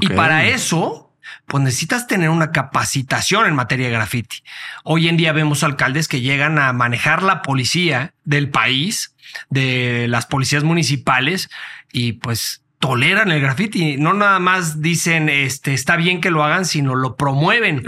Y 0.02 0.08
para 0.10 0.46
eso 0.46 1.13
pues 1.46 1.64
necesitas 1.64 2.08
tener 2.08 2.30
una 2.30 2.52
capacitación 2.52 3.48
en 3.48 3.56
materia 3.56 3.88
de 3.88 3.94
graffiti. 3.94 4.44
Hoy 4.84 5.08
en 5.08 5.18
día 5.18 5.34
vemos 5.34 5.64
alcaldes 5.64 6.08
que 6.08 6.22
llegan 6.22 6.60
a 6.60 6.74
manejar 6.74 7.24
la 7.24 7.42
policía 7.42 8.14
del 8.24 8.50
país, 8.50 9.16
de 9.50 10.08
las 10.10 10.26
policías 10.26 10.64
municipales, 10.64 11.50
y 11.92 12.14
pues 12.14 12.64
toleran 12.80 13.32
el 13.32 13.40
graffiti. 13.40 13.96
No 13.98 14.14
nada 14.14 14.40
más 14.40 14.82
dicen 14.82 15.30
este 15.30 15.74
está 15.74 15.96
bien 15.96 16.20
que 16.20 16.32
lo 16.32 16.44
hagan, 16.44 16.66
sino 16.66 16.96
lo 16.96 17.16
promueven. 17.16 17.84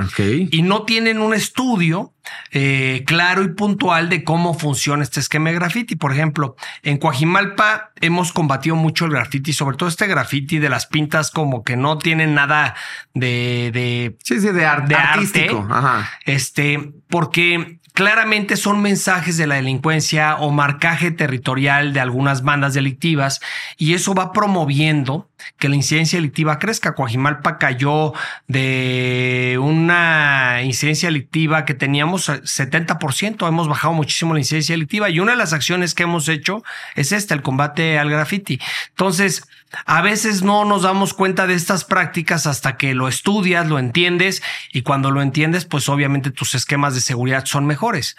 Y 0.52 0.62
no 0.62 0.84
tienen 0.84 1.20
un 1.20 1.34
estudio 1.34 2.15
eh, 2.52 3.04
claro 3.06 3.44
y 3.44 3.50
puntual 3.50 4.10
de 4.10 4.24
cómo 4.24 4.54
funciona 4.54 5.04
este 5.04 5.20
esquema 5.20 5.50
de 5.50 5.56
graffiti. 5.56 5.96
Por 5.96 6.12
ejemplo, 6.14 6.56
en 6.84 6.98
Coajimalpa 6.98 7.92
hemos 8.02 8.32
combatido 8.34 8.76
mucho 8.76 9.06
el 9.06 9.12
graffiti, 9.12 9.54
sobre 9.54 9.78
todo 9.78 9.90
este 9.90 10.08
graffiti 10.08 10.60
de 10.60 10.70
las 10.70 10.86
pintas 10.86 11.32
como 11.32 11.64
que 11.64 11.76
no 11.76 11.98
tienen 11.98 12.34
nada 12.34 12.76
de, 13.14 13.72
de, 13.74 14.18
sí, 14.24 14.40
sí, 14.40 14.50
de, 14.50 14.66
artístico. 14.66 15.68
Ajá. 15.70 16.10
Este, 16.26 16.94
porque 17.08 17.80
claramente 17.96 18.58
son 18.58 18.82
mensajes 18.82 19.38
de 19.38 19.48
la 19.48 19.56
delincuencia 19.56 20.36
o 20.36 20.52
marcaje 20.52 21.12
territorial 21.12 21.94
de 21.94 22.02
algunas 22.02 22.44
bandas 22.44 22.74
delictivas 22.74 23.40
y 23.78 23.94
eso 23.94 24.14
va 24.14 24.34
promoviendo 24.34 25.30
que 25.58 25.70
la 25.70 25.76
incidencia 25.76 26.18
delictiva 26.18 26.60
crezca. 26.60 26.96
Coajimalpa 26.96 27.58
cayó 27.58 28.14
de 28.48 29.58
una 29.62 30.62
incidencia 30.64 31.08
delictiva 31.08 31.66
que 31.66 31.74
teníamos 31.74 32.30
70%, 32.30 33.48
hemos 33.48 33.68
bajado 33.68 33.94
muchísimo 33.94 34.34
la 34.34 34.40
incidencia 34.40 34.74
delictiva 34.74 35.10
y 35.10 35.20
una 35.20 35.32
de 35.32 35.38
las 35.38 35.54
acciones 35.54 35.94
que 35.94 36.04
hemos 36.04 36.28
hecho 36.30 36.64
es 36.96 37.12
esta, 37.12 37.34
el 37.34 37.42
combate 37.42 38.00
al 38.00 38.10
graffiti. 38.10 38.60
Entonces, 38.90 39.48
a 39.86 40.02
veces 40.02 40.42
no 40.42 40.66
nos 40.66 40.84
damos 40.84 41.14
cuenta 41.14 41.48
de 41.48 41.56
estas 41.56 41.84
prácticas 41.84 42.48
hasta 42.48 42.78
que 42.78 42.94
lo 42.94 43.08
estudias, 43.08 43.68
lo 43.68 43.80
entiendes 43.80 44.42
y 44.72 44.82
cuando 44.84 45.12
lo 45.12 45.22
entiendes, 45.22 45.66
pues 45.66 45.90
obviamente 45.90 46.32
tus 46.32 46.56
esquemas 46.56 46.96
de 46.96 47.02
seguridad 47.02 47.46
son 47.46 47.66
mejores. 47.66 48.16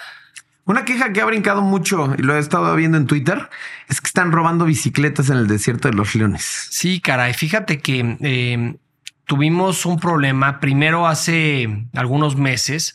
Una 0.67 0.85
queja 0.85 1.13
que 1.13 1.21
ha 1.21 1.25
brincado 1.25 1.63
mucho 1.63 2.13
y 2.19 2.23
lo 2.23 2.35
he 2.35 2.41
estado 2.41 2.75
viendo 2.75 2.99
en 2.99 3.07
Twitter 3.07 3.49
es 3.89 4.01
que 4.01 4.09
están 4.09 4.33
robando 4.33 4.65
bicicletas 4.65 5.31
en 5.31 5.39
el 5.39 5.47
desierto 5.47 5.89
de 5.89 5.95
los 5.95 6.15
leones. 6.17 6.43
Sí, 6.71 7.01
caray, 7.01 7.35
fíjate 7.35 7.79
que 7.79 8.17
eh, 8.21 8.77
tuvimos 9.27 9.85
un 9.87 9.99
problema. 9.99 10.61
Primero, 10.61 11.07
hace 11.07 11.69
algunos 11.95 12.37
meses, 12.37 12.95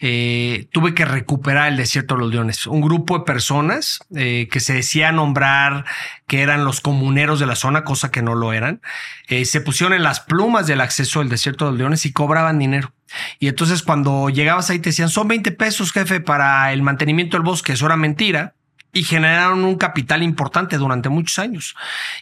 eh, 0.00 0.68
tuve 0.72 0.92
que 0.92 1.04
recuperar 1.04 1.68
el 1.68 1.76
desierto 1.76 2.14
de 2.14 2.20
los 2.20 2.30
leones. 2.30 2.66
Un 2.66 2.80
grupo 2.80 3.18
de 3.18 3.24
personas 3.24 4.00
eh, 4.14 4.48
que 4.50 4.60
se 4.60 4.74
decía 4.74 5.12
nombrar 5.12 5.84
que 6.26 6.42
eran 6.42 6.64
los 6.64 6.80
comuneros 6.80 7.40
de 7.40 7.46
la 7.46 7.54
zona, 7.54 7.84
cosa 7.84 8.10
que 8.10 8.22
no 8.22 8.34
lo 8.34 8.52
eran, 8.52 8.82
eh, 9.28 9.44
se 9.44 9.60
pusieron 9.60 9.94
en 9.94 10.02
las 10.02 10.20
plumas 10.20 10.66
del 10.66 10.80
acceso 10.80 11.20
al 11.20 11.28
desierto 11.28 11.64
de 11.64 11.70
los 11.70 11.78
leones 11.78 12.04
y 12.06 12.12
cobraban 12.12 12.58
dinero. 12.58 12.92
Y 13.38 13.48
entonces 13.48 13.82
cuando 13.82 14.28
llegabas 14.28 14.68
ahí 14.70 14.80
te 14.80 14.90
decían, 14.90 15.08
son 15.08 15.28
20 15.28 15.52
pesos, 15.52 15.92
jefe, 15.92 16.20
para 16.20 16.72
el 16.72 16.82
mantenimiento 16.82 17.36
del 17.36 17.44
bosque. 17.44 17.72
Eso 17.72 17.86
era 17.86 17.96
mentira 17.96 18.54
y 18.92 19.04
generaron 19.04 19.64
un 19.64 19.76
capital 19.76 20.22
importante 20.22 20.78
durante 20.78 21.08
muchos 21.08 21.38
años. 21.38 21.74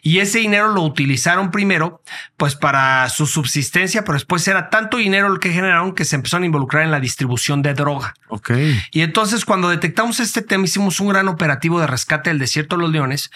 Y 0.03 0.19
ese 0.19 0.39
dinero 0.39 0.69
lo 0.69 0.83
utilizaron 0.83 1.51
primero, 1.51 2.03
pues 2.37 2.55
para 2.55 3.09
su 3.09 3.27
subsistencia, 3.27 4.05
pero 4.05 4.15
después 4.15 4.47
era 4.49 4.69
tanto 4.69 4.97
dinero 4.97 5.33
el 5.33 5.39
que 5.39 5.53
generaron 5.53 5.95
que 5.95 6.05
se 6.05 6.17
empezaron 6.17 6.43
a 6.43 6.47
involucrar 6.47 6.83
en 6.83 6.91
la 6.91 7.01
distribución 7.01 7.63
de 7.63 7.75
droga. 7.75 8.15
Ok. 8.29 8.51
Y 8.91 9.03
entonces 9.03 9.45
cuando 9.45 9.69
detectamos 9.69 10.19
este 10.21 10.43
tema 10.43 10.65
hicimos 10.65 11.01
un 11.01 11.09
gran 11.09 11.29
operativo 11.29 11.81
de 11.81 11.87
rescate 11.87 12.31
del 12.31 12.39
desierto 12.39 12.77
de 12.77 12.83
los 12.83 12.91
leones 12.91 13.31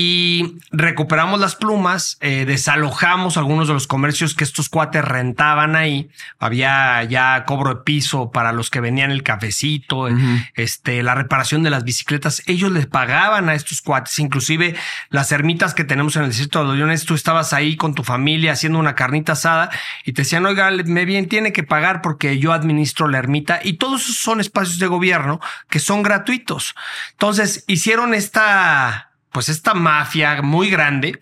y 0.00 0.60
recuperamos 0.70 1.40
las 1.40 1.56
plumas, 1.56 2.18
eh, 2.20 2.44
desalojamos 2.46 3.36
algunos 3.36 3.66
de 3.66 3.74
los 3.74 3.88
comercios 3.88 4.36
que 4.36 4.44
estos 4.44 4.68
cuates 4.68 5.04
rentaban 5.04 5.74
ahí. 5.74 6.08
Había 6.38 7.02
ya 7.02 7.44
cobro 7.44 7.74
de 7.74 7.80
piso 7.80 8.30
para 8.30 8.52
los 8.52 8.70
que 8.70 8.80
venían 8.80 9.10
el 9.10 9.24
cafecito, 9.24 10.06
este, 10.54 11.02
la 11.02 11.16
reparación 11.16 11.64
de 11.64 11.70
las 11.70 11.82
bicicletas. 11.82 12.44
Ellos 12.46 12.70
les 12.70 12.86
pagaban 12.86 13.48
a 13.48 13.54
estos 13.54 13.82
cuates, 13.82 14.16
inclusive 14.20 14.76
las 15.10 15.32
ermitas 15.32 15.74
que 15.74 15.82
tenemos 15.82 16.14
en 16.14 16.22
el 16.22 16.28
desierto 16.28 16.60
de 16.60 16.66
los 16.66 16.76
leones. 16.76 17.04
Tú 17.04 17.16
estabas 17.16 17.52
ahí 17.52 17.76
con 17.76 17.96
tu 17.96 18.04
familia 18.04 18.52
haciendo 18.52 18.78
una 18.78 18.94
carnita 18.94 19.32
asada 19.32 19.68
y 20.04 20.12
te 20.12 20.22
decían, 20.22 20.46
oiga, 20.46 20.70
me 20.70 21.06
bien, 21.06 21.28
tiene 21.28 21.52
que 21.52 21.64
pagar 21.64 22.02
porque 22.02 22.38
yo 22.38 22.52
administro 22.52 23.08
la 23.08 23.18
ermita 23.18 23.58
y 23.64 23.72
todos 23.72 24.02
esos 24.02 24.18
son 24.18 24.38
espacios 24.38 24.78
de 24.78 24.86
gobierno 24.86 25.40
que 25.68 25.80
son 25.80 26.04
gratuitos. 26.04 26.76
Entonces 27.14 27.64
hicieron 27.66 28.14
esta 28.14 29.07
pues 29.38 29.50
esta 29.50 29.72
mafia 29.72 30.42
muy 30.42 30.68
grande 30.68 31.20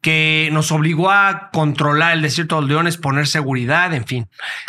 que 0.00 0.48
nos 0.52 0.72
obligó 0.72 1.10
a 1.10 1.50
controlar 1.52 2.14
el 2.14 2.22
desierto 2.22 2.54
de 2.54 2.62
los 2.62 2.70
leones, 2.70 2.96
poner 2.96 3.26
seguridad, 3.26 3.92
en 3.92 4.06
fin. 4.06 4.26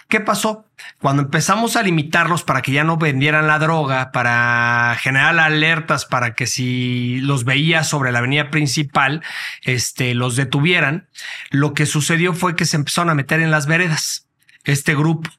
¿Qué 0.10 0.20
pasó? 0.20 0.66
Cuando 1.00 1.22
empezamos 1.22 1.78
a 1.78 1.82
limitarlos 1.82 2.44
para 2.44 2.62
que 2.62 2.74
ya 2.74 2.84
no 2.84 2.98
vendieran 2.98 3.48
la 3.48 3.58
droga, 3.58 4.12
para 4.12 4.98
generar 5.00 5.40
alertas 5.40 6.04
para 6.04 6.34
que 6.34 6.46
si 6.46 7.22
los 7.22 7.46
veía 7.46 7.86
sobre 7.86 8.12
la 8.12 8.20
avenida 8.20 8.52
principal, 8.52 9.24
este, 9.64 10.14
los 10.14 10.36
detuvieran, 10.36 11.08
lo 11.52 11.74
que 11.74 11.86
sucedió 11.86 12.34
fue 12.34 12.58
que 12.58 12.66
se 12.66 12.76
empezaron 12.76 13.12
a 13.12 13.16
meter 13.16 13.40
en 13.40 13.50
las 13.50 13.66
veredas 13.66 14.28
este 14.66 14.94
grupo. 14.94 15.30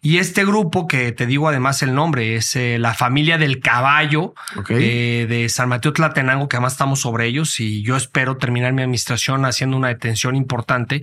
Y 0.00 0.18
este 0.18 0.44
grupo, 0.44 0.86
que 0.86 1.12
te 1.12 1.26
digo 1.26 1.48
además 1.48 1.82
el 1.82 1.94
nombre, 1.94 2.36
es 2.36 2.56
eh, 2.56 2.78
la 2.78 2.94
familia 2.94 3.38
del 3.38 3.60
caballo 3.60 4.34
eh, 4.68 5.26
de 5.28 5.48
San 5.48 5.68
Mateo 5.68 5.92
Tlatenango, 5.92 6.48
que 6.48 6.56
además 6.56 6.72
estamos 6.74 7.00
sobre 7.00 7.26
ellos 7.26 7.58
y 7.60 7.82
yo 7.82 7.96
espero 7.96 8.36
terminar 8.36 8.72
mi 8.72 8.82
administración 8.82 9.44
haciendo 9.44 9.76
una 9.76 9.88
detención 9.88 10.36
importante, 10.36 11.02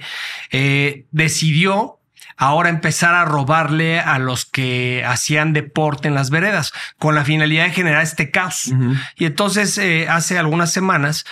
eh, 0.52 1.06
decidió 1.12 2.00
ahora 2.38 2.70
empezar 2.70 3.16
a 3.16 3.24
robarle 3.24 4.00
a 4.00 4.20
los 4.20 4.46
que 4.46 5.04
hacían 5.06 5.54
deporte 5.54 6.10
en 6.10 6.16
las 6.16 6.30
veredas 6.30 6.74
con 7.00 7.16
la 7.16 7.24
finalidad 7.24 7.66
de 7.66 7.72
generar 7.72 8.04
este 8.04 8.30
caos. 8.30 8.74
Y 9.16 9.24
entonces 9.24 9.80
hace 10.10 10.38
algunas 10.38 10.70
semanas 10.74 11.24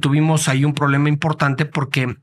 tuvimos 0.00 0.48
ahí 0.48 0.64
un 0.64 0.74
problema 0.74 1.08
importante 1.08 1.64
porque 1.64 2.16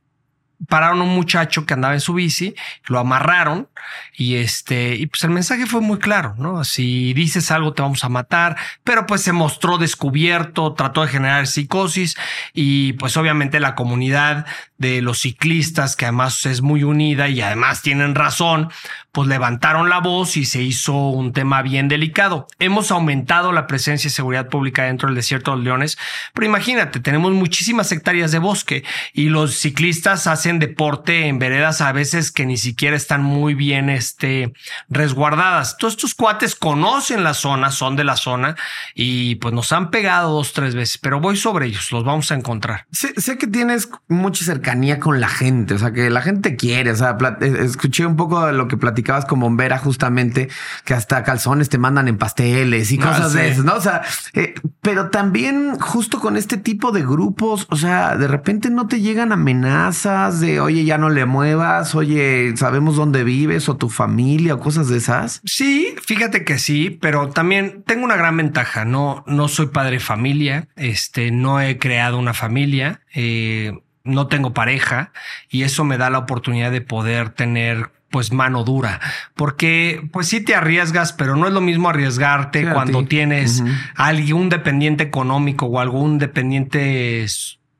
pararon 0.68 1.02
un 1.02 1.14
muchacho 1.14 1.66
que 1.66 1.74
andaba 1.74 1.94
en 1.94 2.00
su 2.00 2.14
bici, 2.14 2.56
lo 2.88 3.00
amarraron 3.00 3.68
y 4.16 4.36
este, 4.36 4.96
y 4.96 5.08
pues 5.08 5.24
el 5.24 5.32
mensaje 5.32 5.66
fue 5.66 5.82
muy 5.82 6.00
claro, 6.00 6.36
¿no? 6.38 6.64
Si 6.64 7.14
dices 7.14 7.52
algo 7.52 7.74
te 7.74 7.82
vamos 7.82 8.04
a 8.04 8.10
matar, 8.10 8.56
pero 8.84 9.06
pues 9.06 9.22
se 9.22 9.32
mostró 9.32 9.78
descubierto, 9.78 10.74
trató 10.74 11.02
de 11.02 11.10
generar 11.10 11.48
psicosis 11.48 12.16
y 12.54 12.94
pues 12.94 13.18
obviamente 13.18 13.60
la 13.60 13.76
comunidad 13.76 14.46
de 14.78 15.02
los 15.02 15.22
ciclistas, 15.22 15.96
que 15.96 16.06
además 16.06 16.46
es 16.46 16.62
muy 16.62 16.84
unida 16.84 17.30
y 17.30 17.42
además 17.42 17.82
tienen 17.82 18.14
razón, 18.16 18.70
pues 19.12 19.30
levantaron 19.30 19.90
la 19.90 20.00
voz 20.00 20.36
y 20.36 20.46
se 20.46 20.62
hizo 20.62 20.94
un 20.94 21.32
tema 21.32 21.62
bien 21.62 21.88
delicado. 21.88 22.48
Hemos 22.60 22.92
aumentado 22.92 23.54
la 23.54 23.68
presencia 23.68 24.10
y 24.10 24.12
seguridad 24.12 24.50
pública 24.50 24.84
dentro 24.84 25.08
del 25.08 25.16
desierto 25.16 25.52
de 25.52 25.58
los 25.58 25.66
leones, 25.66 25.98
pero 26.34 26.46
imagínate, 26.46 27.00
tenemos 27.00 27.32
muchísimas 27.32 27.92
hectáreas 27.92 28.32
de 28.32 28.40
bosque 28.40 28.84
y 29.14 29.30
los 29.30 29.56
ciclistas 29.56 30.28
hacen 30.28 30.45
deporte 30.54 31.28
en 31.28 31.40
veredas 31.40 31.82
a 31.82 31.92
veces 31.92 32.32
que 32.32 32.46
ni 32.46 32.58
siquiera 32.58 32.96
están 32.96 33.24
muy 33.24 33.54
bien 33.54 33.90
este, 33.90 34.54
resguardadas. 34.90 35.78
Todos 35.78 35.94
estos 35.94 36.16
cuates 36.16 36.56
conocen 36.56 37.24
la 37.24 37.34
zona, 37.34 37.72
son 37.72 37.96
de 37.96 38.04
la 38.04 38.16
zona 38.16 38.56
y 38.94 39.36
pues 39.36 39.54
nos 39.54 39.72
han 39.72 39.92
pegado 39.92 40.32
dos, 40.32 40.54
tres 40.54 40.76
veces, 40.76 40.98
pero 40.98 41.20
voy 41.20 41.38
sobre 41.38 41.68
ellos, 41.68 41.92
los 41.92 42.04
vamos 42.04 42.32
a 42.32 42.36
encontrar. 42.36 42.86
Sé, 42.92 43.14
sé 43.20 43.38
que 43.38 43.48
tienes 43.48 43.90
mucha 44.08 44.46
cercanía 44.46 45.00
con 45.00 45.20
la 45.20 45.30
gente, 45.30 45.74
o 45.74 45.78
sea, 45.78 45.92
que 45.92 46.10
la 46.10 46.22
gente 46.22 46.56
quiere, 46.56 46.92
o 46.92 46.96
sea, 46.96 47.18
eh, 47.42 47.58
escuché 47.62 48.06
un 48.06 48.16
poco 48.16 48.46
de 48.46 48.54
lo 48.54 48.68
que 48.68 48.78
platicabas 48.78 49.26
con 49.26 49.40
Bombera 49.40 49.78
justamente, 49.78 50.50
que 50.84 50.94
hasta 50.94 51.24
calzones 51.24 51.70
te 51.70 51.78
mandan 51.78 52.08
en 52.08 52.18
pasteles 52.18 52.92
y 52.92 52.98
cosas 52.98 53.34
de 53.34 53.50
esas, 53.50 53.66
¿no? 53.66 53.76
O 53.76 53.82
sea, 53.82 54.02
eh, 54.34 54.56
pero 54.82 55.10
también 55.10 55.80
justo 55.80 56.20
con 56.20 56.38
este 56.38 56.58
tipo 56.58 56.92
de 56.92 57.02
grupos, 57.02 57.68
o 57.70 57.76
sea, 57.76 58.16
de 58.16 58.28
repente 58.28 58.70
no 58.70 58.88
te 58.88 59.02
llegan 59.02 59.32
amenazas 59.32 60.35
de, 60.40 60.60
oye, 60.60 60.86
ya 60.86 60.98
no 60.98 61.10
le 61.10 61.26
muevas, 61.26 61.96
oye, 61.96 62.56
sabemos 62.56 62.96
dónde 62.96 63.24
vives 63.24 63.70
o 63.70 63.78
tu 63.78 63.90
familia 63.90 64.56
o 64.56 64.60
cosas 64.60 64.90
de 64.90 64.98
esas. 64.98 65.42
Sí, 65.46 65.96
fíjate 66.06 66.44
que 66.44 66.60
sí, 66.60 66.90
pero 66.90 67.30
también 67.30 67.84
tengo 67.86 68.06
una 68.06 68.16
gran 68.16 68.38
ventaja, 68.38 68.86
no, 68.86 69.24
no 69.28 69.48
soy 69.48 69.68
padre 69.68 69.94
de 69.94 70.00
familia, 70.00 70.68
este, 70.76 71.32
no 71.32 71.62
he 71.62 71.78
creado 71.78 72.18
una 72.18 72.34
familia, 72.34 73.02
eh, 73.14 73.74
no 74.04 74.28
tengo 74.28 74.54
pareja 74.54 75.12
y 75.50 75.64
eso 75.64 75.84
me 75.84 75.98
da 75.98 76.10
la 76.10 76.20
oportunidad 76.20 76.72
de 76.72 76.82
poder 76.82 77.30
tener 77.30 77.92
pues 78.10 78.32
mano 78.32 78.64
dura, 78.64 79.02
porque 79.34 80.08
pues 80.14 80.28
sí 80.30 80.40
te 80.40 80.56
arriesgas, 80.56 81.12
pero 81.12 81.36
no 81.36 81.48
es 81.48 81.54
lo 81.54 81.60
mismo 81.60 81.90
arriesgarte 81.90 82.72
cuando 82.72 83.04
tienes 83.04 83.62
algún 83.96 84.48
dependiente 84.48 85.04
económico 85.04 85.66
o 85.66 85.82
algún 85.82 86.18
dependiente 86.18 87.26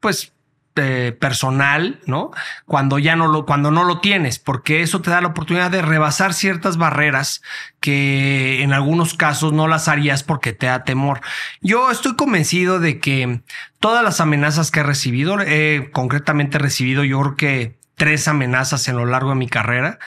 pues 0.02 0.34
eh, 0.78 1.16
personal, 1.20 2.00
¿no? 2.06 2.32
Cuando 2.66 3.00
ya 3.00 3.16
no 3.16 3.28
lo, 3.28 3.46
cuando 3.46 3.72
no 3.72 3.84
lo 3.84 4.02
tienes, 4.02 4.40
porque 4.40 4.82
eso 4.82 5.02
te 5.02 5.10
da 5.10 5.22
la 5.22 5.30
oportunidad 5.30 5.72
de 5.72 5.82
rebasar 5.82 6.34
ciertas 6.34 6.78
barreras 6.78 7.42
que 7.80 8.62
en 8.62 8.74
algunos 8.74 9.14
casos 9.14 9.54
no 9.54 9.68
las 9.68 9.88
harías 9.88 10.24
porque 10.24 10.54
te 10.54 10.66
da 10.66 10.84
temor. 10.84 11.22
Yo 11.62 11.92
estoy 11.92 12.16
convencido 12.16 12.80
de 12.80 13.00
que 13.00 13.42
todas 13.80 14.04
las 14.04 14.20
amenazas 14.20 14.72
que 14.72 14.82
he 14.82 14.84
recibido, 14.84 15.40
he 15.40 15.90
concretamente 15.94 16.58
recibido 16.58 17.04
yo 17.04 17.22
creo 17.22 17.36
que 17.36 17.76
tres 17.96 18.28
amenazas 18.28 18.88
en 18.88 18.98
lo 18.98 19.06
largo 19.06 19.30
de 19.30 19.36
mi 19.36 19.48
carrera. 19.48 20.00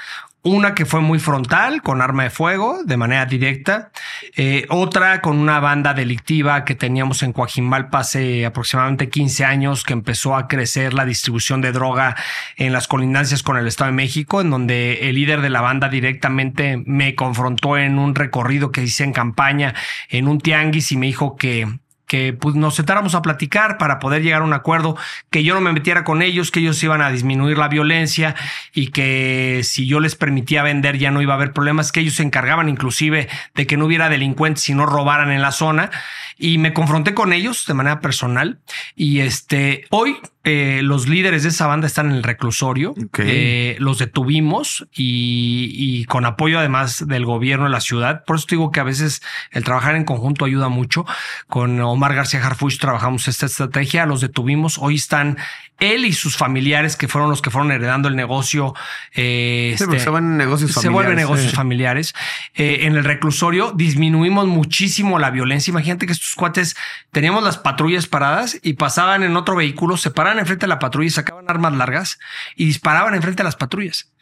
Una 0.48 0.74
que 0.74 0.87
fue 0.87 1.02
muy 1.02 1.18
frontal, 1.18 1.82
con 1.82 2.00
arma 2.00 2.22
de 2.22 2.30
fuego, 2.30 2.82
de 2.82 2.96
manera 2.96 3.26
directa. 3.26 3.90
Eh, 4.34 4.64
otra 4.70 5.20
con 5.20 5.38
una 5.38 5.61
banda 5.61 5.92
delictiva 5.92 6.64
que 6.64 6.74
teníamos 6.74 7.22
en 7.22 7.34
Coajimalpa 7.34 7.98
hace 7.98 8.46
aproximadamente 8.46 9.11
15 9.11 9.44
años, 9.44 9.84
que 9.84 9.92
empezó 9.92 10.37
a 10.37 10.48
crecer 10.48 10.94
la 10.94 11.04
distribución 11.04 11.61
de 11.61 11.72
droga 11.72 12.16
en 12.56 12.72
las 12.72 12.88
colindancias 12.88 13.42
con 13.42 13.58
el 13.58 13.66
Estado 13.66 13.90
de 13.90 13.96
México, 13.96 14.40
en 14.40 14.48
donde 14.48 15.11
el 15.11 15.16
líder 15.16 15.42
de 15.42 15.50
la 15.50 15.61
banda 15.61 15.90
directamente 15.90 16.82
me 16.82 17.14
confrontó 17.14 17.76
en 17.76 17.98
un 17.98 18.14
recorrido 18.14 18.72
que 18.72 18.82
hice 18.82 19.04
en 19.04 19.12
campaña 19.12 19.74
en 20.08 20.28
un 20.28 20.40
tianguis 20.40 20.92
y 20.92 20.96
me 20.96 21.08
dijo 21.08 21.37
que 21.37 21.68
que 22.08 22.32
pues, 22.32 22.56
nos 22.56 22.74
sentáramos 22.74 23.14
a 23.14 23.22
platicar 23.22 23.78
para 23.78 24.00
poder 24.00 24.22
llegar 24.22 24.42
a 24.42 24.44
un 24.44 24.54
acuerdo, 24.54 24.96
que 25.30 25.44
yo 25.44 25.54
no 25.54 25.60
me 25.60 25.72
metiera 25.72 26.02
con 26.02 26.22
ellos, 26.22 26.50
que 26.50 26.60
ellos 26.60 26.82
iban 26.82 27.02
a 27.02 27.10
disminuir 27.10 27.58
la 27.58 27.68
violencia 27.68 28.34
y 28.74 28.88
que 28.88 29.60
si 29.62 29.86
yo 29.86 30.00
les 30.00 30.16
permitía 30.16 30.62
vender 30.62 30.98
ya 30.98 31.10
no 31.10 31.22
iba 31.22 31.34
a 31.34 31.36
haber 31.36 31.52
problemas, 31.52 31.92
que 31.92 32.00
ellos 32.00 32.14
se 32.14 32.22
encargaban 32.22 32.68
inclusive 32.68 33.28
de 33.54 33.66
que 33.66 33.76
no 33.76 33.86
hubiera 33.86 34.08
delincuentes 34.08 34.68
y 34.68 34.74
no 34.74 34.86
robaran 34.86 35.30
en 35.30 35.42
la 35.42 35.52
zona. 35.52 35.90
Y 36.38 36.58
me 36.58 36.72
confronté 36.72 37.14
con 37.14 37.32
ellos 37.32 37.66
de 37.66 37.74
manera 37.74 38.00
personal. 38.00 38.60
Y 38.96 39.20
este, 39.20 39.84
hoy 39.90 40.16
eh, 40.50 40.82
los 40.82 41.08
líderes 41.08 41.42
de 41.42 41.50
esa 41.50 41.66
banda 41.66 41.87
están 41.87 42.06
en 42.11 42.16
el 42.16 42.22
reclusorio. 42.22 42.94
Eh, 43.18 43.76
los 43.80 43.98
detuvimos 43.98 44.88
y, 44.94 46.06
con 46.06 46.24
apoyo 46.24 46.59
además 46.59 47.07
del 47.07 47.26
gobierno 47.26 47.66
de 47.66 47.70
la 47.70 47.82
ciudad. 47.82 48.24
Por 48.24 48.36
eso 48.36 48.46
digo 48.49 48.72
que 48.72 48.80
a 48.80 48.84
veces 48.84 49.20
el 49.51 49.62
trabajar 49.62 49.94
en 49.94 50.05
conjunto 50.05 50.46
ayuda 50.46 50.70
mucho. 50.70 51.05
Con 51.49 51.78
Omar 51.82 52.14
García 52.14 52.42
Harfuch 52.42 52.78
trabajamos 52.78 53.28
esta 53.28 53.44
estrategia. 53.44 54.07
Los 54.07 54.22
detuvimos. 54.22 54.78
Hoy 54.78 54.94
están 54.94 55.36
él 55.80 56.07
y 56.07 56.12
sus 56.12 56.36
familiares, 56.36 56.96
que 56.96 57.07
fueron 57.09 57.30
los 57.30 57.42
que 57.42 57.51
fueron 57.51 57.70
heredando 57.70 58.09
el 58.09 58.16
negocio. 58.16 58.74
Eh, 59.14 59.74
se 59.76 59.84
este, 59.84 60.09
vuelven 60.11 60.38
negocios 60.38 60.72
familiares. 60.72 60.82
Se 60.82 60.88
vuelven 60.88 61.16
negocios 61.16 61.53
familiares. 61.53 62.14
En 62.55 62.96
el 62.96 63.05
reclusorio 63.05 63.72
disminuimos 63.72 64.46
muchísimo 64.46 65.18
la 65.18 65.30
violencia. 65.30 65.70
Imagínate 65.70 66.07
que 66.07 66.12
estos 66.12 66.34
cuates 66.34 66.74
teníamos 67.12 67.44
las 67.44 67.59
patrullas 67.59 68.07
paradas 68.07 68.59
y 68.62 68.72
pasaban 68.72 69.22
en 69.22 69.36
otro 69.36 69.55
vehículo, 69.55 69.96
se 69.96 70.11
paraban 70.39 70.41
enfrente 70.41 70.64
de 70.64 70.68
la 70.68 70.78
patrulla 70.78 71.07
y 71.07 71.11
sacaban 71.11 71.45
armas 71.49 71.72
largas 71.74 72.18
y 72.57 72.66
disparaban 72.66 73.14
enfrente 73.14 73.39
de 73.39 73.45
las 73.45 73.57
patrullas 73.57 74.12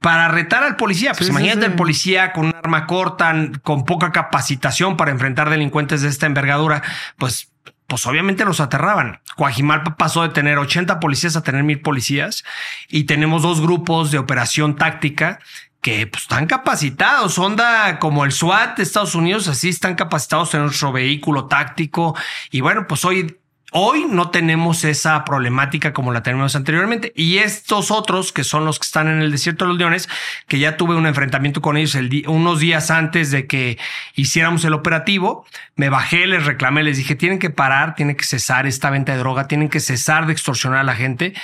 para 0.00 0.28
retar 0.28 0.62
al 0.64 0.76
policía. 0.76 1.12
Pues 1.12 1.28
imagínate 1.28 1.66
el 1.66 1.74
policía 1.74 2.32
con 2.32 2.46
un 2.46 2.54
arma 2.54 2.86
corta, 2.86 3.34
con 3.62 3.84
poca 3.84 4.12
capacitación 4.12 4.96
para 4.96 5.10
enfrentar 5.10 5.50
delincuentes 5.50 6.02
de 6.02 6.08
esta 6.08 6.26
envergadura, 6.26 6.82
pues 7.18 7.48
pues 7.86 8.06
obviamente 8.06 8.44
los 8.44 8.60
aterraban. 8.60 9.20
Coajimalpa 9.36 9.96
pasó 9.96 10.22
de 10.22 10.28
tener 10.28 10.58
80 10.58 11.00
policías 11.00 11.34
a 11.34 11.42
tener 11.42 11.64
mil 11.64 11.80
policías 11.80 12.44
y 12.88 13.02
tenemos 13.02 13.42
dos 13.42 13.60
grupos 13.60 14.12
de 14.12 14.18
operación 14.18 14.76
táctica 14.76 15.40
que 15.80 16.06
pues, 16.06 16.22
están 16.22 16.46
capacitados. 16.46 17.36
Onda 17.38 17.98
como 17.98 18.24
el 18.24 18.30
SWAT 18.30 18.76
de 18.76 18.84
Estados 18.84 19.16
Unidos, 19.16 19.48
así 19.48 19.68
están 19.68 19.96
capacitados 19.96 20.54
en 20.54 20.62
nuestro 20.62 20.92
vehículo 20.92 21.46
táctico. 21.46 22.16
Y 22.52 22.60
bueno, 22.60 22.86
pues 22.86 23.04
hoy 23.04 23.39
Hoy 23.72 24.06
no 24.08 24.30
tenemos 24.30 24.84
esa 24.84 25.24
problemática 25.24 25.92
como 25.92 26.12
la 26.12 26.22
tenemos 26.22 26.56
anteriormente. 26.56 27.12
Y 27.14 27.38
estos 27.38 27.90
otros, 27.90 28.32
que 28.32 28.42
son 28.42 28.64
los 28.64 28.78
que 28.78 28.86
están 28.86 29.08
en 29.08 29.22
el 29.22 29.30
desierto 29.30 29.64
de 29.64 29.68
los 29.70 29.78
leones, 29.78 30.08
que 30.48 30.58
ya 30.58 30.76
tuve 30.76 30.96
un 30.96 31.06
enfrentamiento 31.06 31.60
con 31.60 31.76
ellos 31.76 31.96
unos 32.26 32.60
días 32.60 32.90
antes 32.90 33.30
de 33.30 33.46
que 33.46 33.78
hiciéramos 34.14 34.64
el 34.64 34.74
operativo, 34.74 35.46
me 35.76 35.88
bajé, 35.88 36.26
les 36.26 36.44
reclamé, 36.44 36.82
les 36.82 36.96
dije, 36.96 37.14
tienen 37.14 37.38
que 37.38 37.50
parar, 37.50 37.94
tienen 37.94 38.16
que 38.16 38.24
cesar 38.24 38.66
esta 38.66 38.90
venta 38.90 39.12
de 39.12 39.18
droga, 39.18 39.46
tienen 39.46 39.68
que 39.68 39.80
cesar 39.80 40.26
de 40.26 40.32
extorsionar 40.32 40.80
a 40.80 40.84
la 40.84 40.94
gente. 40.94 41.34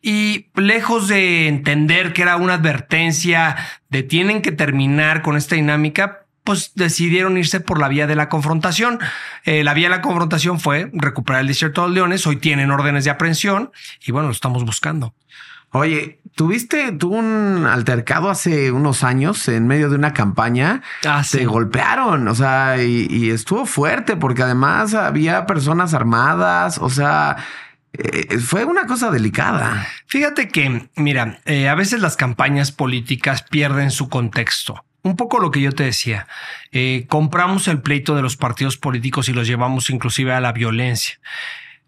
Y 0.00 0.48
lejos 0.54 1.08
de 1.08 1.48
entender 1.48 2.12
que 2.12 2.22
era 2.22 2.36
una 2.36 2.54
advertencia 2.54 3.56
de 3.88 4.02
tienen 4.02 4.42
que 4.42 4.52
terminar 4.52 5.22
con 5.22 5.36
esta 5.36 5.54
dinámica, 5.54 6.23
pues 6.44 6.72
decidieron 6.74 7.36
irse 7.38 7.60
por 7.60 7.80
la 7.80 7.88
vía 7.88 8.06
de 8.06 8.14
la 8.14 8.28
confrontación. 8.28 9.00
Eh, 9.44 9.64
la 9.64 9.74
vía 9.74 9.88
de 9.88 9.96
la 9.96 10.02
confrontación 10.02 10.60
fue 10.60 10.90
recuperar 10.92 11.40
el 11.40 11.48
desierto 11.48 11.80
de 11.82 11.88
los 11.88 11.94
leones. 11.94 12.26
Hoy 12.26 12.36
tienen 12.36 12.70
órdenes 12.70 13.04
de 13.04 13.10
aprehensión 13.10 13.72
y 14.06 14.12
bueno, 14.12 14.28
lo 14.28 14.32
estamos 14.32 14.64
buscando. 14.64 15.14
Oye, 15.72 16.20
tuviste 16.36 16.92
tú 16.92 17.14
un 17.14 17.66
altercado 17.66 18.30
hace 18.30 18.70
unos 18.70 19.02
años 19.02 19.48
en 19.48 19.66
medio 19.66 19.88
de 19.88 19.96
una 19.96 20.12
campaña. 20.12 20.82
Ah, 21.04 21.24
Se 21.24 21.46
golpearon, 21.46 22.28
o 22.28 22.34
sea, 22.34 22.80
y, 22.80 23.30
estuvo 23.30 23.66
fuerte 23.66 24.14
porque 24.16 24.44
además 24.44 24.94
había 24.94 25.46
personas 25.46 25.92
armadas, 25.92 26.78
o 26.78 26.90
sea, 26.90 27.38
eh, 27.92 28.38
fue 28.38 28.64
una 28.66 28.86
cosa 28.86 29.10
delicada. 29.10 29.84
Fíjate 30.06 30.46
que, 30.46 30.88
mira, 30.94 31.40
eh, 31.44 31.68
a 31.68 31.74
veces 31.74 32.00
las 32.00 32.16
campañas 32.16 32.70
políticas 32.70 33.42
pierden 33.42 33.90
su 33.90 34.08
contexto 34.08 34.84
un 35.04 35.16
poco 35.16 35.38
lo 35.38 35.50
que 35.50 35.60
yo 35.60 35.70
te 35.70 35.84
decía, 35.84 36.26
eh, 36.72 37.04
compramos 37.08 37.68
el 37.68 37.80
pleito 37.82 38.16
de 38.16 38.22
los 38.22 38.36
partidos 38.36 38.78
políticos 38.78 39.28
y 39.28 39.34
los 39.34 39.46
llevamos 39.46 39.90
inclusive 39.90 40.32
a 40.32 40.40
la 40.40 40.52
violencia. 40.52 41.20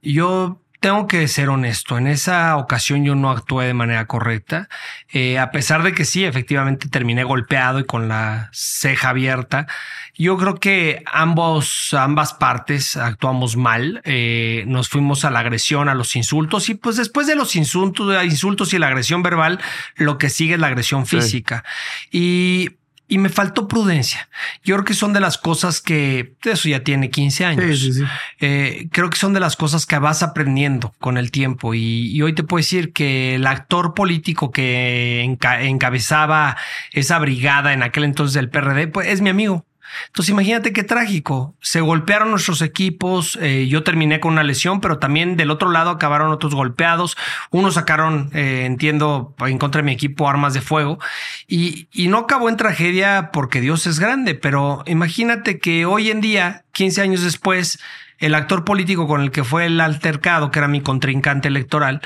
Yo 0.02 0.60
tengo 0.80 1.06
que 1.06 1.26
ser 1.26 1.48
honesto, 1.48 1.96
en 1.96 2.06
esa 2.06 2.58
ocasión 2.58 3.04
yo 3.04 3.14
no 3.14 3.30
actué 3.30 3.66
de 3.66 3.74
manera 3.74 4.06
correcta, 4.06 4.68
eh, 5.10 5.38
a 5.38 5.50
pesar 5.50 5.82
de 5.82 5.94
que 5.94 6.04
sí, 6.04 6.26
efectivamente 6.26 6.88
terminé 6.88 7.24
golpeado 7.24 7.80
y 7.80 7.84
con 7.84 8.06
la 8.06 8.50
ceja 8.52 9.08
abierta. 9.08 9.66
Yo 10.14 10.36
creo 10.36 10.56
que 10.56 11.02
ambos, 11.10 11.94
ambas 11.94 12.34
partes 12.34 12.96
actuamos 12.96 13.56
mal, 13.56 14.02
eh, 14.04 14.64
nos 14.66 14.90
fuimos 14.90 15.24
a 15.24 15.30
la 15.30 15.40
agresión, 15.40 15.88
a 15.88 15.94
los 15.94 16.14
insultos 16.16 16.68
y 16.68 16.74
pues 16.74 16.96
después 16.96 17.26
de 17.26 17.34
los 17.34 17.56
insultos, 17.56 18.22
insultos 18.24 18.74
y 18.74 18.78
la 18.78 18.88
agresión 18.88 19.22
verbal, 19.22 19.58
lo 19.96 20.18
que 20.18 20.28
sigue 20.28 20.54
es 20.54 20.60
la 20.60 20.66
agresión 20.66 21.06
física. 21.06 21.64
Y 22.10 22.76
y 23.08 23.18
me 23.18 23.28
faltó 23.28 23.68
prudencia. 23.68 24.28
Yo 24.64 24.74
creo 24.76 24.84
que 24.84 24.94
son 24.94 25.12
de 25.12 25.20
las 25.20 25.38
cosas 25.38 25.80
que 25.80 26.34
eso 26.42 26.68
ya 26.68 26.82
tiene 26.82 27.10
15 27.10 27.44
años. 27.44 28.00
Eh, 28.40 28.88
creo 28.90 29.10
que 29.10 29.18
son 29.18 29.32
de 29.32 29.40
las 29.40 29.56
cosas 29.56 29.86
que 29.86 29.98
vas 29.98 30.22
aprendiendo 30.22 30.94
con 30.98 31.16
el 31.16 31.30
tiempo. 31.30 31.74
Y, 31.74 32.20
hoy 32.22 32.34
te 32.34 32.42
puedo 32.42 32.58
decir 32.58 32.92
que 32.92 33.34
el 33.34 33.46
actor 33.46 33.94
político 33.94 34.50
que 34.50 35.22
encabezaba 35.22 36.56
esa 36.92 37.18
brigada 37.18 37.72
en 37.72 37.82
aquel 37.82 38.04
entonces 38.04 38.34
del 38.34 38.48
PRD, 38.48 38.88
pues 38.88 39.08
es 39.08 39.20
mi 39.20 39.30
amigo. 39.30 39.65
Entonces 40.06 40.30
imagínate 40.30 40.72
qué 40.72 40.82
trágico. 40.82 41.54
Se 41.60 41.80
golpearon 41.80 42.30
nuestros 42.30 42.62
equipos, 42.62 43.38
eh, 43.40 43.66
yo 43.68 43.82
terminé 43.82 44.20
con 44.20 44.32
una 44.32 44.42
lesión, 44.42 44.80
pero 44.80 44.98
también 44.98 45.36
del 45.36 45.50
otro 45.50 45.70
lado 45.70 45.90
acabaron 45.90 46.30
otros 46.30 46.54
golpeados. 46.54 47.16
Unos 47.50 47.74
sacaron, 47.74 48.30
eh, 48.32 48.64
entiendo, 48.66 49.34
en 49.40 49.58
contra 49.58 49.80
de 49.80 49.86
mi 49.86 49.92
equipo 49.92 50.28
armas 50.28 50.54
de 50.54 50.60
fuego 50.60 50.98
y, 51.46 51.88
no 52.06 52.18
acabó 52.18 52.48
en 52.48 52.56
tragedia 52.56 53.30
porque 53.32 53.60
Dios 53.60 53.86
es 53.88 53.98
grande, 53.98 54.36
pero 54.36 54.84
imagínate 54.86 55.58
que 55.58 55.86
hoy 55.86 56.10
en 56.10 56.20
día, 56.20 56.64
15 56.72 57.02
años 57.02 57.22
después, 57.22 57.80
el 58.18 58.34
actor 58.34 58.64
político 58.64 59.08
con 59.08 59.22
el 59.22 59.32
que 59.32 59.42
fue 59.42 59.66
el 59.66 59.80
altercado, 59.80 60.52
que 60.52 60.60
era 60.60 60.68
mi 60.68 60.80
contrincante 60.80 61.48
electoral, 61.48 62.00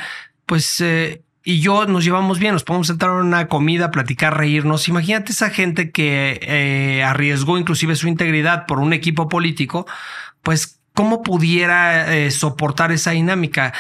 pues 0.47 0.81
eh, 0.81 1.23
y 1.51 1.61
yo 1.61 1.85
nos 1.87 2.05
llevamos 2.05 2.39
bien, 2.39 2.53
nos 2.53 2.63
podemos 2.63 2.87
sentar 2.87 3.11
a 3.11 3.15
una 3.15 3.49
comida, 3.49 3.91
platicar, 3.91 4.37
reírnos. 4.37 4.87
Imagínate 4.87 5.33
esa 5.33 5.51
gente 5.51 5.91
que 5.91 6.39
eh, 6.43 7.03
arriesgó 7.03 7.59
inclusive 7.59 7.97
su 7.97 8.07
integridad 8.07 8.67
por 8.67 8.79
un 8.79 8.93
equipo 8.93 9.29
político, 9.29 9.85
pues 10.43 10.79
cómo 10.95 11.25
pudiera 11.25 12.15
eh, 12.15 12.31
soportar 12.31 12.93
esa 12.93 13.11
dinámica 13.11 13.73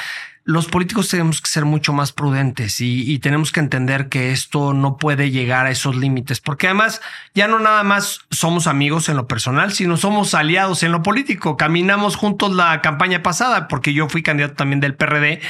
los 0.44 0.66
políticos 0.66 1.08
tenemos 1.08 1.40
que 1.40 1.50
ser 1.50 1.64
mucho 1.64 1.92
más 1.92 2.12
prudentes 2.12 2.80
y, 2.80 3.18
tenemos 3.18 3.52
que 3.52 3.60
entender 3.60 4.08
que 4.08 4.32
esto 4.32 4.72
no 4.72 4.96
puede 4.96 5.30
llegar 5.30 5.66
a 5.66 5.70
esos 5.70 5.94
límites, 5.94 6.40
porque 6.40 6.66
además 6.66 7.00
ya 7.34 7.46
no 7.46 7.58
nada 7.58 7.82
más 7.82 8.20
somos 8.30 8.66
amigos 8.66 9.08
en 9.08 9.16
lo 9.16 9.28
personal, 9.28 9.72
sino 9.72 9.96
somos 9.96 10.34
aliados 10.34 10.82
en 10.82 10.92
lo 10.92 11.02
político. 11.02 11.56
Caminamos 11.56 12.16
juntos 12.16 12.54
la 12.54 12.80
campaña 12.80 13.22
pasada, 13.22 13.68
porque 13.68 13.92
yo 13.92 14.08
fui 14.08 14.22
candidato 14.22 14.54
también 14.54 14.80
del 14.80 14.94
PRD 14.94 15.40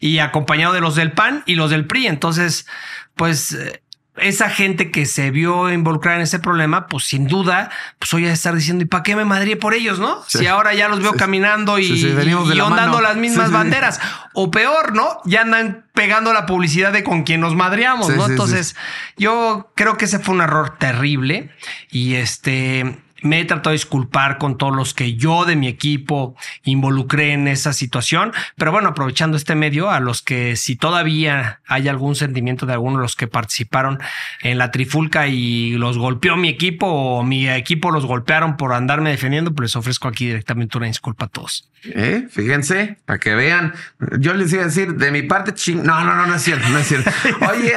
y 0.00 0.18
acompañado 0.18 0.74
de 0.74 0.80
los 0.80 0.96
del 0.96 1.12
PAN 1.12 1.44
y 1.46 1.54
los 1.54 1.70
del 1.70 1.86
PRI. 1.86 2.08
Entonces, 2.08 2.66
pues 3.14 3.52
eh, 3.52 3.81
esa 4.16 4.50
gente 4.50 4.90
que 4.90 5.06
se 5.06 5.30
vio 5.30 5.72
involucrada 5.72 6.18
en 6.18 6.22
ese 6.24 6.38
problema, 6.38 6.86
pues 6.86 7.04
sin 7.04 7.26
duda, 7.26 7.70
pues 7.98 8.12
hoy 8.12 8.26
a 8.26 8.32
estar 8.32 8.54
diciendo, 8.54 8.84
¿y 8.84 8.86
para 8.86 9.02
qué 9.02 9.16
me 9.16 9.24
madría 9.24 9.58
por 9.58 9.72
ellos, 9.72 9.98
no? 9.98 10.22
Si 10.26 10.46
ahora 10.46 10.74
ya 10.74 10.88
los 10.88 11.00
veo 11.00 11.14
caminando 11.14 11.78
y, 11.78 11.86
y, 11.86 12.60
ondando 12.60 13.00
las 13.00 13.16
mismas 13.16 13.50
banderas. 13.50 14.00
O 14.34 14.50
peor, 14.50 14.94
¿no? 14.94 15.18
Ya 15.24 15.42
andan 15.42 15.86
pegando 15.94 16.32
la 16.32 16.44
publicidad 16.44 16.92
de 16.92 17.02
con 17.02 17.22
quien 17.22 17.40
nos 17.40 17.54
madriamos, 17.54 18.14
¿no? 18.14 18.26
Entonces, 18.26 18.76
yo 19.16 19.72
creo 19.74 19.96
que 19.96 20.04
ese 20.04 20.18
fue 20.18 20.34
un 20.34 20.42
error 20.42 20.76
terrible 20.78 21.50
y 21.90 22.14
este 22.14 22.98
me 23.22 23.40
he 23.40 23.44
tratado 23.44 23.70
de 23.70 23.76
disculpar 23.76 24.38
con 24.38 24.58
todos 24.58 24.74
los 24.74 24.94
que 24.94 25.14
yo 25.14 25.44
de 25.44 25.56
mi 25.56 25.68
equipo 25.68 26.36
involucré 26.64 27.32
en 27.32 27.48
esa 27.48 27.72
situación, 27.72 28.32
pero 28.56 28.72
bueno, 28.72 28.90
aprovechando 28.90 29.36
este 29.36 29.54
medio, 29.54 29.90
a 29.90 30.00
los 30.00 30.22
que 30.22 30.56
si 30.56 30.76
todavía 30.76 31.60
hay 31.66 31.88
algún 31.88 32.14
sentimiento 32.14 32.66
de 32.66 32.74
alguno 32.74 32.98
de 32.98 33.02
los 33.02 33.16
que 33.16 33.26
participaron 33.26 33.98
en 34.42 34.58
la 34.58 34.70
trifulca 34.70 35.28
y 35.28 35.72
los 35.72 35.98
golpeó 35.98 36.36
mi 36.36 36.48
equipo 36.48 36.86
o 36.86 37.22
mi 37.22 37.48
equipo 37.48 37.90
los 37.90 38.06
golpearon 38.06 38.56
por 38.56 38.72
andarme 38.72 39.10
defendiendo, 39.10 39.54
pues 39.54 39.70
les 39.70 39.76
ofrezco 39.76 40.08
aquí 40.08 40.26
directamente 40.26 40.78
una 40.78 40.86
disculpa 40.86 41.26
a 41.26 41.28
todos. 41.28 41.68
¿Eh? 41.84 42.26
Fíjense, 42.30 42.98
para 43.04 43.18
que 43.18 43.34
vean, 43.34 43.74
yo 44.18 44.34
les 44.34 44.52
iba 44.52 44.62
a 44.62 44.66
decir 44.66 44.94
de 44.94 45.10
mi 45.10 45.22
parte, 45.22 45.54
ching... 45.54 45.82
no, 45.82 46.04
no, 46.04 46.14
no, 46.14 46.26
no 46.26 46.34
es 46.34 46.42
cierto, 46.42 46.68
no 46.68 46.78
es 46.78 46.86
cierto. 46.86 47.10
Oye, 47.50 47.74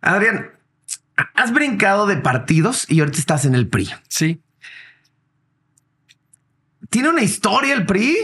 Adrián, 0.00 0.50
has 1.34 1.52
brincado 1.52 2.06
de 2.06 2.16
partidos 2.16 2.86
y 2.88 3.00
ahorita 3.00 3.18
estás 3.18 3.44
en 3.44 3.54
el 3.54 3.68
PRI. 3.68 3.90
Sí. 4.08 4.40
Tiene 6.94 7.08
una 7.08 7.22
historia 7.22 7.74
el 7.74 7.86
PRI 7.86 8.16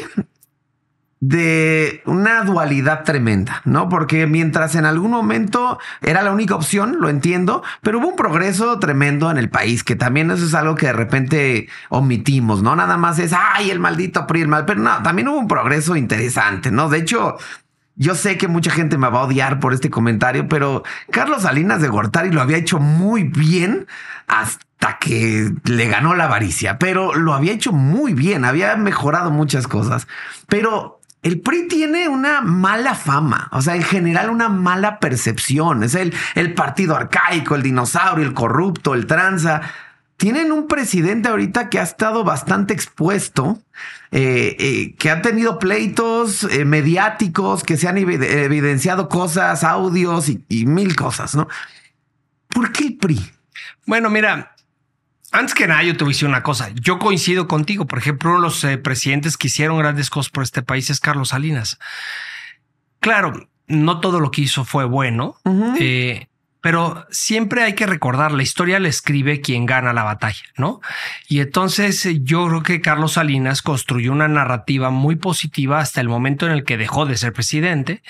de 1.18 2.02
una 2.06 2.44
dualidad 2.44 3.02
tremenda, 3.02 3.62
¿no? 3.64 3.88
Porque 3.88 4.28
mientras 4.28 4.76
en 4.76 4.84
algún 4.84 5.10
momento 5.10 5.80
era 6.02 6.22
la 6.22 6.30
única 6.30 6.54
opción, 6.54 6.98
lo 7.00 7.08
entiendo, 7.08 7.64
pero 7.82 7.98
hubo 7.98 8.10
un 8.10 8.14
progreso 8.14 8.78
tremendo 8.78 9.28
en 9.28 9.38
el 9.38 9.50
país, 9.50 9.82
que 9.82 9.96
también 9.96 10.30
eso 10.30 10.46
es 10.46 10.54
algo 10.54 10.76
que 10.76 10.86
de 10.86 10.92
repente 10.92 11.68
omitimos, 11.88 12.62
¿no? 12.62 12.76
Nada 12.76 12.96
más 12.96 13.18
es, 13.18 13.32
ay, 13.32 13.72
el 13.72 13.80
maldito 13.80 14.28
PRI, 14.28 14.42
el 14.42 14.46
mal, 14.46 14.66
pero 14.66 14.80
no, 14.80 15.02
también 15.02 15.26
hubo 15.26 15.40
un 15.40 15.48
progreso 15.48 15.96
interesante, 15.96 16.70
¿no? 16.70 16.88
De 16.88 16.98
hecho, 16.98 17.38
yo 18.00 18.14
sé 18.14 18.38
que 18.38 18.48
mucha 18.48 18.70
gente 18.70 18.96
me 18.96 19.10
va 19.10 19.20
a 19.20 19.24
odiar 19.24 19.60
por 19.60 19.74
este 19.74 19.90
comentario, 19.90 20.48
pero 20.48 20.82
Carlos 21.10 21.42
Salinas 21.42 21.82
de 21.82 21.88
Gortari 21.88 22.30
lo 22.30 22.40
había 22.40 22.56
hecho 22.56 22.78
muy 22.78 23.24
bien 23.24 23.86
hasta 24.26 24.96
que 24.98 25.52
le 25.64 25.86
ganó 25.86 26.14
la 26.14 26.24
avaricia, 26.24 26.78
pero 26.78 27.14
lo 27.14 27.34
había 27.34 27.52
hecho 27.52 27.72
muy 27.72 28.14
bien, 28.14 28.46
había 28.46 28.74
mejorado 28.76 29.30
muchas 29.30 29.68
cosas, 29.68 30.08
pero 30.48 31.02
el 31.22 31.42
PRI 31.42 31.68
tiene 31.68 32.08
una 32.08 32.40
mala 32.40 32.94
fama, 32.94 33.50
o 33.52 33.60
sea, 33.60 33.76
en 33.76 33.82
general 33.82 34.30
una 34.30 34.48
mala 34.48 34.98
percepción. 34.98 35.82
Es 35.82 35.94
el, 35.94 36.14
el 36.34 36.54
partido 36.54 36.96
arcaico, 36.96 37.54
el 37.54 37.62
dinosaurio, 37.62 38.24
el 38.24 38.32
corrupto, 38.32 38.94
el 38.94 39.06
tranza. 39.06 39.60
Tienen 40.20 40.52
un 40.52 40.68
presidente 40.68 41.30
ahorita 41.30 41.70
que 41.70 41.78
ha 41.78 41.82
estado 41.82 42.24
bastante 42.24 42.74
expuesto, 42.74 43.58
eh, 44.10 44.54
eh, 44.58 44.94
que 44.98 45.08
ha 45.08 45.22
tenido 45.22 45.58
pleitos 45.58 46.44
eh, 46.44 46.66
mediáticos, 46.66 47.64
que 47.64 47.78
se 47.78 47.88
han 47.88 47.96
evidenciado 47.96 49.08
cosas, 49.08 49.64
audios 49.64 50.28
y, 50.28 50.44
y 50.50 50.66
mil 50.66 50.94
cosas, 50.94 51.34
¿no? 51.34 51.48
¿Por 52.48 52.70
qué 52.70 52.88
el 52.88 52.96
PRI? 52.98 53.18
Bueno, 53.86 54.10
mira, 54.10 54.54
antes 55.32 55.54
que 55.54 55.66
nada, 55.66 55.82
yo 55.84 55.96
te 55.96 56.04
voy 56.04 56.12
a 56.12 56.14
decir 56.14 56.28
una 56.28 56.42
cosa. 56.42 56.68
Yo 56.74 56.98
coincido 56.98 57.48
contigo. 57.48 57.86
Por 57.86 57.98
ejemplo, 57.98 58.28
uno 58.28 58.40
de 58.40 58.44
los 58.44 58.62
eh, 58.64 58.76
presidentes 58.76 59.38
que 59.38 59.46
hicieron 59.46 59.78
grandes 59.78 60.10
cosas 60.10 60.30
por 60.30 60.42
este 60.42 60.60
país 60.62 60.90
es 60.90 61.00
Carlos 61.00 61.30
Salinas. 61.30 61.78
Claro, 62.98 63.48
no 63.68 64.00
todo 64.00 64.20
lo 64.20 64.30
que 64.30 64.42
hizo 64.42 64.66
fue 64.66 64.84
bueno, 64.84 65.36
eh, 65.78 66.26
pero 66.60 67.06
siempre 67.10 67.62
hay 67.62 67.74
que 67.74 67.86
recordar, 67.86 68.32
la 68.32 68.42
historia 68.42 68.78
la 68.80 68.88
escribe 68.88 69.40
quien 69.40 69.66
gana 69.66 69.92
la 69.92 70.02
batalla, 70.02 70.42
¿no? 70.56 70.80
Y 71.28 71.40
entonces 71.40 72.06
yo 72.22 72.46
creo 72.48 72.62
que 72.62 72.80
Carlos 72.80 73.12
Salinas 73.12 73.62
construyó 73.62 74.12
una 74.12 74.28
narrativa 74.28 74.90
muy 74.90 75.16
positiva 75.16 75.80
hasta 75.80 76.00
el 76.00 76.08
momento 76.08 76.46
en 76.46 76.52
el 76.52 76.64
que 76.64 76.76
dejó 76.76 77.06
de 77.06 77.16
ser 77.16 77.32
presidente, 77.32 78.02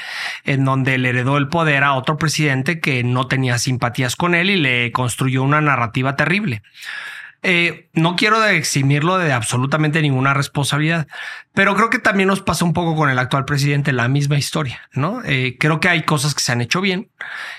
en 0.44 0.64
donde 0.64 0.98
le 0.98 1.10
heredó 1.10 1.36
el 1.36 1.48
poder 1.48 1.84
a 1.84 1.94
otro 1.94 2.16
presidente 2.16 2.80
que 2.80 3.04
no 3.04 3.26
tenía 3.26 3.58
simpatías 3.58 4.16
con 4.16 4.34
él 4.34 4.50
y 4.50 4.56
le 4.56 4.92
construyó 4.92 5.42
una 5.42 5.60
narrativa 5.60 6.16
terrible. 6.16 6.62
Eh, 7.42 7.88
no 7.94 8.16
quiero 8.16 8.44
eximirlo 8.44 9.16
de 9.16 9.32
absolutamente 9.32 10.02
ninguna 10.02 10.34
responsabilidad, 10.34 11.08
pero 11.54 11.74
creo 11.74 11.88
que 11.88 11.98
también 11.98 12.26
nos 12.26 12.42
pasa 12.42 12.66
un 12.66 12.74
poco 12.74 12.94
con 12.94 13.08
el 13.08 13.18
actual 13.18 13.46
presidente 13.46 13.92
la 13.92 14.08
misma 14.08 14.36
historia, 14.36 14.88
¿no? 14.92 15.22
Eh, 15.24 15.56
creo 15.58 15.80
que 15.80 15.88
hay 15.88 16.02
cosas 16.02 16.34
que 16.34 16.42
se 16.42 16.52
han 16.52 16.60
hecho 16.60 16.82
bien 16.82 17.10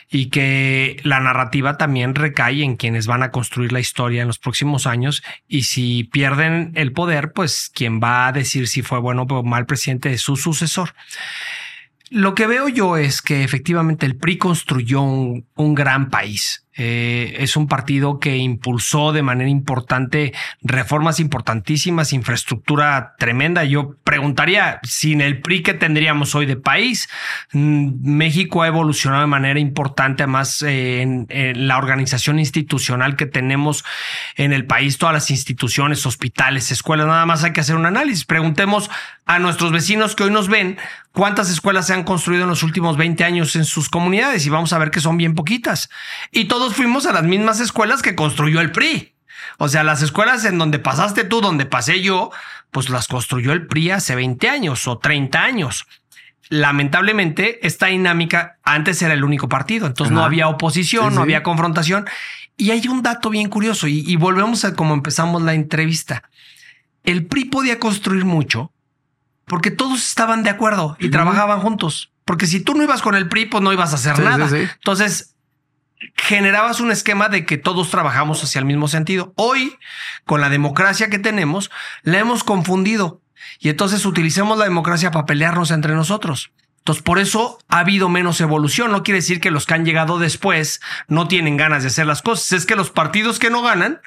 y 0.07 0.29
que 0.29 0.97
la 1.03 1.19
narrativa 1.19 1.77
también 1.77 2.13
recae 2.13 2.63
en 2.63 2.75
quienes 2.75 3.07
van 3.07 3.23
a 3.23 3.31
construir 3.31 3.71
la 3.71 3.79
historia 3.79 4.21
en 4.21 4.27
los 4.27 4.37
próximos 4.37 4.85
años 4.85 5.23
y 5.47 5.63
si 5.63 6.03
pierden 6.03 6.73
el 6.75 6.93
poder, 6.93 7.33
pues 7.33 7.71
quien 7.73 7.99
va 7.99 8.27
a 8.27 8.31
decir 8.31 8.67
si 8.67 8.83
fue 8.83 8.99
bueno 8.99 9.23
o 9.23 9.43
mal 9.43 9.65
presidente 9.65 10.13
es 10.13 10.21
su 10.21 10.35
sucesor. 10.35 10.93
Lo 12.11 12.35
que 12.35 12.45
veo 12.45 12.67
yo 12.67 12.97
es 12.97 13.21
que 13.21 13.43
efectivamente 13.43 14.05
el 14.05 14.17
PRI 14.17 14.37
construyó 14.37 15.01
un, 15.01 15.47
un 15.55 15.73
gran 15.73 16.09
país. 16.09 16.67
Eh, 16.77 17.35
es 17.39 17.57
un 17.57 17.67
partido 17.67 18.19
que 18.19 18.37
impulsó 18.37 19.11
de 19.11 19.23
manera 19.23 19.49
importante 19.49 20.33
reformas 20.61 21.19
importantísimas, 21.19 22.13
infraestructura 22.13 23.15
tremenda. 23.19 23.65
Yo 23.65 23.95
preguntaría, 24.03 24.79
sin 24.83 25.19
el 25.19 25.41
PRI, 25.41 25.63
¿qué 25.63 25.73
tendríamos 25.73 26.33
hoy 26.33 26.45
de 26.45 26.55
país? 26.55 27.09
Mm, 27.51 28.15
México 28.15 28.63
ha 28.63 28.67
evolucionado 28.67 29.21
de 29.21 29.27
manera 29.27 29.59
importante, 29.59 30.23
además 30.23 30.61
eh, 30.61 31.01
en, 31.01 31.27
en, 31.29 31.67
la 31.67 31.77
organización 31.77 32.39
institucional 32.39 33.17
que 33.17 33.25
tenemos 33.25 33.83
en 34.37 34.53
el 34.53 34.65
país, 34.65 34.97
todas 34.97 35.13
las 35.13 35.29
instituciones, 35.29 36.05
hospitales, 36.05 36.71
escuelas, 36.71 37.07
nada 37.07 37.25
más 37.25 37.43
hay 37.43 37.51
que 37.51 37.59
hacer 37.59 37.75
un 37.75 37.85
análisis. 37.85 38.23
Preguntemos 38.23 38.89
a 39.25 39.39
nuestros 39.39 39.71
vecinos 39.71 40.15
que 40.15 40.23
hoy 40.23 40.31
nos 40.31 40.47
ven 40.47 40.77
cuántas 41.11 41.49
escuelas 41.49 41.87
se 41.87 41.93
han 41.93 42.03
construido 42.03 42.43
en 42.43 42.49
los 42.49 42.63
últimos 42.63 42.97
20 42.97 43.23
años 43.23 43.55
en 43.55 43.65
sus 43.65 43.89
comunidades 43.89 44.45
y 44.45 44.49
vamos 44.49 44.73
a 44.73 44.77
ver 44.77 44.91
que 44.91 44.99
son 44.99 45.17
bien 45.17 45.35
poquitas. 45.35 45.89
Y 46.31 46.45
todos 46.61 46.75
fuimos 46.75 47.07
a 47.07 47.11
las 47.11 47.23
mismas 47.23 47.59
escuelas 47.59 48.03
que 48.03 48.13
construyó 48.13 48.61
el 48.61 48.71
PRI. 48.71 49.15
O 49.57 49.67
sea, 49.67 49.83
las 49.83 50.03
escuelas 50.03 50.45
en 50.45 50.59
donde 50.59 50.77
pasaste 50.77 51.23
tú, 51.23 51.41
donde 51.41 51.65
pasé 51.65 52.03
yo, 52.03 52.29
pues 52.69 52.89
las 52.89 53.07
construyó 53.07 53.51
el 53.51 53.65
PRI 53.65 53.89
hace 53.89 54.13
20 54.13 54.47
años 54.47 54.87
o 54.87 54.99
30 54.99 55.41
años. 55.41 55.87
Lamentablemente, 56.49 57.65
esta 57.65 57.87
dinámica 57.87 58.59
antes 58.63 59.01
era 59.01 59.15
el 59.15 59.23
único 59.23 59.49
partido, 59.49 59.87
entonces 59.87 60.11
Ajá. 60.11 60.19
no 60.19 60.23
había 60.23 60.49
oposición, 60.49 61.09
sí, 61.09 61.15
no 61.15 61.23
había 61.23 61.41
confrontación. 61.41 62.05
Y 62.57 62.69
hay 62.69 62.87
un 62.87 63.01
dato 63.01 63.31
bien 63.31 63.49
curioso 63.49 63.87
y, 63.87 64.03
y 64.05 64.15
volvemos 64.17 64.63
a 64.63 64.75
como 64.75 64.93
empezamos 64.93 65.41
la 65.41 65.55
entrevista. 65.55 66.29
El 67.03 67.25
PRI 67.25 67.45
podía 67.45 67.79
construir 67.79 68.23
mucho 68.23 68.71
porque 69.45 69.71
todos 69.71 70.07
estaban 70.07 70.43
de 70.43 70.51
acuerdo 70.51 70.95
y 70.99 71.05
uh 71.05 71.07
-huh. 71.07 71.11
trabajaban 71.11 71.59
juntos. 71.59 72.11
Porque 72.23 72.45
si 72.45 72.59
tú 72.59 72.75
no 72.75 72.83
ibas 72.83 73.01
con 73.01 73.15
el 73.15 73.27
PRI, 73.27 73.47
pues 73.47 73.63
no 73.63 73.73
ibas 73.73 73.93
a 73.93 73.95
hacer 73.95 74.15
sí, 74.15 74.21
nada. 74.21 74.47
Entonces, 74.47 75.31
generabas 76.15 76.79
un 76.79 76.91
esquema 76.91 77.29
de 77.29 77.45
que 77.45 77.57
todos 77.57 77.89
trabajamos 77.89 78.43
hacia 78.43 78.59
el 78.59 78.65
mismo 78.65 78.87
sentido. 78.87 79.33
Hoy, 79.35 79.77
con 80.25 80.41
la 80.41 80.49
democracia 80.49 81.09
que 81.09 81.19
tenemos, 81.19 81.71
la 82.03 82.19
hemos 82.19 82.43
confundido 82.43 83.21
y 83.59 83.69
entonces 83.69 84.05
utilicemos 84.05 84.57
la 84.57 84.65
democracia 84.65 85.11
para 85.11 85.25
pelearnos 85.25 85.71
entre 85.71 85.93
nosotros. 85.93 86.51
Entonces, 86.79 87.03
por 87.03 87.19
eso 87.19 87.59
ha 87.67 87.79
habido 87.79 88.09
menos 88.09 88.41
evolución. 88.41 88.91
No 88.91 89.03
quiere 89.03 89.19
decir 89.19 89.39
que 89.39 89.51
los 89.51 89.67
que 89.67 89.75
han 89.75 89.85
llegado 89.85 90.17
después 90.17 90.81
no 91.07 91.27
tienen 91.27 91.55
ganas 91.55 91.83
de 91.83 91.89
hacer 91.89 92.07
las 92.07 92.23
cosas. 92.23 92.53
Es 92.53 92.65
que 92.65 92.75
los 92.75 92.89
partidos 92.89 93.37
que 93.37 93.51
no 93.51 93.61
ganan 93.61 94.01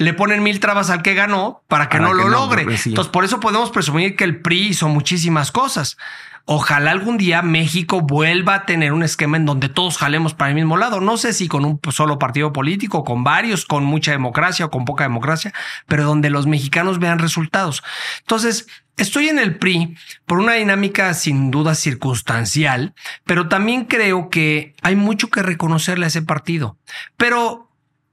le 0.00 0.14
ponen 0.14 0.42
mil 0.42 0.60
trabas 0.60 0.88
al 0.88 1.02
que 1.02 1.12
ganó 1.12 1.62
para 1.68 1.90
que 1.90 1.98
para 1.98 2.08
no 2.08 2.16
que 2.16 2.22
lo 2.22 2.30
no, 2.30 2.40
logre. 2.40 2.64
Pues 2.64 2.80
sí. 2.80 2.88
Entonces, 2.88 3.12
por 3.12 3.22
eso 3.26 3.38
podemos 3.38 3.70
presumir 3.70 4.16
que 4.16 4.24
el 4.24 4.40
PRI 4.40 4.68
hizo 4.68 4.88
muchísimas 4.88 5.52
cosas. 5.52 5.98
Ojalá 6.46 6.92
algún 6.92 7.18
día 7.18 7.42
México 7.42 8.00
vuelva 8.00 8.54
a 8.54 8.64
tener 8.64 8.94
un 8.94 9.02
esquema 9.02 9.36
en 9.36 9.44
donde 9.44 9.68
todos 9.68 9.98
jalemos 9.98 10.32
para 10.32 10.48
el 10.48 10.54
mismo 10.54 10.78
lado. 10.78 11.02
No 11.02 11.18
sé 11.18 11.34
si 11.34 11.48
con 11.48 11.66
un 11.66 11.78
solo 11.90 12.18
partido 12.18 12.50
político, 12.50 13.04
con 13.04 13.24
varios, 13.24 13.66
con 13.66 13.84
mucha 13.84 14.12
democracia 14.12 14.64
o 14.64 14.70
con 14.70 14.86
poca 14.86 15.04
democracia, 15.04 15.52
pero 15.86 16.06
donde 16.06 16.30
los 16.30 16.46
mexicanos 16.46 16.98
vean 16.98 17.18
resultados. 17.18 17.82
Entonces, 18.20 18.68
estoy 18.96 19.28
en 19.28 19.38
el 19.38 19.58
PRI 19.58 19.98
por 20.24 20.38
una 20.38 20.54
dinámica 20.54 21.12
sin 21.12 21.50
duda 21.50 21.74
circunstancial, 21.74 22.94
pero 23.26 23.48
también 23.48 23.84
creo 23.84 24.30
que 24.30 24.74
hay 24.80 24.96
mucho 24.96 25.28
que 25.28 25.42
reconocerle 25.42 26.06
a 26.06 26.08
ese 26.08 26.22
partido. 26.22 26.78
Pero 27.18 27.69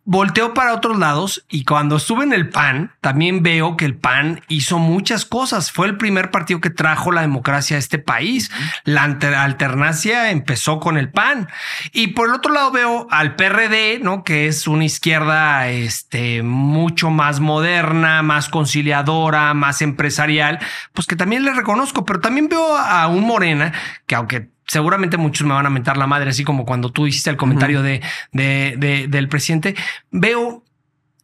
volteo 0.07 0.53
para 0.53 0.73
otros 0.73 0.97
lados 0.97 1.45
y 1.49 1.65
cuando 1.65 1.97
estuve 1.97 2.23
en 2.23 2.31
el 2.31 2.47
PAN, 2.47 2.93
también 3.01 3.43
veo 3.43 3.75
que 3.75 3.83
el 3.83 3.97
PAN 3.97 4.41
hizo 4.47 4.79
muchas 4.79 5.25
cosas. 5.25 5.69
Fue 5.69 5.85
el 5.85 5.97
primer 5.97 6.31
partido 6.31 6.61
que 6.61 6.69
trajo 6.69 7.11
la 7.11 7.21
democracia 7.21 7.75
a 7.75 7.79
este 7.79 7.99
país. 7.99 8.49
La 8.85 9.03
alternancia 9.03 10.31
empezó 10.31 10.79
con 10.79 10.97
el 10.97 11.11
PAN. 11.11 11.49
Y 11.91 12.07
por 12.07 12.29
el 12.29 12.35
otro 12.35 12.53
lado 12.53 12.71
veo 12.71 13.07
al 13.11 13.35
PRD, 13.35 13.99
¿no? 14.01 14.23
Que 14.23 14.47
es 14.47 14.65
una 14.65 14.85
izquierda 14.85 15.67
este, 15.67 16.41
mucho 16.41 17.09
más 17.09 17.41
moderna, 17.41 18.23
más 18.23 18.47
conciliadora, 18.47 19.53
más 19.53 19.81
empresarial, 19.81 20.59
pues 20.93 21.05
que 21.05 21.17
también 21.17 21.43
le 21.43 21.53
reconozco, 21.53 22.05
pero 22.05 22.21
también 22.21 22.47
veo 22.47 22.77
a 22.77 23.07
un 23.07 23.27
Morena 23.27 23.73
que 24.05 24.15
aunque 24.15 24.56
seguramente 24.67 25.17
muchos 25.17 25.47
me 25.47 25.53
van 25.53 25.65
a 25.65 25.69
mentar 25.69 25.97
la 25.97 26.07
madre, 26.07 26.29
así 26.29 26.43
como 26.43 26.65
cuando 26.65 26.91
tú 26.91 27.07
hiciste 27.07 27.29
el 27.29 27.37
comentario 27.37 27.79
uh 27.79 27.83
-huh. 27.83 27.85
de, 27.85 28.01
de, 28.31 28.75
de, 28.77 29.07
del 29.07 29.29
presidente. 29.29 29.75
Veo 30.11 30.63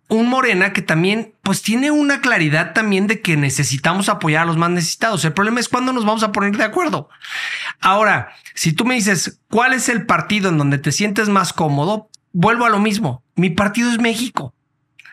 un 0.10 0.30
Morena 0.30 0.74
que 0.74 0.82
también 0.82 1.34
pues 1.42 1.62
tiene 1.62 1.92
una 1.92 2.22
claridad 2.22 2.74
también 2.74 3.08
de 3.08 3.22
que 3.22 3.36
necesitamos 3.38 4.10
apoyar 4.10 4.44
a 4.44 4.46
los 4.46 4.58
más 4.58 4.70
necesitados. 4.70 5.26
El 5.26 5.34
problema 5.34 5.60
es 5.60 5.70
cuándo 5.70 5.94
nos 5.94 6.06
vamos 6.06 6.24
a 6.24 6.32
poner 6.32 6.56
de 6.56 6.64
acuerdo. 6.64 7.10
Ahora, 7.80 8.30
si 8.54 8.74
tú 8.74 8.86
me 8.86 8.96
dices 8.96 9.40
cuál 9.50 9.74
es 9.74 9.90
el 9.90 10.06
partido 10.06 10.50
en 10.50 10.58
donde 10.58 10.78
te 10.78 10.92
sientes 10.92 11.30
más 11.30 11.52
cómodo, 11.54 12.10
vuelvo 12.32 12.66
a 12.66 12.70
lo 12.70 12.80
mismo. 12.80 13.24
Mi 13.36 13.50
partido 13.50 13.92
es 13.92 14.00
México 14.00 14.54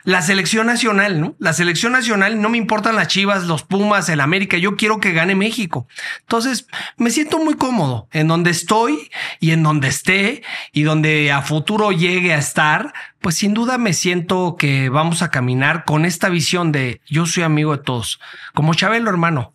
la 0.05 0.22
selección 0.22 0.66
nacional, 0.66 1.20
¿no? 1.20 1.34
La 1.38 1.53
selección 1.53 1.92
nacional, 1.92 2.40
no 2.40 2.48
me 2.48 2.59
importan 2.59 2.96
las 2.96 3.09
Chivas, 3.09 3.44
los 3.44 3.62
Pumas, 3.62 4.09
el 4.09 4.20
América, 4.20 4.57
yo 4.57 4.76
quiero 4.76 5.01
que 5.01 5.12
gane 5.12 5.34
México. 5.34 5.86
Entonces, 6.20 6.66
me 6.96 7.11
siento 7.11 7.38
muy 7.38 7.55
cómodo 7.55 8.09
en 8.12 8.28
donde 8.28 8.51
estoy 8.51 9.11
y 9.40 9.51
en 9.51 9.62
donde 9.62 9.88
esté 9.88 10.42
y 10.72 10.82
donde 10.82 11.32
a 11.32 11.42
futuro 11.42 11.92
llegue 11.92 12.32
a 12.32 12.38
estar, 12.38 12.92
pues 13.20 13.36
sin 13.36 13.53
duda 13.53 13.76
me 13.76 13.92
siento 13.92 14.57
que 14.59 14.88
vamos 14.88 15.22
a 15.22 15.30
caminar 15.30 15.84
con 15.84 16.05
esta 16.05 16.28
visión 16.28 16.72
de 16.72 17.01
yo 17.07 17.26
soy 17.26 17.42
amigo 17.42 17.76
de 17.76 17.82
todos, 17.82 18.20
como 18.55 18.74
Chabelo, 18.74 19.11
hermano. 19.11 19.53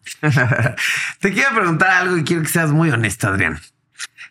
Te 1.20 1.34
quiero 1.34 1.56
preguntar 1.56 1.90
algo 1.90 2.18
y 2.18 2.24
quiero 2.24 2.44
que 2.44 2.50
seas 2.50 2.72
muy 2.72 2.92
honesto, 2.92 3.28
Adrián. 3.28 3.60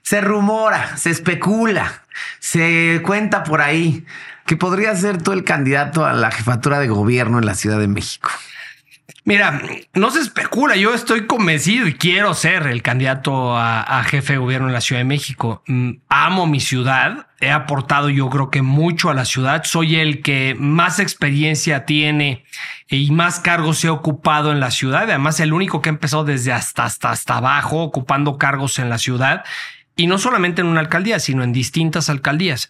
Se 0.02 0.20
rumora, 0.20 0.96
se 0.96 1.10
especula, 1.10 2.02
se 2.38 3.00
cuenta 3.02 3.42
por 3.42 3.62
ahí 3.62 4.04
que 4.46 4.56
podría 4.56 4.94
ser 4.96 5.22
tú 5.22 5.32
el 5.32 5.44
candidato 5.44 6.04
a 6.04 6.12
la 6.12 6.30
jefatura 6.30 6.78
de 6.78 6.88
gobierno 6.88 7.38
en 7.38 7.46
la 7.46 7.54
Ciudad 7.54 7.78
de 7.78 7.88
México. 7.88 8.30
Mira, 9.26 9.62
no 9.94 10.10
se 10.10 10.20
especula, 10.20 10.76
yo 10.76 10.92
estoy 10.92 11.26
convencido 11.26 11.88
y 11.88 11.94
quiero 11.94 12.34
ser 12.34 12.66
el 12.66 12.82
candidato 12.82 13.56
a, 13.56 14.04
jefe 14.04 14.34
de 14.34 14.38
gobierno 14.38 14.66
en 14.66 14.74
la 14.74 14.82
Ciudad 14.82 15.00
de 15.00 15.06
México. 15.06 15.62
Mm, 15.66 15.92
amo 16.10 16.46
mi 16.46 16.60
ciudad, 16.60 17.28
he 17.40 17.50
aportado 17.50 18.10
yo 18.10 18.28
creo 18.28 18.50
que 18.50 18.60
mucho 18.60 19.08
a 19.08 19.14
la 19.14 19.24
ciudad, 19.24 19.64
soy 19.64 19.96
el 19.96 20.20
que 20.20 20.54
más 20.58 20.98
experiencia 20.98 21.86
tiene 21.86 22.44
y 22.86 23.10
más 23.12 23.40
cargos 23.40 23.82
he 23.84 23.88
ocupado 23.88 24.52
en 24.52 24.60
la 24.60 24.70
ciudad, 24.70 25.04
además 25.04 25.40
el 25.40 25.54
único 25.54 25.80
que 25.80 25.88
ha 25.88 25.92
empezado 25.92 26.24
desde 26.24 26.52
hasta, 26.52 26.84
hasta, 26.84 27.10
hasta 27.10 27.38
abajo 27.38 27.82
ocupando 27.82 28.36
cargos 28.36 28.78
en 28.78 28.90
la 28.90 28.98
ciudad 28.98 29.42
y 29.96 30.06
no 30.06 30.18
solamente 30.18 30.60
en 30.60 30.66
una 30.66 30.80
alcaldía, 30.80 31.18
sino 31.18 31.44
en 31.44 31.52
distintas 31.54 32.10
alcaldías. 32.10 32.68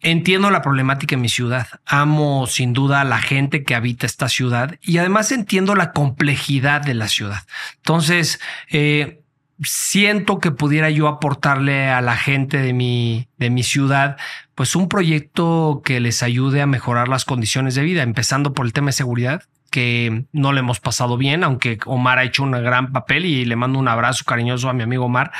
Entiendo 0.00 0.50
la 0.50 0.62
problemática 0.62 1.16
en 1.16 1.20
mi 1.20 1.28
ciudad, 1.28 1.66
amo 1.84 2.46
sin 2.46 2.72
duda 2.72 3.00
a 3.00 3.04
la 3.04 3.18
gente 3.18 3.64
que 3.64 3.74
habita 3.74 4.06
esta 4.06 4.28
ciudad 4.28 4.76
y 4.80 4.98
además 4.98 5.32
entiendo 5.32 5.74
la 5.74 5.92
complejidad 5.92 6.82
de 6.82 6.94
la 6.94 7.08
ciudad. 7.08 7.42
Entonces, 7.76 8.40
eh, 8.70 9.22
siento 9.62 10.38
que 10.38 10.50
pudiera 10.50 10.90
yo 10.90 11.08
aportarle 11.08 11.88
a 11.88 12.00
la 12.00 12.16
gente 12.16 12.58
de 12.58 12.72
mi, 12.72 13.28
de 13.38 13.50
mi 13.50 13.62
ciudad, 13.62 14.16
pues 14.54 14.76
un 14.76 14.88
proyecto 14.88 15.82
que 15.84 16.00
les 16.00 16.22
ayude 16.22 16.62
a 16.62 16.66
mejorar 16.66 17.08
las 17.08 17.24
condiciones 17.24 17.74
de 17.74 17.82
vida, 17.82 18.02
empezando 18.02 18.54
por 18.54 18.66
el 18.66 18.72
tema 18.72 18.88
de 18.88 18.92
seguridad, 18.92 19.42
que 19.70 20.24
no 20.32 20.52
le 20.52 20.60
hemos 20.60 20.80
pasado 20.80 21.16
bien, 21.16 21.44
aunque 21.44 21.78
Omar 21.86 22.18
ha 22.18 22.24
hecho 22.24 22.42
un 22.42 22.52
gran 22.52 22.92
papel 22.92 23.26
y 23.26 23.44
le 23.44 23.56
mando 23.56 23.78
un 23.78 23.88
abrazo 23.88 24.24
cariñoso 24.24 24.68
a 24.68 24.72
mi 24.72 24.82
amigo 24.82 25.04
Omar. 25.04 25.32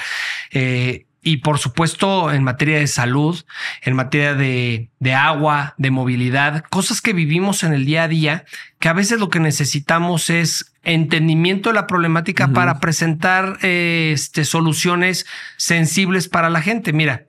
Eh, 0.51 1.07
y 1.23 1.39
por 1.39 1.59
supuesto 1.59 2.33
en 2.33 2.45
materia 2.45 2.79
de 2.79 2.87
salud, 2.87 3.45
en 3.83 3.97
materia 3.97 4.35
de, 4.35 4.89
agua, 5.15 5.75
de 5.77 5.91
movilidad, 5.91 6.65
cosas 6.71 7.01
que 7.01 7.13
vivimos 7.13 7.63
en 7.63 7.73
el 7.73 7.85
día 7.85 8.05
a 8.05 8.09
día, 8.09 8.45
que 8.79 8.89
a 8.89 8.93
veces 8.93 9.19
lo 9.19 9.29
que 9.29 9.41
necesitamos 9.41 10.31
es 10.31 10.73
entendimiento 10.85 11.71
de 11.71 11.75
la 11.75 11.87
problemática 11.87 12.49
para 12.49 12.79
presentar 12.79 13.59
este, 13.63 14.45
soluciones 14.45 15.27
sensibles 15.57 16.29
para 16.29 16.51
la 16.51 16.63
gente. 16.63 16.93
Mira, 16.93 17.27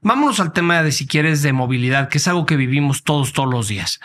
vámonos 0.00 0.40
al 0.40 0.52
tema 0.52 0.82
de 0.82 0.92
si 0.92 1.06
quieres 1.06 1.42
de 1.42 1.52
movilidad, 1.52 2.08
que 2.08 2.18
es 2.18 2.28
algo 2.28 2.46
que 2.46 2.56
vivimos 2.56 3.02
todos, 3.02 3.32
todos 3.32 3.50
los 3.52 3.68
días. 3.68 4.00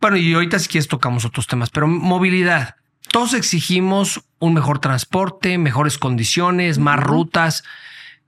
Bueno, 0.00 0.16
y 0.16 0.32
ahorita 0.32 0.58
si 0.58 0.68
quieres 0.68 0.88
tocamos 0.88 1.24
otros 1.24 1.46
temas, 1.46 1.70
pero 1.70 1.86
movilidad. 1.86 2.76
Todos 3.12 3.34
exigimos 3.34 4.22
un 4.38 4.54
mejor 4.54 4.78
transporte, 4.78 5.58
mejores 5.58 5.98
condiciones, 5.98 6.78
más 6.78 6.98
rutas. 6.98 7.64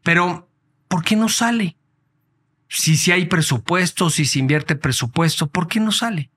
Pero, 0.02 0.48
¿por 0.88 1.04
qué 1.04 1.16
no 1.16 1.28
sale? 1.28 1.76
Si, 2.68 2.96
si 2.96 3.12
hay 3.12 3.26
presupuesto, 3.26 4.10
si 4.10 4.24
se 4.24 4.38
invierte 4.38 4.76
presupuesto, 4.76 5.48
¿por 5.48 5.68
qué 5.68 5.80
no 5.80 5.92
sale? 5.92 6.30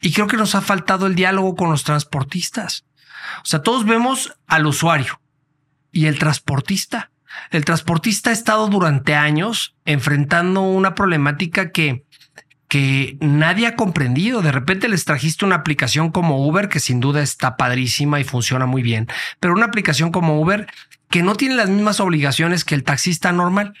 Y 0.00 0.12
creo 0.12 0.26
que 0.26 0.36
nos 0.36 0.54
ha 0.54 0.60
faltado 0.60 1.06
el 1.06 1.14
diálogo 1.14 1.56
con 1.56 1.70
los 1.70 1.84
transportistas. 1.84 2.84
O 3.42 3.46
sea, 3.46 3.62
todos 3.62 3.84
vemos 3.84 4.34
al 4.46 4.66
usuario 4.66 5.20
y 5.92 6.06
el 6.06 6.18
transportista. 6.18 7.10
El 7.50 7.64
transportista 7.64 8.30
ha 8.30 8.32
estado 8.32 8.68
durante 8.68 9.14
años 9.14 9.76
enfrentando 9.84 10.62
una 10.62 10.94
problemática 10.94 11.70
que, 11.70 12.04
que 12.70 13.18
nadie 13.20 13.66
ha 13.66 13.74
comprendido. 13.74 14.40
De 14.40 14.52
repente 14.52 14.88
les 14.88 15.04
trajiste 15.04 15.44
una 15.44 15.56
aplicación 15.56 16.10
como 16.10 16.46
Uber, 16.46 16.68
que 16.68 16.78
sin 16.78 17.00
duda 17.00 17.20
está 17.20 17.56
padrísima 17.56 18.20
y 18.20 18.24
funciona 18.24 18.64
muy 18.64 18.80
bien, 18.80 19.08
pero 19.40 19.52
una 19.52 19.66
aplicación 19.66 20.12
como 20.12 20.40
Uber 20.40 20.68
que 21.10 21.24
no 21.24 21.34
tiene 21.34 21.56
las 21.56 21.68
mismas 21.68 21.98
obligaciones 21.98 22.64
que 22.64 22.76
el 22.76 22.84
taxista 22.84 23.32
normal. 23.32 23.74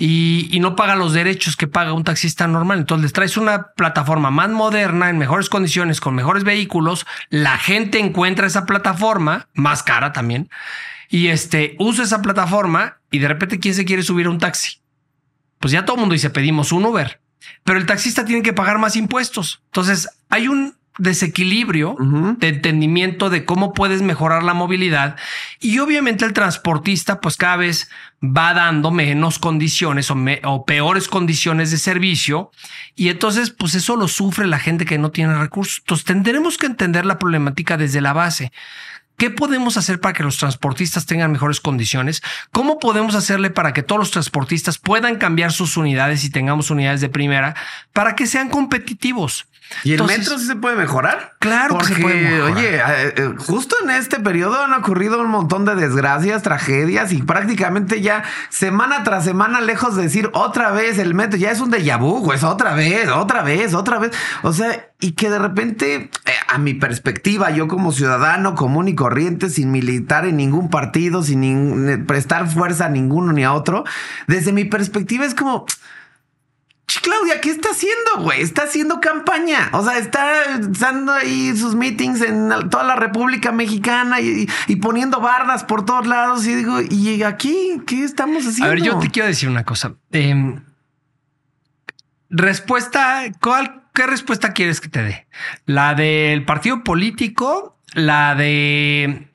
Y, 0.00 0.56
no 0.60 0.76
paga 0.76 0.94
los 0.94 1.12
derechos 1.12 1.56
que 1.56 1.66
paga 1.66 1.92
un 1.92 2.04
taxista 2.04 2.46
normal. 2.46 2.78
Entonces 2.78 3.02
les 3.02 3.12
traes 3.12 3.36
una 3.36 3.72
plataforma 3.72 4.30
más 4.30 4.50
moderna, 4.50 5.10
en 5.10 5.18
mejores 5.18 5.48
condiciones, 5.48 6.00
con 6.00 6.14
mejores 6.14 6.44
vehículos. 6.44 7.04
La 7.30 7.58
gente 7.58 7.98
encuentra 7.98 8.46
esa 8.46 8.64
plataforma, 8.64 9.48
más 9.54 9.82
cara 9.82 10.12
también, 10.12 10.50
y 11.08 11.28
este 11.28 11.74
usa 11.80 12.04
esa 12.04 12.22
plataforma 12.22 12.98
y 13.10 13.18
de 13.18 13.28
repente, 13.28 13.58
¿quién 13.58 13.74
se 13.74 13.86
quiere 13.86 14.02
subir 14.02 14.26
a 14.26 14.30
un 14.30 14.38
taxi? 14.38 14.78
Pues 15.58 15.72
ya 15.72 15.84
todo 15.84 15.96
el 15.96 16.00
mundo 16.00 16.12
dice, 16.12 16.30
pedimos 16.30 16.70
un 16.70 16.84
Uber, 16.84 17.20
pero 17.64 17.78
el 17.78 17.86
taxista 17.86 18.24
tiene 18.24 18.42
que 18.42 18.52
pagar 18.52 18.78
más 18.78 18.96
impuestos. 18.96 19.62
Entonces 19.66 20.08
hay 20.28 20.48
un 20.48 20.74
desequilibrio 20.98 21.96
de 22.38 22.48
entendimiento 22.48 23.30
de 23.30 23.44
cómo 23.44 23.72
puedes 23.72 24.02
mejorar 24.02 24.42
la 24.42 24.52
movilidad 24.52 25.16
y 25.60 25.78
obviamente 25.78 26.24
el 26.24 26.32
transportista 26.32 27.20
pues 27.20 27.36
cada 27.36 27.56
vez 27.56 27.88
va 28.20 28.52
dando 28.52 28.90
menos 28.90 29.38
condiciones 29.38 30.10
o, 30.10 30.64
peores 30.64 31.06
condiciones 31.06 31.70
de 31.70 31.78
servicio 31.78 32.50
y 32.96 33.10
entonces 33.10 33.50
pues 33.50 33.76
eso 33.76 33.94
lo 33.94 34.08
sufre 34.08 34.48
la 34.48 34.58
gente 34.58 34.84
que 34.84 34.98
no 34.98 35.12
tiene 35.12 35.38
recursos. 35.38 35.78
Entonces 35.78 36.04
tendremos 36.04 36.58
que 36.58 36.66
entender 36.66 37.06
la 37.06 37.18
problemática 37.18 37.76
desde 37.76 38.00
la 38.00 38.12
base. 38.12 38.52
¿Qué 39.18 39.30
podemos 39.30 39.76
hacer 39.76 40.00
para 40.00 40.14
que 40.14 40.22
los 40.22 40.36
transportistas 40.36 41.04
tengan 41.04 41.32
mejores 41.32 41.60
condiciones? 41.60 42.22
¿Cómo 42.52 42.78
podemos 42.78 43.16
hacerle 43.16 43.50
para 43.50 43.72
que 43.72 43.82
todos 43.82 43.98
los 43.98 44.10
transportistas 44.12 44.78
puedan 44.78 45.16
cambiar 45.16 45.50
sus 45.50 45.76
unidades 45.76 46.22
y 46.22 46.30
tengamos 46.30 46.70
unidades 46.70 47.00
de 47.00 47.08
primera 47.08 47.56
para 47.92 48.14
que 48.14 48.28
sean 48.28 48.48
competitivos? 48.48 49.48
¿Y 49.84 49.92
el 49.92 50.02
metro 50.04 50.38
sí 50.38 50.46
se 50.46 50.56
puede 50.56 50.76
mejorar? 50.76 51.36
Claro 51.38 51.78
que 51.78 51.86
se 51.86 52.00
puede 52.00 52.22
mejorar. 52.22 52.56
Oye, 52.56 52.76
eh, 52.76 53.14
eh, 53.16 53.34
justo 53.38 53.76
en 53.82 53.90
este 53.90 54.18
periodo 54.18 54.62
han 54.62 54.72
ocurrido 54.72 55.20
un 55.20 55.28
montón 55.28 55.64
de 55.64 55.74
desgracias, 55.74 56.42
tragedias 56.42 57.12
y 57.12 57.22
prácticamente 57.22 58.00
ya 58.00 58.24
semana 58.48 59.04
tras 59.04 59.24
semana, 59.24 59.60
lejos 59.60 59.96
de 59.96 60.02
decir 60.02 60.30
otra 60.32 60.70
vez 60.70 60.98
el 60.98 61.14
metro, 61.14 61.38
ya 61.38 61.50
es 61.50 61.60
un 61.60 61.70
déjà 61.70 61.98
vu, 61.98 62.24
pues 62.24 62.44
otra 62.44 62.74
vez, 62.74 63.08
otra 63.08 63.42
vez, 63.42 63.74
otra 63.74 63.98
vez. 63.98 64.12
O 64.42 64.52
sea, 64.52 64.88
y 65.00 65.12
que 65.12 65.30
de 65.30 65.38
repente, 65.38 65.94
eh, 65.94 66.32
a 66.48 66.58
mi 66.58 66.74
perspectiva, 66.74 67.50
yo 67.50 67.68
como 67.68 67.92
ciudadano 67.92 68.54
común 68.54 68.88
y 68.88 68.94
corriente, 68.94 69.50
sin 69.50 69.70
militar 69.70 70.26
en 70.26 70.38
ningún 70.38 70.70
partido, 70.70 71.22
sin 71.22 72.04
prestar 72.06 72.48
fuerza 72.48 72.86
a 72.86 72.88
ninguno 72.88 73.32
ni 73.32 73.44
a 73.44 73.52
otro, 73.52 73.84
desde 74.26 74.52
mi 74.52 74.64
perspectiva 74.64 75.24
es 75.24 75.34
como 75.34 75.66
Claudia, 77.08 77.40
¿qué 77.40 77.50
está 77.50 77.70
haciendo, 77.70 78.22
güey? 78.22 78.42
Está 78.42 78.64
haciendo 78.64 79.00
campaña. 79.00 79.70
O 79.72 79.82
sea, 79.82 79.96
está 79.96 80.58
dando 80.58 81.12
ahí 81.12 81.56
sus 81.56 81.74
meetings 81.74 82.20
en 82.20 82.50
toda 82.68 82.84
la 82.84 82.96
República 82.96 83.50
Mexicana 83.50 84.20
y, 84.20 84.46
poniendo 84.76 85.18
bardas 85.20 85.64
por 85.64 85.86
todos 85.86 86.06
lados. 86.06 86.46
Y 86.46 86.54
digo, 86.54 86.80
¿y 86.82 87.22
aquí 87.22 87.80
qué 87.86 88.04
estamos 88.04 88.46
haciendo? 88.46 88.66
A 88.66 88.74
ver, 88.74 88.82
yo 88.82 88.98
te 88.98 89.08
quiero 89.08 89.26
decir 89.26 89.48
una 89.48 89.64
cosa. 89.64 89.94
Em, 90.12 90.62
respuesta, 92.28 93.22
¿cuál, 93.40 93.84
¿qué 93.94 94.06
respuesta 94.06 94.52
quieres 94.52 94.82
que 94.82 94.88
te 94.88 95.02
dé? 95.02 95.26
¿La 95.64 95.94
del 95.94 96.44
partido 96.44 96.84
político? 96.84 97.78
¿La 97.94 98.34
de 98.34 99.28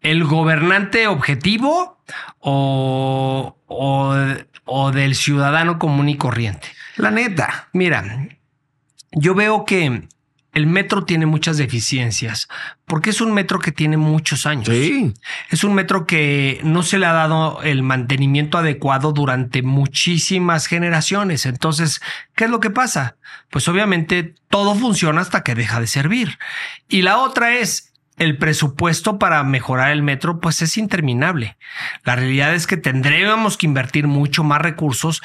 el 0.00 0.24
gobernante 0.24 1.08
objetivo? 1.08 1.98
¿O, 2.38 3.56
o 3.66 4.92
del 4.92 5.14
ciudadano 5.16 5.80
común 5.80 6.08
y 6.08 6.16
corriente? 6.16 6.75
La 6.96 7.10
neta. 7.10 7.68
Mira, 7.72 8.28
yo 9.12 9.34
veo 9.34 9.64
que 9.64 10.08
el 10.56 10.66
metro 10.66 11.04
tiene 11.04 11.26
muchas 11.26 11.58
deficiencias 11.58 12.48
porque 12.86 13.10
es 13.10 13.20
un 13.20 13.34
metro 13.34 13.58
que 13.58 13.72
tiene 13.72 13.98
muchos 13.98 14.46
años. 14.46 14.68
Sí. 14.68 15.12
Es 15.50 15.64
un 15.64 15.74
metro 15.74 16.06
que 16.06 16.60
no 16.64 16.82
se 16.82 16.98
le 16.98 17.04
ha 17.04 17.12
dado 17.12 17.60
el 17.62 17.82
mantenimiento 17.82 18.56
adecuado 18.56 19.12
durante 19.12 19.62
muchísimas 19.62 20.66
generaciones. 20.66 21.44
Entonces, 21.44 22.00
¿qué 22.34 22.44
es 22.44 22.50
lo 22.50 22.60
que 22.60 22.70
pasa? 22.70 23.16
Pues 23.50 23.68
obviamente 23.68 24.34
todo 24.48 24.74
funciona 24.74 25.20
hasta 25.20 25.42
que 25.42 25.54
deja 25.54 25.78
de 25.78 25.88
servir. 25.88 26.38
Y 26.88 27.02
la 27.02 27.18
otra 27.18 27.56
es, 27.56 27.92
el 28.16 28.38
presupuesto 28.38 29.18
para 29.18 29.44
mejorar 29.44 29.90
el 29.90 30.02
metro 30.02 30.40
pues 30.40 30.62
es 30.62 30.78
interminable. 30.78 31.58
La 32.04 32.16
realidad 32.16 32.54
es 32.54 32.66
que 32.66 32.78
tendríamos 32.78 33.58
que 33.58 33.66
invertir 33.66 34.06
mucho 34.06 34.42
más 34.42 34.62
recursos 34.62 35.22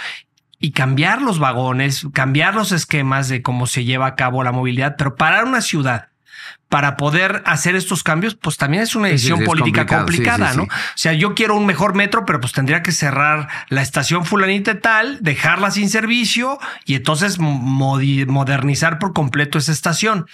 y 0.62 0.72
cambiar 0.72 1.22
los 1.22 1.40
vagones, 1.40 2.08
cambiar 2.14 2.56
los 2.56 2.72
esquemas 2.72 3.28
de 3.28 3.42
cómo 3.42 3.68
se 3.68 3.84
lleva 3.84 4.06
a 4.06 4.16
cabo 4.16 4.44
la 4.44 4.52
movilidad, 4.52 4.96
pero 4.98 5.16
para 5.16 5.44
una 5.44 5.62
ciudad 5.62 6.08
para 6.70 6.96
poder 6.96 7.44
hacer 7.46 7.76
estos 7.76 8.02
cambios, 8.02 8.36
pues 8.36 8.56
también 8.56 8.84
es 8.84 8.96
una 8.96 9.10
decisión 9.10 9.44
política 9.44 9.86
complicada, 9.86 10.54
¿no? 10.54 10.64
O 10.64 10.68
sea, 10.96 11.12
yo 11.12 11.36
quiero 11.36 11.58
un 11.58 11.66
mejor 11.66 11.96
metro, 11.96 12.26
pero 12.26 12.40
pues 12.40 12.54
tendría 12.54 12.82
que 12.82 12.94
cerrar 12.94 13.50
la 13.68 13.82
estación 13.82 14.26
fulanita 14.26 14.80
tal, 14.80 15.18
dejarla 15.22 15.72
sin 15.72 15.90
servicio 15.90 16.60
y 16.86 16.96
entonces 16.96 17.40
modernizar 17.40 19.00
por 19.00 19.12
completo 19.12 19.58
esa 19.58 19.74
estación. 19.74 20.28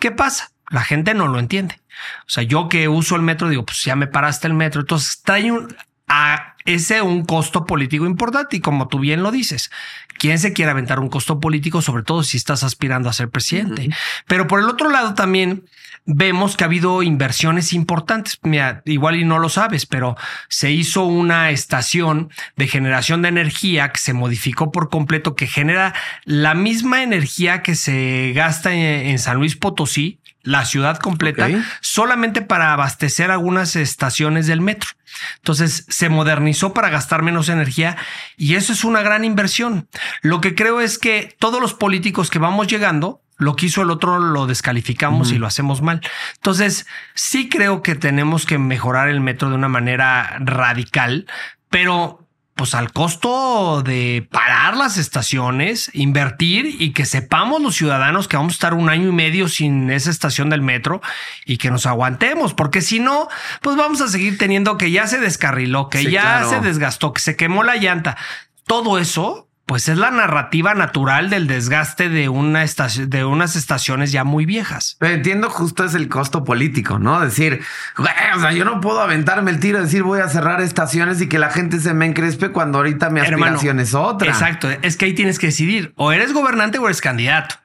¿Qué 0.00 0.10
pasa? 0.10 0.50
La 0.70 0.82
gente 0.82 1.14
no 1.14 1.28
lo 1.28 1.38
entiende. 1.38 1.80
O 2.22 2.30
sea, 2.30 2.42
yo 2.42 2.68
que 2.68 2.88
uso 2.88 3.14
el 3.14 3.22
metro, 3.22 3.48
digo, 3.48 3.64
pues 3.64 3.84
ya 3.84 3.94
me 3.94 4.08
paraste 4.08 4.48
el 4.48 4.54
metro. 4.54 4.80
Entonces 4.80 5.22
trae 5.22 5.52
un, 5.52 5.74
a 6.08 6.55
ese 6.66 7.02
un 7.02 7.24
costo 7.24 7.64
político 7.64 8.06
importante 8.06 8.56
y 8.56 8.60
como 8.60 8.88
tú 8.88 8.98
bien 8.98 9.22
lo 9.22 9.30
dices, 9.30 9.70
¿quién 10.18 10.38
se 10.38 10.52
quiere 10.52 10.70
aventar 10.70 11.00
un 11.00 11.08
costo 11.08 11.40
político, 11.40 11.82
sobre 11.82 12.02
todo 12.02 12.22
si 12.22 12.36
estás 12.36 12.62
aspirando 12.62 13.08
a 13.08 13.12
ser 13.12 13.30
presidente? 13.30 13.90
Pero 14.26 14.46
por 14.46 14.60
el 14.60 14.68
otro 14.68 14.90
lado 14.90 15.14
también 15.14 15.64
vemos 16.06 16.56
que 16.56 16.64
ha 16.64 16.68
habido 16.68 17.02
inversiones 17.02 17.72
importantes. 17.72 18.38
Mira, 18.42 18.82
igual 18.84 19.16
y 19.16 19.24
no 19.24 19.38
lo 19.38 19.48
sabes, 19.48 19.86
pero 19.86 20.16
se 20.48 20.70
hizo 20.70 21.04
una 21.04 21.50
estación 21.50 22.30
de 22.56 22.68
generación 22.68 23.22
de 23.22 23.28
energía 23.28 23.90
que 23.90 23.98
se 23.98 24.12
modificó 24.12 24.72
por 24.72 24.88
completo, 24.88 25.34
que 25.34 25.46
genera 25.46 25.94
la 26.24 26.54
misma 26.54 27.02
energía 27.02 27.62
que 27.62 27.74
se 27.74 28.32
gasta 28.34 28.72
en, 28.72 29.18
San 29.18 29.38
Luis 29.38 29.56
Potosí, 29.56 30.20
la 30.46 30.64
ciudad 30.64 30.98
completa, 30.98 31.48
solamente 31.80 32.40
para 32.40 32.72
abastecer 32.72 33.30
algunas 33.30 33.76
estaciones 33.76 34.46
del 34.46 34.60
metro. 34.60 34.90
Entonces 35.36 35.84
se 35.88 36.08
modernizó 36.08 36.72
para 36.72 36.88
gastar 36.88 37.22
menos 37.22 37.48
energía 37.48 37.96
y 38.36 38.54
eso 38.54 38.72
es 38.72 38.84
una 38.84 39.02
gran 39.02 39.24
inversión. 39.24 39.88
Lo 40.22 40.40
que 40.40 40.54
creo 40.54 40.80
es 40.80 40.98
que 40.98 41.36
todos 41.38 41.60
los 41.60 41.74
políticos 41.74 42.30
que 42.30 42.38
vamos 42.38 42.68
llegando 42.68 43.22
lo 43.38 43.54
que 43.54 43.66
hizo 43.66 43.82
el 43.82 43.90
otro 43.90 44.18
lo 44.18 44.46
descalificamos 44.46 45.30
y 45.30 45.38
lo 45.38 45.46
hacemos 45.46 45.82
mal. 45.82 46.00
Entonces, 46.36 46.86
sí 47.14 47.50
creo 47.50 47.82
que 47.82 47.94
tenemos 47.94 48.46
que 48.46 48.56
mejorar 48.56 49.08
el 49.10 49.20
metro 49.20 49.50
de 49.50 49.56
una 49.56 49.68
manera 49.68 50.38
radical, 50.40 51.26
pero 51.68 52.25
pues 52.56 52.74
al 52.74 52.90
costo 52.90 53.82
de 53.82 54.26
parar 54.32 54.76
las 54.76 54.96
estaciones, 54.96 55.90
invertir 55.92 56.76
y 56.80 56.92
que 56.92 57.04
sepamos 57.04 57.60
los 57.60 57.76
ciudadanos 57.76 58.28
que 58.28 58.38
vamos 58.38 58.54
a 58.54 58.56
estar 58.56 58.74
un 58.74 58.88
año 58.88 59.10
y 59.10 59.12
medio 59.12 59.46
sin 59.48 59.90
esa 59.90 60.10
estación 60.10 60.48
del 60.48 60.62
metro 60.62 61.02
y 61.44 61.58
que 61.58 61.70
nos 61.70 61.84
aguantemos, 61.84 62.54
porque 62.54 62.80
si 62.80 62.98
no, 62.98 63.28
pues 63.60 63.76
vamos 63.76 64.00
a 64.00 64.08
seguir 64.08 64.38
teniendo 64.38 64.78
que 64.78 64.90
ya 64.90 65.06
se 65.06 65.20
descarriló, 65.20 65.90
que 65.90 66.10
ya 66.10 66.44
se 66.46 66.60
desgastó, 66.60 67.12
que 67.12 67.20
se 67.20 67.36
quemó 67.36 67.62
la 67.62 67.76
llanta. 67.76 68.16
Todo 68.64 68.98
eso 68.98 69.45
pues 69.66 69.88
es 69.88 69.98
la 69.98 70.12
narrativa 70.12 70.74
natural 70.74 71.28
del 71.28 71.48
desgaste 71.48 72.08
de 72.08 72.28
una 72.28 72.62
estación, 72.62 73.10
de 73.10 73.24
unas 73.24 73.56
estaciones 73.56 74.12
ya 74.12 74.22
muy 74.22 74.46
viejas. 74.46 74.96
Pero 75.00 75.14
entiendo 75.14 75.50
justo 75.50 75.84
es 75.84 75.94
el 75.94 76.08
costo 76.08 76.44
político, 76.44 77.00
¿no? 77.00 77.20
Decir, 77.20 77.60
o 77.98 78.04
sea, 78.40 78.52
yo 78.52 78.64
no 78.64 78.80
puedo 78.80 79.00
aventarme 79.00 79.50
el 79.50 79.58
tiro, 79.58 79.80
decir 79.80 80.04
voy 80.04 80.20
a 80.20 80.28
cerrar 80.28 80.60
estaciones 80.60 81.20
y 81.20 81.28
que 81.28 81.40
la 81.40 81.50
gente 81.50 81.80
se 81.80 81.94
me 81.94 82.06
encrespe 82.06 82.50
cuando 82.50 82.78
ahorita 82.78 83.10
mi 83.10 83.18
aspiración 83.18 83.80
es 83.80 83.92
otra. 83.92 84.28
Exacto, 84.28 84.70
es 84.70 84.96
que 84.96 85.06
ahí 85.06 85.14
tienes 85.14 85.40
que 85.40 85.48
decidir, 85.48 85.92
o 85.96 86.12
eres 86.12 86.32
gobernante 86.32 86.78
o 86.78 86.86
eres 86.86 87.00
candidato. 87.00 87.56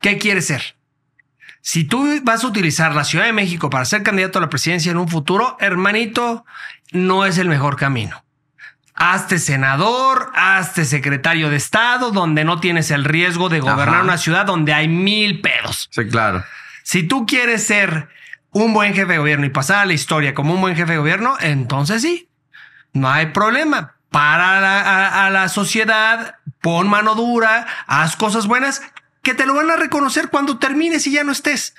¿Qué 0.00 0.16
quieres 0.16 0.46
ser? 0.46 0.76
Si 1.60 1.84
tú 1.84 2.08
vas 2.24 2.44
a 2.44 2.46
utilizar 2.46 2.94
la 2.94 3.04
Ciudad 3.04 3.26
de 3.26 3.32
México 3.34 3.68
para 3.68 3.84
ser 3.84 4.02
candidato 4.02 4.38
a 4.38 4.42
la 4.42 4.48
presidencia 4.48 4.90
en 4.90 4.96
un 4.96 5.06
futuro, 5.06 5.58
hermanito, 5.60 6.46
no 6.92 7.26
es 7.26 7.36
el 7.36 7.48
mejor 7.48 7.76
camino 7.76 8.24
hazte 9.02 9.40
senador, 9.40 10.30
hazte 10.32 10.84
secretario 10.84 11.50
de 11.50 11.56
Estado, 11.56 12.12
donde 12.12 12.44
no 12.44 12.60
tienes 12.60 12.92
el 12.92 13.04
riesgo 13.04 13.48
de 13.48 13.58
gobernar 13.58 14.04
una 14.04 14.16
ciudad 14.16 14.46
donde 14.46 14.72
hay 14.72 14.86
mil 14.86 15.40
pedos. 15.40 15.88
Sí, 15.90 16.06
claro. 16.06 16.44
Si 16.84 17.02
tú 17.02 17.26
quieres 17.26 17.66
ser 17.66 18.08
un 18.52 18.72
buen 18.72 18.94
jefe 18.94 19.12
de 19.12 19.18
gobierno 19.18 19.44
y 19.44 19.50
pasar 19.50 19.78
a 19.78 19.86
la 19.86 19.92
historia 19.92 20.34
como 20.34 20.54
un 20.54 20.60
buen 20.60 20.76
jefe 20.76 20.92
de 20.92 20.98
gobierno, 20.98 21.34
entonces 21.40 22.02
sí, 22.02 22.28
no 22.92 23.10
hay 23.10 23.26
problema. 23.26 23.96
Para 24.10 25.26
a 25.26 25.30
la 25.30 25.48
sociedad, 25.48 26.36
pon 26.60 26.86
mano 26.86 27.16
dura, 27.16 27.66
haz 27.88 28.14
cosas 28.14 28.46
buenas 28.46 28.82
que 29.22 29.34
te 29.34 29.46
lo 29.46 29.54
van 29.54 29.70
a 29.70 29.76
reconocer 29.76 30.28
cuando 30.28 30.58
termines 30.58 31.06
y 31.08 31.12
ya 31.12 31.24
no 31.24 31.32
estés. 31.32 31.74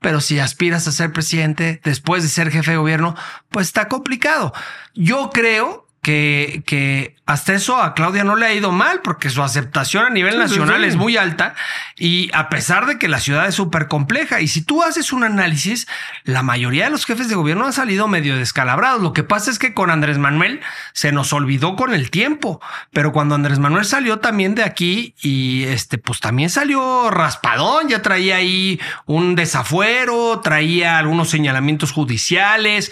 Pero 0.00 0.20
si 0.20 0.38
aspiras 0.38 0.86
a 0.86 0.92
ser 0.92 1.12
presidente 1.12 1.80
después 1.84 2.22
de 2.22 2.28
ser 2.28 2.50
jefe 2.50 2.72
de 2.72 2.76
gobierno, 2.76 3.16
pues 3.50 3.68
está 3.68 3.88
complicado. 3.88 4.52
Yo 4.94 5.30
creo 5.30 5.89
que, 6.02 6.62
que 6.66 7.16
hasta 7.26 7.52
eso 7.52 7.80
a 7.80 7.94
Claudia 7.94 8.24
no 8.24 8.34
le 8.34 8.46
ha 8.46 8.54
ido 8.54 8.72
mal 8.72 9.00
porque 9.02 9.28
su 9.30 9.42
aceptación 9.42 10.04
a 10.04 10.10
nivel 10.10 10.38
nacional 10.38 10.82
es 10.84 10.96
muy 10.96 11.16
alta 11.16 11.54
y 11.96 12.30
a 12.32 12.48
pesar 12.48 12.86
de 12.86 12.98
que 12.98 13.06
la 13.06 13.20
ciudad 13.20 13.46
es 13.46 13.54
súper 13.54 13.86
compleja 13.86 14.40
y 14.40 14.48
si 14.48 14.62
tú 14.62 14.82
haces 14.82 15.12
un 15.12 15.24
análisis, 15.24 15.86
la 16.24 16.42
mayoría 16.42 16.84
de 16.84 16.90
los 16.90 17.04
jefes 17.04 17.28
de 17.28 17.34
gobierno 17.34 17.66
han 17.66 17.72
salido 17.72 18.08
medio 18.08 18.36
descalabrados. 18.36 19.02
Lo 19.02 19.12
que 19.12 19.22
pasa 19.22 19.50
es 19.50 19.58
que 19.58 19.74
con 19.74 19.90
Andrés 19.90 20.18
Manuel 20.18 20.60
se 20.92 21.12
nos 21.12 21.32
olvidó 21.32 21.76
con 21.76 21.92
el 21.92 22.10
tiempo, 22.10 22.60
pero 22.92 23.12
cuando 23.12 23.34
Andrés 23.34 23.58
Manuel 23.58 23.84
salió 23.84 24.18
también 24.18 24.54
de 24.54 24.64
aquí 24.64 25.14
y 25.20 25.64
este, 25.64 25.98
pues 25.98 26.20
también 26.20 26.48
salió 26.50 27.10
raspadón, 27.10 27.88
ya 27.88 28.00
traía 28.00 28.36
ahí 28.36 28.80
un 29.04 29.34
desafuero, 29.34 30.40
traía 30.42 30.98
algunos 30.98 31.28
señalamientos 31.28 31.92
judiciales 31.92 32.90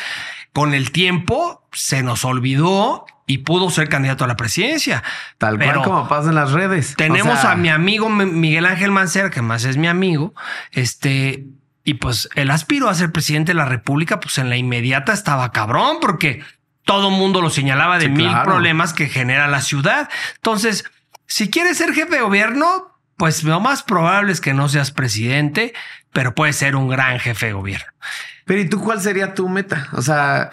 con 0.52 0.74
el 0.74 0.90
tiempo 0.92 1.68
se 1.72 2.02
nos 2.02 2.24
olvidó 2.24 3.06
y 3.26 3.38
pudo 3.38 3.70
ser 3.70 3.88
candidato 3.88 4.24
a 4.24 4.26
la 4.26 4.36
presidencia. 4.36 5.04
Tal 5.36 5.58
cual 5.58 5.82
como 5.82 6.08
pasa 6.08 6.30
en 6.30 6.34
las 6.34 6.52
redes. 6.52 6.94
Tenemos 6.96 7.44
a 7.44 7.54
mi 7.54 7.68
amigo 7.68 8.08
Miguel 8.08 8.66
Ángel 8.66 8.90
Mancera, 8.90 9.30
que 9.30 9.42
más 9.42 9.64
es 9.64 9.76
mi 9.76 9.86
amigo, 9.86 10.34
este, 10.72 11.44
y 11.84 11.94
pues 11.94 12.28
el 12.34 12.50
aspiro 12.50 12.88
a 12.88 12.94
ser 12.94 13.12
presidente 13.12 13.50
de 13.50 13.56
la 13.56 13.66
República, 13.66 14.18
pues 14.18 14.38
en 14.38 14.48
la 14.48 14.56
inmediata 14.56 15.12
estaba 15.12 15.52
cabrón, 15.52 15.98
porque 16.00 16.42
todo 16.84 17.10
mundo 17.10 17.42
lo 17.42 17.50
señalaba 17.50 17.98
de 17.98 18.08
mil 18.08 18.32
problemas 18.44 18.94
que 18.94 19.08
genera 19.08 19.46
la 19.46 19.60
ciudad. 19.60 20.08
Entonces, 20.36 20.84
si 21.26 21.50
quieres 21.50 21.76
ser 21.76 21.92
jefe 21.92 22.16
de 22.16 22.22
gobierno, 22.22 22.98
pues 23.18 23.44
lo 23.44 23.60
más 23.60 23.82
probable 23.82 24.32
es 24.32 24.40
que 24.40 24.54
no 24.54 24.70
seas 24.70 24.90
presidente, 24.90 25.74
pero 26.12 26.34
puedes 26.34 26.56
ser 26.56 26.76
un 26.76 26.88
gran 26.88 27.18
jefe 27.18 27.46
de 27.46 27.52
gobierno. 27.52 27.92
Pero 28.48 28.62
¿y 28.62 28.68
tú 28.68 28.80
cuál 28.80 29.00
sería 29.02 29.34
tu 29.34 29.46
meta? 29.46 29.88
O 29.92 30.00
sea, 30.00 30.50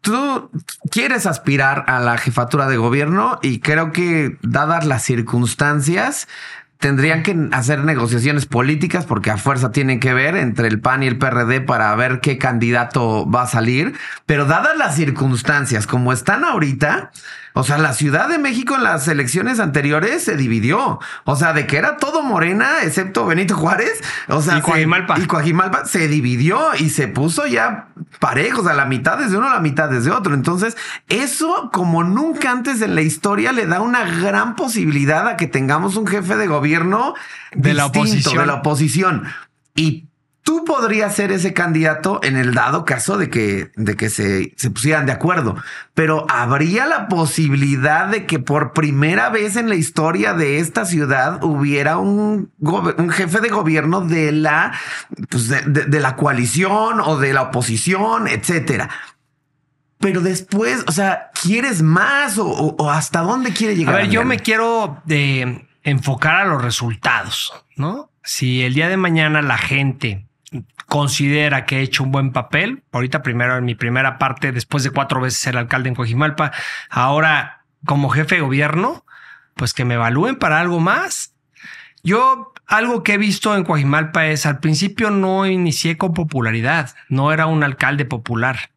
tú 0.00 0.48
quieres 0.92 1.26
aspirar 1.26 1.84
a 1.88 1.98
la 1.98 2.16
jefatura 2.16 2.68
de 2.68 2.76
gobierno 2.76 3.40
y 3.42 3.58
creo 3.58 3.90
que 3.90 4.38
dadas 4.42 4.86
las 4.86 5.02
circunstancias, 5.02 6.28
tendrían 6.78 7.24
que 7.24 7.48
hacer 7.50 7.80
negociaciones 7.82 8.46
políticas 8.46 9.06
porque 9.06 9.32
a 9.32 9.38
fuerza 9.38 9.72
tienen 9.72 9.98
que 9.98 10.14
ver 10.14 10.36
entre 10.36 10.68
el 10.68 10.80
PAN 10.80 11.02
y 11.02 11.08
el 11.08 11.18
PRD 11.18 11.60
para 11.60 11.92
ver 11.96 12.20
qué 12.20 12.38
candidato 12.38 13.28
va 13.28 13.42
a 13.42 13.46
salir. 13.48 13.94
Pero 14.24 14.44
dadas 14.44 14.76
las 14.78 14.94
circunstancias 14.94 15.88
como 15.88 16.12
están 16.12 16.44
ahorita, 16.44 17.10
o 17.54 17.64
sea, 17.64 17.78
la 17.78 17.92
Ciudad 17.92 18.28
de 18.28 18.38
México 18.38 18.74
en 18.76 18.84
las 18.84 19.06
elecciones 19.08 19.60
anteriores 19.60 20.24
se 20.24 20.36
dividió. 20.36 21.00
O 21.24 21.36
sea, 21.36 21.52
de 21.52 21.66
que 21.66 21.76
era 21.76 21.96
todo 21.98 22.22
Morena, 22.22 22.82
excepto 22.82 23.26
Benito 23.26 23.56
Juárez. 23.56 24.00
O 24.28 24.40
sea, 24.40 24.58
y 24.58 24.60
Coajimalpa. 24.62 25.18
y 25.18 25.26
Coajimalpa 25.26 25.84
se 25.84 26.08
dividió 26.08 26.74
y 26.78 26.90
se 26.90 27.08
puso 27.08 27.46
ya 27.46 27.88
parejos, 28.20 28.66
a 28.66 28.74
la 28.74 28.86
mitad 28.86 29.18
desde 29.18 29.36
uno, 29.36 29.48
a 29.48 29.54
la 29.54 29.60
mitad 29.60 29.90
desde 29.90 30.10
otro. 30.10 30.34
Entonces, 30.34 30.76
eso, 31.08 31.70
como 31.72 32.04
nunca 32.04 32.50
antes 32.50 32.80
en 32.80 32.94
la 32.94 33.02
historia, 33.02 33.52
le 33.52 33.66
da 33.66 33.80
una 33.80 34.04
gran 34.04 34.56
posibilidad 34.56 35.28
a 35.28 35.36
que 35.36 35.46
tengamos 35.46 35.96
un 35.96 36.06
jefe 36.06 36.36
de 36.36 36.46
gobierno 36.46 37.14
de 37.54 37.74
la 37.74 37.86
oposición. 37.86 38.38
De 38.38 38.46
la 38.46 38.54
oposición. 38.54 39.24
Y 39.74 40.08
tú 40.42 40.64
podrías 40.64 41.14
ser 41.14 41.32
ese 41.32 41.52
candidato 41.52 42.20
en 42.22 42.36
el 42.36 42.52
dado 42.54 42.84
caso 42.84 43.16
de 43.16 43.30
que, 43.30 43.70
de 43.76 43.96
que 43.96 44.10
se, 44.10 44.52
se, 44.56 44.70
pusieran 44.70 45.06
de 45.06 45.12
acuerdo, 45.12 45.56
pero 45.94 46.26
habría 46.28 46.86
la 46.86 47.08
posibilidad 47.08 48.08
de 48.08 48.26
que 48.26 48.38
por 48.38 48.72
primera 48.72 49.30
vez 49.30 49.56
en 49.56 49.68
la 49.68 49.76
historia 49.76 50.34
de 50.34 50.58
esta 50.58 50.84
ciudad 50.84 51.42
hubiera 51.44 51.98
un, 51.98 52.50
un 52.58 53.10
jefe 53.10 53.40
de 53.40 53.48
gobierno 53.48 54.00
de 54.00 54.32
la, 54.32 54.72
pues 55.30 55.48
de, 55.48 56.00
la 56.00 56.16
coalición 56.16 57.00
o 57.00 57.18
de 57.18 57.32
la 57.32 57.42
oposición, 57.42 58.26
etcétera. 58.26 58.90
Pero 59.98 60.20
después, 60.20 60.84
o 60.88 60.92
sea, 60.92 61.30
¿quieres 61.40 61.82
más 61.82 62.36
o, 62.38 62.90
hasta 62.90 63.20
dónde 63.20 63.52
quiere 63.52 63.76
llegar? 63.76 63.94
A 63.94 63.98
ver, 63.98 64.10
yo 64.10 64.24
me 64.24 64.40
quiero 64.40 65.00
eh, 65.08 65.68
enfocar 65.84 66.40
a 66.40 66.44
los 66.44 66.60
resultados, 66.60 67.52
¿no? 67.76 68.10
Si 68.24 68.62
el 68.62 68.74
día 68.74 68.88
de 68.88 68.96
mañana 68.96 69.42
la 69.42 69.58
gente 69.58 70.26
considera 70.92 71.64
que 71.64 71.78
he 71.78 71.80
hecho 71.80 72.04
un 72.04 72.12
buen 72.12 72.32
papel. 72.32 72.82
Ahorita 72.92 73.22
primero 73.22 73.56
en 73.56 73.64
mi 73.64 73.74
primera 73.74 74.18
parte, 74.18 74.52
después 74.52 74.84
de 74.84 74.90
cuatro 74.90 75.22
veces 75.22 75.40
ser 75.40 75.56
alcalde 75.56 75.88
en 75.88 75.94
Coajimalpa, 75.94 76.52
ahora 76.90 77.64
como 77.86 78.10
jefe 78.10 78.34
de 78.34 78.40
gobierno, 78.42 79.06
pues 79.54 79.72
que 79.72 79.86
me 79.86 79.94
evalúen 79.94 80.36
para 80.36 80.60
algo 80.60 80.80
más. 80.80 81.34
Yo 82.02 82.52
algo 82.66 83.02
que 83.02 83.14
he 83.14 83.16
visto 83.16 83.56
en 83.56 83.64
Coajimalpa 83.64 84.26
es 84.26 84.44
al 84.44 84.58
principio 84.58 85.10
no 85.10 85.46
inicié 85.46 85.96
con 85.96 86.12
popularidad, 86.12 86.94
no 87.08 87.32
era 87.32 87.46
un 87.46 87.64
alcalde 87.64 88.04
popular. 88.04 88.70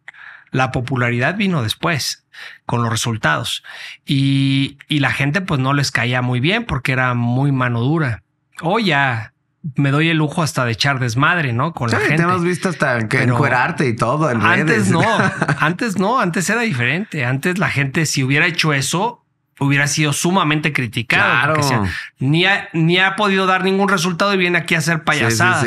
La 0.52 0.72
popularidad 0.72 1.36
vino 1.36 1.64
después 1.64 2.26
con 2.66 2.82
los 2.82 2.90
resultados 2.90 3.62
y, 4.06 4.78
y 4.88 5.02
la 5.02 5.12
gente 5.12 5.42
pues 5.42 5.60
no 5.60 5.74
les 5.74 5.92
caía 5.92 6.22
muy 6.22 6.40
bien 6.40 6.64
porque 6.64 6.94
era 6.94 7.14
muy 7.14 7.52
mano 7.52 7.82
dura. 7.82 8.24
Hoy 8.62 8.86
ya 8.86 9.34
me 9.76 9.92
doy 9.92 10.10
el 10.10 10.18
lujo 10.18 10.44
hasta 10.44 10.64
de 10.66 10.74
echar 10.74 11.00
desmadre, 11.00 11.52
¿no? 11.52 11.74
Con 11.74 11.90
la 11.90 12.00
gente. 12.00 12.18
Te 12.18 12.24
hemos 12.24 12.44
visto 12.44 12.70
hasta 12.70 13.08
que 13.08 13.24
encuerarte 13.24 13.88
y 13.88 13.96
todo. 13.96 14.28
antes 14.28 14.90
no, 14.90 15.04
antes 15.60 15.98
no, 15.98 16.20
antes 16.20 16.50
era 16.50 16.62
diferente. 16.62 17.26
Antes 17.26 17.58
la 17.58 17.70
gente, 17.70 18.06
si 18.06 18.24
hubiera 18.24 18.46
hecho 18.46 18.74
eso, 18.74 19.26
hubiera 19.60 19.88
sido 19.88 20.14
sumamente 20.14 20.72
criticado. 20.72 21.56
Claro. 21.56 21.84
ni, 22.20 22.46
ha, 22.46 22.70
ni 22.74 23.00
ha 23.00 23.16
podido 23.16 23.48
dar 23.48 23.64
ningún 23.64 23.90
resultado 23.90 24.34
y 24.34 24.38
viene 24.38 24.60
aquí 24.60 24.76
a 24.76 24.80
hacer 24.80 25.04
payasadas. 25.04 25.66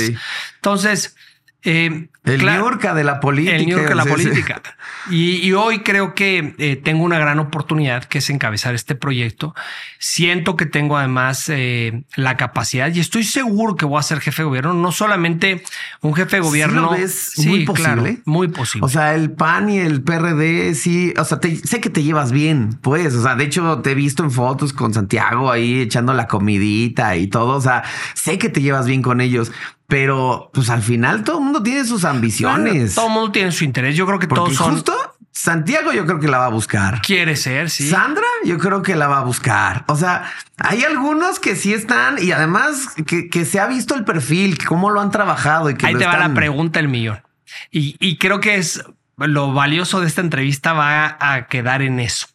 Entonces, 0.57 1.17
Eh, 1.65 2.09
el 2.25 2.41
claro, 2.41 2.71
de 2.95 3.05
la 3.05 3.21
política. 3.21 3.57
El 3.57 3.89
de 3.89 3.95
la 3.95 4.05
política. 4.05 4.63
Y, 5.11 5.37
y, 5.37 5.53
hoy 5.55 5.81
creo 5.81 6.15
que 6.15 6.55
eh, 6.59 6.77
tengo 6.77 7.05
una 7.05 7.19
gran 7.19 7.39
oportunidad 7.39 8.05
que 8.05 8.19
es 8.19 8.31
encabezar 8.31 8.75
este 8.75 8.95
proyecto. 8.95 9.55
Siento 9.99 10.57
que 10.57 10.67
tengo 10.67 10.97
además 10.97 11.49
eh, 11.49 12.05
la 12.17 12.37
capacidad 12.37 12.95
y 12.95 13.01
estoy 13.01 13.25
seguro 13.25 13.77
que 13.77 13.87
voy 13.87 13.99
a 13.99 14.03
ser 14.03 14.21
jefe 14.21 14.43
de 14.43 14.47
gobierno. 14.47 14.75
No 14.75 14.93
solamente 14.93 15.65
un 16.01 16.15
jefe 16.15 16.37
de 16.37 16.43
gobierno. 16.43 16.95
es 16.95 17.39
muy 17.39 17.65
posible. 17.65 18.21
muy 18.25 18.49
posible. 18.49 18.85
O 18.85 18.89
sea, 18.89 19.15
el 19.15 19.33
PAN 19.33 19.71
y 19.71 19.79
el 19.79 20.03
PRD, 20.03 20.75
sí. 20.75 21.15
O 21.19 21.25
sea, 21.25 21.41
sé 21.65 21.81
que 21.81 21.91
te 21.91 22.03
llevas 22.03 22.31
bien, 22.31 22.79
pues. 22.83 23.15
O 23.15 23.23
sea, 23.23 23.35
de 23.35 23.45
hecho, 23.45 23.81
te 23.81 23.93
he 23.93 23.95
visto 23.95 24.23
en 24.23 24.31
fotos 24.31 24.73
con 24.73 24.93
Santiago 24.95 25.51
ahí 25.51 25.81
echando 25.81 26.13
la 26.13 26.29
comidita 26.29 27.17
y 27.17 27.27
todo. 27.27 27.57
O 27.57 27.61
sea, 27.61 27.83
sé 28.15 28.39
que 28.39 28.49
te 28.49 28.61
llevas 28.61 28.87
bien 28.87 29.03
con 29.03 29.21
ellos. 29.21 29.51
Pero 29.89 30.51
pues 30.53 30.69
al 30.71 30.83
final 30.83 31.25
todo 31.25 31.39
el 31.39 31.45
mundo 31.45 31.63
tiene 31.63 31.85
sus 31.85 32.05
ambiciones. 32.05 32.95
todo 32.95 33.07
el 33.07 33.13
mundo 33.13 33.33
tiene 33.33 33.51
su 33.51 33.65
interés. 33.65 33.97
Yo 33.97 34.07
creo 34.07 34.19
que 34.19 34.27
todos 34.27 34.55
son. 34.55 34.75
Justo 34.75 34.95
Santiago, 35.33 35.93
yo 35.93 36.05
creo 36.05 36.19
que 36.19 36.27
la 36.27 36.39
va 36.39 36.47
a 36.47 36.51
buscar. 36.51 37.01
Quiere 37.01 37.37
ser, 37.37 37.71
sí. 37.71 37.89
Sandra, 37.89 38.27
yo 38.45 38.59
creo 38.59 38.83
que 38.83 38.97
la 38.97 39.07
va 39.07 39.21
a 39.21 39.25
buscar. 39.25 39.85
O 39.87 39.97
sea, 39.97 40.31
hay 40.59 40.83
algunos 40.83 41.39
que 41.39 41.55
sí 41.55 41.73
están 41.73 42.17
y 42.21 42.33
además 42.33 42.97
que, 43.07 43.45
se 43.45 43.61
ha 43.61 43.69
visto 43.69 43.95
el 43.95 44.05
perfil, 44.05 44.59
cómo 44.67 44.91
lo 44.91 45.01
han 45.01 45.13
trabajado 45.13 45.71
y 45.71 45.77
que 45.77 45.87
ahí 45.87 45.95
te 45.95 46.07
va 46.07 46.19
la 46.19 46.35
pregunta 46.35 46.81
el 46.81 46.89
millón. 46.89 47.23
Y, 47.71 47.97
y 48.01 48.19
creo 48.19 48.41
que 48.41 48.57
es 48.57 48.85
lo 49.17 49.53
valioso 49.53 50.01
de 50.01 50.09
esta 50.09 50.23
entrevista 50.23 50.73
va 50.73 51.17
a 51.21 51.47
quedar 51.47 51.83
en 51.83 52.01
eso. 52.01 52.27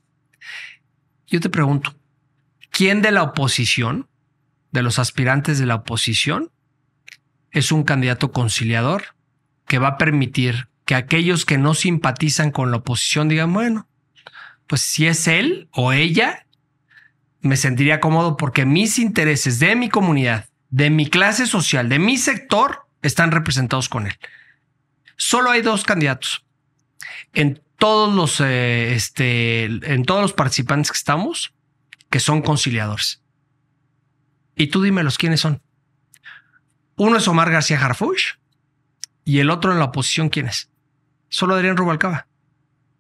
Yo 1.28 1.41
te 1.41 1.49
pregunto, 1.49 1.93
¿quién 2.72 3.01
de 3.01 3.12
la 3.12 3.24
oposición, 3.24 4.08
de 4.72 4.82
los 4.82 4.97
aspirantes 4.97 5.60
de 5.60 5.66
la 5.66 5.76
oposición, 5.76 6.53
es 7.54 7.72
un 7.72 7.84
candidato 7.84 8.32
conciliador 8.32 9.16
que 9.68 9.78
va 9.78 9.89
a 9.89 9.97
permitir 9.97 10.68
que 10.86 10.95
aquellos 10.95 11.45
que 11.45 11.58
no 11.58 11.74
simpatizan 11.74 12.51
con 12.51 12.72
la 12.72 12.78
oposición 12.78 13.30
digan, 13.30 13.54
bueno, 13.54 13.88
pues 14.68 14.82
si 14.82 15.08
es 15.08 15.28
él 15.28 15.70
o 15.72 15.93
ella, 15.93 16.45
me 17.41 17.56
sentiría 17.56 17.99
cómodo 17.99 18.36
porque 18.38 18.66
mis 18.66 18.99
intereses 18.99 19.60
de 19.60 19.76
mi 19.76 19.89
comunidad, 19.89 20.49
de 20.70 20.89
mi 20.89 21.10
clase 21.10 21.45
social, 21.45 21.88
de 21.88 21.99
mi 21.99 22.18
sector, 22.18 22.88
están 23.01 23.32
representados 23.32 23.88
con 23.88 24.08
él. 24.08 24.18
Solo 25.16 25.51
hay 25.51 25.62
dos 25.62 25.84
candidatos. 25.84 26.43
En 27.34 27.62
todos 27.78 28.14
los, 28.14 28.41
eh, 28.41 28.93
este, 28.93 29.66
en 29.66 30.06
todos 30.06 30.22
los 30.22 30.34
participantes 30.34 30.91
que 30.91 30.97
estamos, 30.97 31.54
que 32.10 32.20
son 32.20 32.41
conciliadores. 32.41 33.22
Y 34.56 34.68
tú 34.68 34.82
dímelos 34.82 35.18
quiénes 35.18 35.41
son. 35.41 35.62
Uno 36.96 37.18
es 37.18 37.28
Omar 37.28 37.52
García 37.52 37.84
Harfuch 37.84 38.38
y 39.26 39.39
el 39.39 39.50
otro 39.50 39.72
en 39.72 39.80
la 39.80 39.86
oposición, 39.86 40.30
¿quién 40.30 40.48
es? 40.48 40.70
Solo 41.30 41.56
Adrián 41.56 41.78
Rubalcaba. 41.78 42.28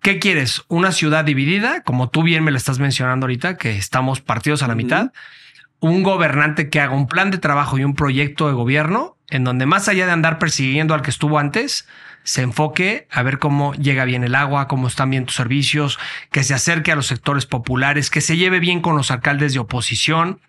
¿Qué 0.01 0.19
quieres? 0.19 0.63
¿Una 0.67 0.91
ciudad 0.91 1.23
dividida? 1.23 1.81
Como 1.83 2.09
tú 2.09 2.23
bien 2.23 2.43
me 2.43 2.51
lo 2.51 2.57
estás 2.57 2.79
mencionando 2.79 3.25
ahorita, 3.25 3.57
que 3.57 3.77
estamos 3.77 4.19
partidos 4.19 4.63
a 4.63 4.67
la 4.67 4.75
mitad. 4.75 5.13
Un 5.79 6.03
gobernante 6.03 6.69
que 6.69 6.81
haga 6.81 6.93
un 6.93 7.07
plan 7.07 7.31
de 7.31 7.37
trabajo 7.37 7.77
y 7.77 7.83
un 7.83 7.95
proyecto 7.95 8.47
de 8.47 8.53
gobierno 8.53 9.17
en 9.29 9.43
donde 9.43 9.65
más 9.65 9.87
allá 9.87 10.05
de 10.05 10.11
andar 10.11 10.37
persiguiendo 10.37 10.93
al 10.93 11.01
que 11.01 11.09
estuvo 11.09 11.39
antes, 11.39 11.87
se 12.23 12.43
enfoque 12.43 13.07
a 13.09 13.23
ver 13.23 13.39
cómo 13.39 13.73
llega 13.73 14.05
bien 14.05 14.23
el 14.23 14.35
agua, 14.35 14.67
cómo 14.67 14.87
están 14.87 15.09
bien 15.09 15.25
tus 15.25 15.35
servicios, 15.35 15.97
que 16.31 16.43
se 16.43 16.53
acerque 16.53 16.91
a 16.91 16.95
los 16.95 17.07
sectores 17.07 17.45
populares, 17.45 18.11
que 18.11 18.21
se 18.21 18.37
lleve 18.37 18.59
bien 18.59 18.79
con 18.81 18.95
los 18.95 19.09
alcaldes 19.09 19.53
de 19.53 19.59
oposición, 19.59 20.39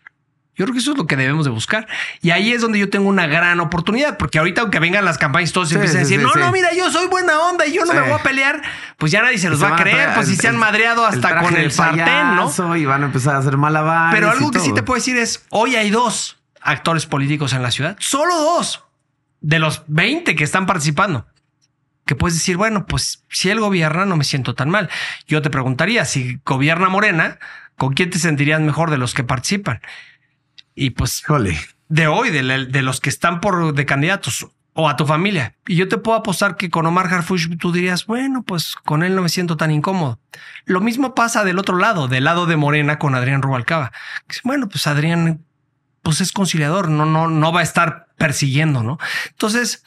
yo 0.56 0.64
creo 0.64 0.72
que 0.72 0.78
eso 0.78 0.92
es 0.92 0.98
lo 0.98 1.06
que 1.06 1.16
debemos 1.16 1.44
de 1.44 1.50
buscar. 1.50 1.86
Y 2.22 2.30
ahí 2.30 2.52
es 2.52 2.60
donde 2.60 2.78
yo 2.78 2.88
tengo 2.88 3.08
una 3.08 3.26
gran 3.26 3.58
oportunidad, 3.60 4.16
porque 4.16 4.38
ahorita 4.38 4.62
aunque 4.62 4.78
vengan 4.78 5.04
las 5.04 5.18
campañas 5.18 5.52
todos 5.52 5.68
se 5.68 5.74
empiezan 5.74 5.98
a 5.98 6.00
decir, 6.00 6.20
no, 6.20 6.32
no, 6.34 6.52
mira, 6.52 6.72
yo 6.72 6.90
soy 6.90 7.06
buena 7.08 7.38
onda 7.40 7.66
y 7.66 7.72
yo 7.72 7.84
no 7.84 7.92
me 7.92 8.00
voy 8.00 8.12
a 8.12 8.22
pelear, 8.22 8.62
pues 8.96 9.10
ya 9.12 9.22
nadie 9.22 9.38
se 9.38 9.50
los 9.50 9.62
va 9.62 9.74
a 9.74 9.76
creer, 9.76 10.10
pues 10.14 10.28
si 10.28 10.36
se 10.36 10.48
han 10.48 10.56
madreado 10.56 11.04
hasta 11.04 11.40
con 11.40 11.56
el 11.56 11.72
sartén, 11.72 12.36
¿no? 12.36 12.76
Y 12.76 12.84
van 12.84 13.02
a 13.02 13.06
empezar 13.06 13.34
a 13.34 13.38
hacer 13.38 13.56
malabares. 13.56 14.14
Pero 14.18 14.30
algo 14.30 14.50
que 14.50 14.60
sí 14.60 14.72
te 14.72 14.82
puedo 14.82 14.96
decir 14.96 15.16
es, 15.16 15.44
hoy 15.50 15.76
hay 15.76 15.90
dos 15.90 16.38
actores 16.60 17.06
políticos 17.06 17.52
en 17.52 17.62
la 17.62 17.70
ciudad, 17.70 17.96
solo 17.98 18.34
dos 18.36 18.84
de 19.40 19.58
los 19.58 19.82
20 19.88 20.34
que 20.34 20.44
están 20.44 20.66
participando. 20.66 21.26
Que 22.06 22.14
puedes 22.14 22.34
decir, 22.34 22.56
bueno, 22.56 22.86
pues 22.86 23.24
si 23.30 23.50
él 23.50 23.60
gobierna, 23.60 24.04
no 24.04 24.16
me 24.16 24.24
siento 24.24 24.54
tan 24.54 24.68
mal. 24.68 24.90
Yo 25.26 25.40
te 25.40 25.48
preguntaría, 25.48 26.04
si 26.04 26.38
gobierna 26.44 26.88
Morena, 26.88 27.38
¿con 27.76 27.94
quién 27.94 28.10
te 28.10 28.18
sentirías 28.18 28.60
mejor 28.60 28.90
de 28.90 28.98
los 28.98 29.14
que 29.14 29.24
participan? 29.24 29.80
Y 30.74 30.90
pues 30.90 31.22
de 31.88 32.06
hoy, 32.06 32.30
de, 32.30 32.82
los 32.82 33.00
que 33.00 33.08
están 33.08 33.40
por 33.40 33.74
de 33.74 33.86
candidatos 33.86 34.48
o 34.72 34.88
a 34.88 34.96
tu 34.96 35.06
familia. 35.06 35.54
Y 35.66 35.76
yo 35.76 35.88
te 35.88 35.98
puedo 35.98 36.18
apostar 36.18 36.56
que 36.56 36.68
con 36.68 36.86
Omar 36.86 37.12
Harfush 37.12 37.56
tú 37.58 37.72
dirías, 37.72 38.06
bueno, 38.06 38.42
pues 38.42 38.74
con 38.84 39.02
él 39.02 39.14
no 39.14 39.22
me 39.22 39.28
siento 39.28 39.56
tan 39.56 39.70
incómodo. 39.70 40.18
Lo 40.64 40.80
mismo 40.80 41.14
pasa 41.14 41.44
del 41.44 41.58
otro 41.58 41.78
lado, 41.78 42.08
del 42.08 42.24
lado 42.24 42.46
de 42.46 42.56
Morena 42.56 42.98
con 42.98 43.14
Adrián 43.14 43.42
Rubalcaba. 43.42 43.92
Bueno, 44.42 44.68
pues 44.68 44.86
Adrián 44.86 45.44
pues 46.02 46.20
es 46.20 46.32
conciliador, 46.32 46.90
no, 46.90 47.06
no, 47.06 47.28
no 47.28 47.52
va 47.52 47.60
a 47.60 47.62
estar 47.62 48.08
persiguiendo, 48.18 48.82
¿no? 48.82 48.98
Entonces, 49.30 49.84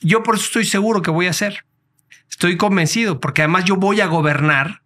yo 0.00 0.22
por 0.22 0.36
eso 0.36 0.44
estoy 0.44 0.64
seguro 0.64 1.02
que 1.02 1.10
voy 1.10 1.26
a 1.26 1.30
hacer. 1.30 1.66
Estoy 2.30 2.56
convencido, 2.56 3.20
porque 3.20 3.42
además 3.42 3.64
yo 3.64 3.76
voy 3.76 4.00
a 4.00 4.06
gobernar 4.06 4.82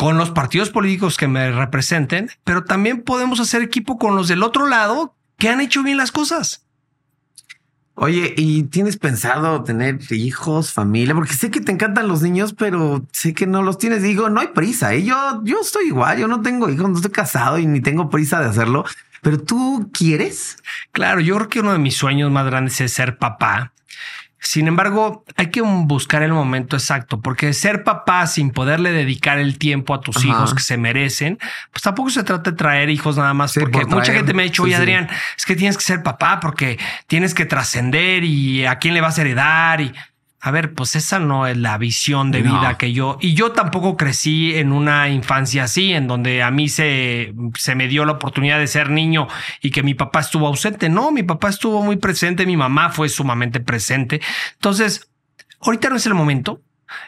con 0.00 0.16
los 0.16 0.30
partidos 0.30 0.70
políticos 0.70 1.18
que 1.18 1.28
me 1.28 1.52
representen, 1.52 2.30
pero 2.42 2.64
también 2.64 3.02
podemos 3.02 3.38
hacer 3.38 3.60
equipo 3.60 3.98
con 3.98 4.16
los 4.16 4.28
del 4.28 4.42
otro 4.42 4.66
lado 4.66 5.14
que 5.36 5.50
han 5.50 5.60
hecho 5.60 5.82
bien 5.82 5.98
las 5.98 6.10
cosas. 6.10 6.64
Oye, 7.96 8.32
¿y 8.34 8.62
tienes 8.62 8.96
pensado 8.96 9.62
tener 9.62 9.98
hijos, 10.10 10.72
familia? 10.72 11.14
Porque 11.14 11.34
sé 11.34 11.50
que 11.50 11.60
te 11.60 11.72
encantan 11.72 12.08
los 12.08 12.22
niños, 12.22 12.54
pero 12.54 13.06
sé 13.12 13.34
que 13.34 13.46
no 13.46 13.62
los 13.62 13.76
tienes. 13.76 14.02
Digo, 14.02 14.30
no 14.30 14.40
hay 14.40 14.46
prisa. 14.46 14.94
¿eh? 14.94 15.04
Yo, 15.04 15.42
yo 15.44 15.60
estoy 15.60 15.88
igual, 15.88 16.18
yo 16.18 16.28
no 16.28 16.40
tengo 16.40 16.70
hijos, 16.70 16.88
no 16.88 16.96
estoy 16.96 17.10
casado 17.10 17.58
y 17.58 17.66
ni 17.66 17.82
tengo 17.82 18.08
prisa 18.08 18.40
de 18.40 18.46
hacerlo. 18.46 18.86
Pero 19.20 19.38
tú 19.38 19.90
quieres? 19.92 20.56
Claro, 20.92 21.20
yo 21.20 21.36
creo 21.36 21.48
que 21.50 21.60
uno 21.60 21.72
de 21.74 21.78
mis 21.78 21.94
sueños 21.94 22.30
más 22.30 22.46
grandes 22.46 22.80
es 22.80 22.94
ser 22.94 23.18
papá. 23.18 23.74
Sin 24.42 24.68
embargo, 24.68 25.24
hay 25.36 25.50
que 25.50 25.60
buscar 25.60 26.22
el 26.22 26.32
momento 26.32 26.74
exacto, 26.74 27.20
porque 27.20 27.52
ser 27.52 27.84
papá 27.84 28.26
sin 28.26 28.50
poderle 28.50 28.90
dedicar 28.90 29.38
el 29.38 29.58
tiempo 29.58 29.92
a 29.92 30.00
tus 30.00 30.24
hijos 30.24 30.54
que 30.54 30.62
se 30.62 30.78
merecen, 30.78 31.38
pues 31.70 31.82
tampoco 31.82 32.08
se 32.08 32.24
trata 32.24 32.50
de 32.50 32.56
traer 32.56 32.88
hijos 32.88 33.18
nada 33.18 33.34
más, 33.34 33.52
porque 33.52 33.84
mucha 33.84 34.14
gente 34.14 34.32
me 34.32 34.42
ha 34.42 34.44
dicho, 34.44 34.62
oye 34.62 34.74
Adrián, 34.74 35.08
es 35.36 35.44
que 35.44 35.56
tienes 35.56 35.76
que 35.76 35.84
ser 35.84 36.02
papá 36.02 36.40
porque 36.40 36.78
tienes 37.06 37.34
que 37.34 37.44
trascender 37.44 38.24
y 38.24 38.64
a 38.64 38.76
quién 38.76 38.94
le 38.94 39.02
vas 39.02 39.18
a 39.18 39.20
heredar 39.20 39.82
y 39.82 39.92
a 40.42 40.50
ver, 40.50 40.72
pues 40.72 40.96
esa 40.96 41.18
no 41.18 41.46
es 41.46 41.56
la 41.58 41.76
visión 41.76 42.30
de 42.30 42.40
vida 42.40 42.78
que 42.78 42.94
yo, 42.94 43.18
y 43.20 43.34
yo 43.34 43.52
tampoco 43.52 43.98
crecí 43.98 44.54
en 44.54 44.72
una 44.72 45.10
infancia 45.10 45.64
así, 45.64 45.92
en 45.92 46.06
donde 46.06 46.42
a 46.42 46.50
mí 46.50 46.70
se, 46.70 47.34
se 47.58 47.74
me 47.74 47.88
dio 47.88 48.06
la 48.06 48.12
oportunidad 48.12 48.58
de 48.58 48.66
ser 48.66 48.88
niño 48.88 49.28
y 49.60 49.70
que 49.70 49.82
mi 49.82 49.92
papá 49.92 50.20
estuvo 50.20 50.46
ausente. 50.46 50.88
No, 50.88 51.10
mi 51.10 51.22
papá 51.22 51.50
estuvo 51.50 51.82
muy 51.82 51.96
presente, 51.96 52.46
mi 52.46 52.56
mamá 52.56 52.88
fue 52.88 53.10
sumamente 53.10 53.60
presente. 53.60 54.22
Entonces, 54.54 55.10
ahorita 55.60 55.90
no 55.90 55.96
es 55.96 56.06
el 56.06 56.14
momento. 56.14 56.62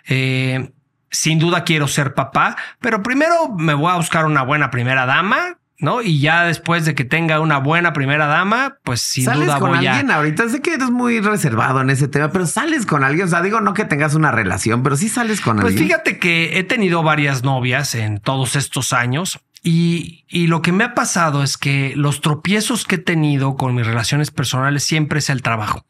Eh, 0.07 0.71
sin 1.11 1.39
duda 1.39 1.65
quiero 1.65 1.89
ser 1.89 2.15
papá, 2.15 2.57
pero 2.81 3.03
primero 3.03 3.49
me 3.57 3.73
voy 3.73 3.91
a 3.91 3.97
buscar 3.97 4.27
una 4.27 4.43
buena 4.43 4.71
primera 4.71 5.07
dama 5.07 5.59
¿no? 5.83 6.01
Y 6.01 6.21
ya 6.21 6.45
después 6.45 6.85
de 6.85 6.95
que 6.95 7.05
tenga 7.05 7.41
una 7.41 7.59
buena 7.59 7.93
primera 7.93 8.27
dama, 8.27 8.79
pues 8.85 9.01
sin 9.01 9.25
¿Sales 9.25 9.47
duda 9.47 9.59
con 9.59 9.75
alguien 9.75 10.11
ahorita? 10.11 10.49
Sé 10.49 10.63
que 10.63 10.75
eres 10.75 10.91
muy 10.91 11.21
reservado 11.21 11.81
en 11.81 11.91
ese 11.91 12.07
tema, 12.07 12.31
pero 12.31 12.47
sales 12.47 12.87
con 12.87 13.03
alguien. 13.03 13.27
O 13.27 13.29
sea, 13.29 13.43
digo, 13.43 13.61
no 13.61 13.75
que 13.75 13.85
tengas 13.85 14.15
una 14.15 14.31
relación, 14.31 14.85
pero 14.85 14.97
sí 14.97 15.09
sales 15.09 15.41
con 15.41 15.57
pues 15.57 15.73
alguien. 15.73 15.89
Pues 15.89 15.89
fíjate 15.89 16.19
que 16.21 16.59
he 16.59 16.63
tenido 16.63 17.03
varias 17.03 17.43
novias 17.43 17.97
en 17.97 18.21
todos 18.21 18.55
estos 18.55 18.93
años. 18.93 19.41
Y, 19.65 20.25
y, 20.29 20.49
lo 20.49 20.61
que 20.61 20.73
me 20.73 20.83
ha 20.83 20.93
pasado 20.93 21.45
es 21.45 21.57
que 21.57 21.93
los 21.95 22.21
tropiezos 22.21 22.85
que 22.85 22.97
he 22.97 22.99
tenido 22.99 23.57
con 23.57 23.77
mis 23.77 23.87
relaciones 23.87 24.33
personales 24.33 24.83
siempre 24.83 25.21
es 25.21 25.31
el 25.31 25.41
trabajo, 25.41 25.87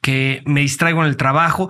que 0.00 0.42
me 0.44 0.60
distraigo 0.60 1.02
en 1.02 1.08
el 1.08 1.16
trabajo 1.16 1.68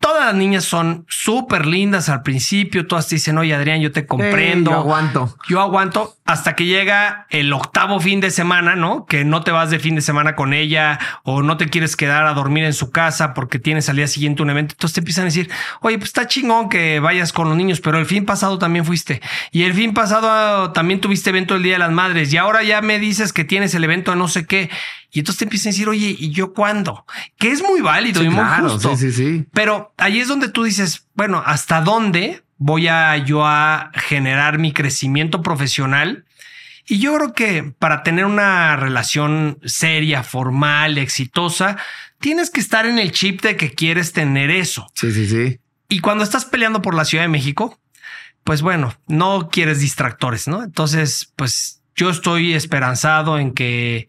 Todas 0.00 0.26
las 0.26 0.34
niñas 0.34 0.64
son 0.64 1.04
súper 1.08 1.66
lindas 1.66 2.08
al 2.08 2.22
principio. 2.22 2.86
Todas 2.86 3.08
te 3.08 3.16
dicen, 3.16 3.38
oye, 3.38 3.54
Adrián, 3.54 3.80
yo 3.80 3.92
te 3.92 4.06
comprendo. 4.06 4.70
yo 4.70 4.76
aguanto. 4.78 5.36
Yo 5.48 5.60
aguanto 5.60 6.16
hasta 6.26 6.54
que 6.54 6.66
llega 6.66 7.26
el 7.30 7.52
octavo 7.52 7.98
fin 8.00 8.20
de 8.20 8.30
semana, 8.30 8.76
¿no? 8.76 9.06
Que 9.06 9.24
no 9.24 9.42
te 9.42 9.52
vas 9.52 9.70
de 9.70 9.78
fin 9.78 9.94
de 9.94 10.02
semana 10.02 10.34
con 10.34 10.52
ella 10.52 10.98
o 11.22 11.42
no 11.42 11.56
te 11.56 11.68
quieres 11.68 11.96
quedar 11.96 12.26
a 12.26 12.34
dormir 12.34 12.64
en 12.64 12.72
su 12.72 12.90
casa 12.90 13.32
porque 13.32 13.58
tienes 13.58 13.88
al 13.88 13.96
día 13.96 14.08
siguiente 14.08 14.42
un 14.42 14.50
evento. 14.50 14.74
Entonces 14.74 14.94
te 14.94 15.00
empiezan 15.00 15.22
a 15.22 15.26
decir, 15.26 15.50
oye, 15.80 15.98
pues 15.98 16.08
está 16.08 16.26
chingón 16.26 16.68
que 16.68 17.00
vayas 17.00 17.32
con 17.32 17.48
los 17.48 17.56
niños, 17.56 17.80
pero 17.80 17.98
el 17.98 18.06
fin 18.06 18.26
pasado 18.26 18.58
también 18.58 18.84
fuiste. 18.84 19.22
Y 19.50 19.62
el 19.62 19.74
fin 19.74 19.94
pasado 19.94 20.72
también 20.72 21.00
tuviste 21.00 21.30
evento 21.30 21.54
el 21.54 21.62
Día 21.62 21.74
de 21.74 21.78
las 21.78 21.92
Madres. 21.92 22.32
Y 22.32 22.36
ahora 22.36 22.62
ya 22.62 22.82
me 22.82 22.98
dices 22.98 23.32
que 23.32 23.44
tienes 23.44 23.74
el 23.74 23.84
evento 23.84 24.10
de 24.10 24.16
no 24.18 24.28
sé 24.28 24.46
qué. 24.46 24.70
Y 25.16 25.20
entonces 25.20 25.38
te 25.38 25.44
empiezan 25.46 25.70
a 25.70 25.72
decir, 25.72 25.88
oye, 25.88 26.14
¿y 26.18 26.28
yo 26.28 26.52
cuándo? 26.52 27.06
Que 27.38 27.50
es 27.50 27.62
muy 27.62 27.80
válido 27.80 28.22
y 28.22 28.28
muy 28.28 28.44
justo. 28.60 28.94
Sí, 28.94 29.10
sí, 29.10 29.12
sí. 29.12 29.46
Pero 29.50 29.94
ahí 29.96 30.20
es 30.20 30.28
donde 30.28 30.50
tú 30.50 30.64
dices, 30.64 31.06
bueno, 31.14 31.42
¿hasta 31.46 31.80
dónde 31.80 32.44
voy 32.58 32.88
a 32.88 33.16
yo 33.16 33.46
a 33.46 33.92
generar 33.94 34.58
mi 34.58 34.72
crecimiento 34.72 35.40
profesional 35.40 36.26
Y 36.84 36.98
yo 36.98 37.14
creo 37.14 37.32
que 37.32 37.62
para 37.62 38.02
tener 38.02 38.26
una 38.26 38.76
relación 38.76 39.58
seria, 39.64 40.22
formal, 40.22 40.98
exitosa, 40.98 41.78
tienes 42.20 42.50
que 42.50 42.60
estar 42.60 42.84
en 42.84 42.98
el 42.98 43.10
chip 43.10 43.40
de 43.40 43.56
que 43.56 43.72
quieres 43.72 44.12
tener 44.12 44.50
eso. 44.50 44.86
Sí, 44.92 45.10
sí, 45.12 45.26
sí. 45.26 45.58
Y 45.88 46.00
cuando 46.00 46.24
estás 46.24 46.44
peleando 46.44 46.82
por 46.82 46.94
la 46.94 47.06
Ciudad 47.06 47.24
de 47.24 47.28
México, 47.28 47.80
pues 48.44 48.60
bueno, 48.60 48.92
no 49.08 49.48
quieres 49.48 49.80
distractores, 49.80 50.46
¿no? 50.46 50.62
Entonces, 50.62 51.32
pues 51.36 51.80
yo 51.96 52.10
estoy 52.10 52.52
esperanzado 52.52 53.38
en 53.38 53.52
que 53.52 54.06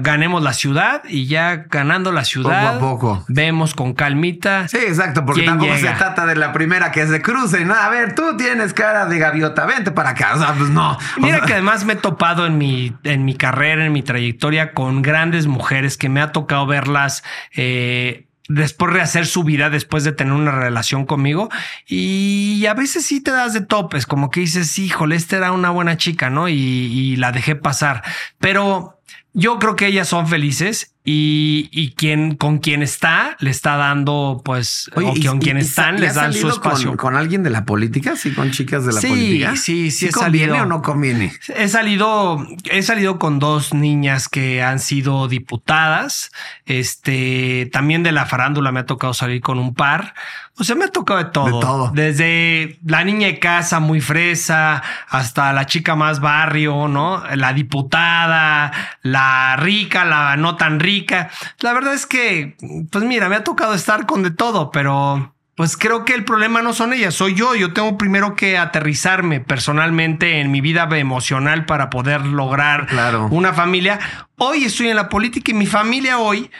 ganemos 0.00 0.42
la 0.42 0.52
ciudad 0.52 1.02
y 1.08 1.26
ya 1.26 1.64
ganando 1.68 2.12
la 2.12 2.24
ciudad, 2.24 2.74
poco 2.74 2.86
a 2.86 2.90
poco. 2.90 3.24
vemos 3.28 3.74
con 3.74 3.94
calmita. 3.94 4.68
Sí, 4.68 4.78
exacto, 4.78 5.24
porque 5.24 5.42
tampoco 5.42 5.76
se 5.76 5.88
trata 5.90 6.26
de 6.26 6.36
la 6.36 6.52
primera 6.52 6.90
que 6.90 7.06
se 7.06 7.22
cruce. 7.22 7.64
No, 7.64 7.74
a 7.74 7.88
ver, 7.88 8.14
tú 8.14 8.36
tienes 8.36 8.74
cara 8.74 9.06
de 9.06 9.18
gaviota, 9.18 9.66
vente 9.66 9.90
para 9.90 10.10
acá. 10.10 10.34
O 10.34 10.38
sea, 10.38 10.54
pues 10.54 10.70
no. 10.70 10.98
Mira 11.18 11.40
que 11.42 11.54
además 11.54 11.84
me 11.84 11.94
he 11.94 11.96
topado 11.96 12.46
en 12.46 12.58
mi, 12.58 12.94
en 13.04 13.24
mi 13.24 13.34
carrera, 13.34 13.84
en 13.84 13.92
mi 13.92 14.02
trayectoria 14.02 14.72
con 14.72 15.02
grandes 15.02 15.46
mujeres 15.46 15.96
que 15.96 16.08
me 16.08 16.20
ha 16.20 16.32
tocado 16.32 16.66
verlas. 16.66 17.22
Eh, 17.54 18.26
después 18.50 18.92
rehacer 18.92 19.26
su 19.26 19.44
vida 19.44 19.70
después 19.70 20.02
de 20.02 20.12
tener 20.12 20.32
una 20.32 20.50
relación 20.50 21.06
conmigo. 21.06 21.48
Y 21.86 22.66
a 22.66 22.74
veces 22.74 23.06
sí 23.06 23.22
te 23.22 23.30
das 23.30 23.54
de 23.54 23.60
topes, 23.60 24.06
como 24.06 24.30
que 24.30 24.40
dices, 24.40 24.78
híjole, 24.78 25.16
esta 25.16 25.36
era 25.36 25.52
una 25.52 25.70
buena 25.70 25.96
chica, 25.96 26.30
¿no? 26.30 26.48
Y, 26.48 26.54
y 26.54 27.16
la 27.16 27.32
dejé 27.32 27.54
pasar. 27.54 28.02
Pero 28.38 28.99
yo 29.32 29.58
creo 29.58 29.76
que 29.76 29.86
ellas 29.86 30.08
son 30.08 30.26
felices 30.26 30.94
y, 31.02 31.94
quien 31.96 32.36
con 32.36 32.58
quien 32.58 32.82
está 32.82 33.36
le 33.40 33.50
está 33.50 33.76
dando, 33.76 34.42
pues, 34.44 34.90
o 34.94 35.00
con 35.00 35.38
quien 35.38 35.56
están 35.56 36.00
les 36.00 36.14
dan 36.14 36.32
su 36.32 36.48
espacio. 36.48 36.96
Con, 36.96 37.16
alguien 37.16 37.42
de 37.42 37.50
la 37.50 37.64
política? 37.64 38.16
Sí, 38.16 38.32
con 38.32 38.50
chicas 38.50 38.84
de 38.84 38.92
la 38.92 39.00
política. 39.00 39.56
Sí, 39.56 39.90
sí, 39.90 40.08
sí. 40.08 40.12
¿Conviene 40.12 40.60
o 40.60 40.66
no 40.66 40.82
conviene? 40.82 41.32
He 41.56 41.68
salido, 41.68 42.46
he 42.70 42.82
salido 42.82 43.18
con 43.18 43.38
dos 43.38 43.72
niñas 43.72 44.28
que 44.28 44.62
han 44.62 44.78
sido 44.78 45.26
diputadas. 45.26 46.30
Este 46.66 47.68
también 47.72 48.02
de 48.02 48.12
la 48.12 48.26
farándula 48.26 48.70
me 48.70 48.80
ha 48.80 48.86
tocado 48.86 49.14
salir 49.14 49.40
con 49.40 49.58
un 49.58 49.74
par. 49.74 50.14
O 50.60 50.64
sea, 50.64 50.76
me 50.76 50.84
ha 50.84 50.88
tocado 50.88 51.18
de 51.18 51.30
todo. 51.30 51.44
De 51.46 51.52
todo. 51.52 51.90
Desde 51.94 52.78
la 52.86 53.02
niña 53.04 53.26
de 53.26 53.38
casa 53.38 53.80
muy 53.80 54.00
fresa 54.00 54.82
hasta 55.08 55.52
la 55.52 55.66
chica 55.66 55.96
más 55.96 56.20
barrio, 56.20 56.86
¿no? 56.86 57.22
La 57.34 57.52
diputada, 57.52 58.70
la 59.02 59.56
rica, 59.56 60.04
la 60.04 60.36
no 60.36 60.56
tan 60.56 60.78
rica 60.78 61.30
la 61.60 61.72
verdad 61.72 61.94
es 61.94 62.06
que, 62.06 62.56
pues 62.90 63.04
mira, 63.04 63.28
me 63.28 63.36
ha 63.36 63.44
tocado 63.44 63.74
estar 63.74 64.06
con 64.06 64.22
de 64.22 64.30
todo, 64.30 64.70
pero 64.70 65.34
pues 65.54 65.76
creo 65.76 66.04
que 66.04 66.14
el 66.14 66.24
problema 66.24 66.62
no 66.62 66.72
son 66.72 66.92
ellas, 66.92 67.14
soy 67.14 67.34
yo. 67.34 67.54
Yo 67.54 67.72
tengo 67.72 67.98
primero 67.98 68.34
que 68.34 68.56
aterrizarme 68.56 69.40
personalmente 69.40 70.40
en 70.40 70.50
mi 70.50 70.60
vida 70.60 70.88
emocional 70.92 71.66
para 71.66 71.90
poder 71.90 72.24
lograr 72.24 72.86
una 73.30 73.52
familia. 73.52 73.98
Hoy 74.36 74.64
estoy 74.64 74.88
en 74.88 74.96
la 74.96 75.08
política 75.08 75.50
y 75.50 75.54
mi 75.54 75.66
familia 75.66 76.18
hoy 76.18 76.50